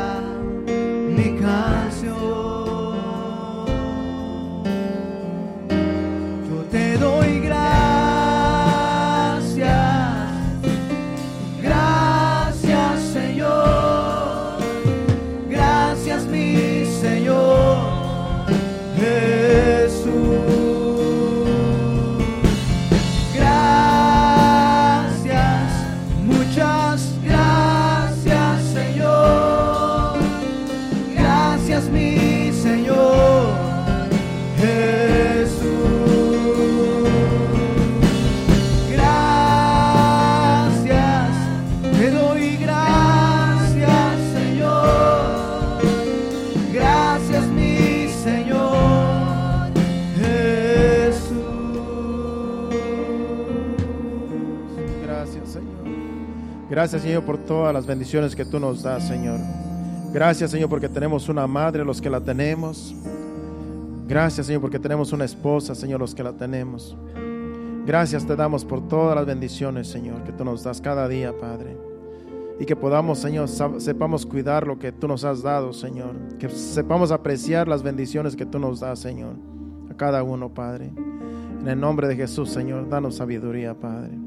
Gracias, 56.85 57.01
Señor, 57.01 57.23
por 57.23 57.39
todas 57.39 57.73
las 57.73 57.87
bendiciones 57.87 58.37
que 58.37 58.45
tú 58.45 58.61
nos 58.61 58.83
das, 58.83 59.09
Señor. 59.09 59.39
Gracias, 60.13 60.51
Señor, 60.51 60.69
porque 60.69 60.87
tenemos 60.87 61.31
una 61.31 61.47
madre, 61.47 61.83
los 61.83 61.99
que 61.99 62.11
la 62.11 62.21
tenemos. 62.21 62.95
Gracias, 64.07 64.47
Señor, 64.47 64.61
porque 64.61 64.79
tenemos 64.79 65.11
una 65.15 65.25
esposa, 65.25 65.75
Señor, 65.75 65.99
los 65.99 66.15
que 66.15 66.23
la 66.23 66.35
tenemos. 66.35 66.95
Gracias 67.87 68.27
te 68.27 68.37
damos 68.37 68.67
por 68.67 68.87
todas 68.87 69.17
las 69.17 69.25
bendiciones, 69.25 69.89
Señor, 69.89 70.25
que 70.25 70.33
tú 70.33 70.45
nos 70.45 70.63
das 70.63 70.83
cada 70.83 71.09
día, 71.09 71.33
Padre. 71.33 71.75
Y 72.61 72.67
que 72.67 72.77
podamos, 72.77 73.19
Señor, 73.19 73.49
sepamos 73.49 74.27
cuidar 74.27 74.67
lo 74.67 74.79
que 74.79 74.93
tú 74.93 75.09
nos 75.09 75.25
has 75.25 75.43
dado, 75.43 75.73
Señor. 75.73 76.15
Que 76.39 76.51
sepamos 76.51 77.13
apreciar 77.13 77.67
las 77.67 77.83
bendiciones 77.83 78.37
que 78.37 78.45
tú 78.45 78.59
nos 78.59 78.81
das, 78.81 78.99
Señor. 78.99 79.37
A 79.91 79.95
cada 79.95 80.23
uno, 80.23 80.53
Padre. 80.53 80.93
En 81.63 81.67
el 81.67 81.81
nombre 81.81 82.09
de 82.09 82.17
Jesús, 82.17 82.51
Señor, 82.51 82.91
danos 82.91 83.15
sabiduría, 83.15 83.73
Padre. 83.73 84.24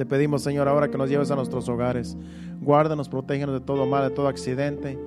Te 0.00 0.06
pedimos, 0.06 0.42
Señor, 0.42 0.66
ahora 0.66 0.90
que 0.90 0.96
nos 0.96 1.10
lleves 1.10 1.30
a 1.30 1.36
nuestros 1.36 1.68
hogares. 1.68 2.16
Guárdanos, 2.62 3.10
protégenos 3.10 3.52
de 3.52 3.60
todo 3.60 3.84
mal, 3.84 4.08
de 4.08 4.14
todo 4.14 4.28
accidente. 4.28 4.98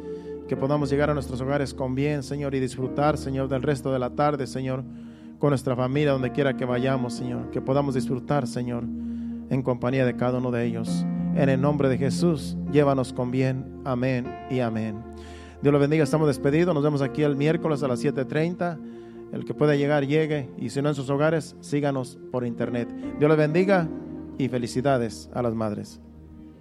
Que 0.48 0.56
podamos 0.56 0.92
llegar 0.92 1.10
a 1.10 1.16
nuestros 1.16 1.42
hogares 1.42 1.74
con 1.74 1.96
bien, 1.96 2.22
Señor, 2.22 2.54
y 2.54 2.60
disfrutar, 2.60 3.18
Señor, 3.18 3.50
del 3.50 3.64
resto 3.64 3.92
de 3.92 3.98
la 3.98 4.12
tarde, 4.12 4.46
Señor, 4.46 4.84
con 5.40 5.50
nuestra 5.50 5.76
familia, 5.76 6.12
donde 6.12 6.32
quiera 6.32 6.56
que 6.56 6.66
vayamos, 6.66 7.16
Señor. 7.16 7.50
Que 7.50 7.60
podamos 7.60 7.96
disfrutar, 7.96 8.46
Señor, 8.46 8.84
en 8.84 9.64
compañía 9.64 10.06
de 10.06 10.16
cada 10.16 10.38
uno 10.38 10.52
de 10.52 10.64
ellos. 10.64 11.04
En 11.34 11.50
el 11.50 11.60
nombre 11.60 11.90
de 11.90 11.98
Jesús, 11.98 12.56
llévanos 12.72 13.14
con 13.14 13.32
bien. 13.32 13.82
Amén 13.86 14.32
y 14.52 14.60
amén. 14.60 14.98
Dios 15.64 15.74
lo 15.74 15.80
bendiga, 15.80 16.04
estamos 16.04 16.28
despedidos. 16.28 16.76
Nos 16.76 16.84
vemos 16.84 17.02
aquí 17.02 17.24
el 17.24 17.36
miércoles 17.36 17.82
a 17.82 17.88
las 17.88 18.00
7:30. 18.00 18.78
El 19.32 19.44
que 19.44 19.56
pueda 19.56 19.76
llegar, 19.76 20.06
llegue. 20.06 20.52
Y 20.60 20.70
si 20.70 20.84
no 20.84 20.90
en 20.90 20.94
sus 20.94 21.10
hogares, 21.10 21.56
síganos 21.62 22.20
por 22.32 22.46
internet. 22.46 22.94
Dios 23.18 23.28
les 23.28 23.38
bendiga 23.40 23.90
y 24.38 24.50
felicidades 24.50 25.30
a 25.34 25.42
las 25.42 25.54
madres. 25.54 26.02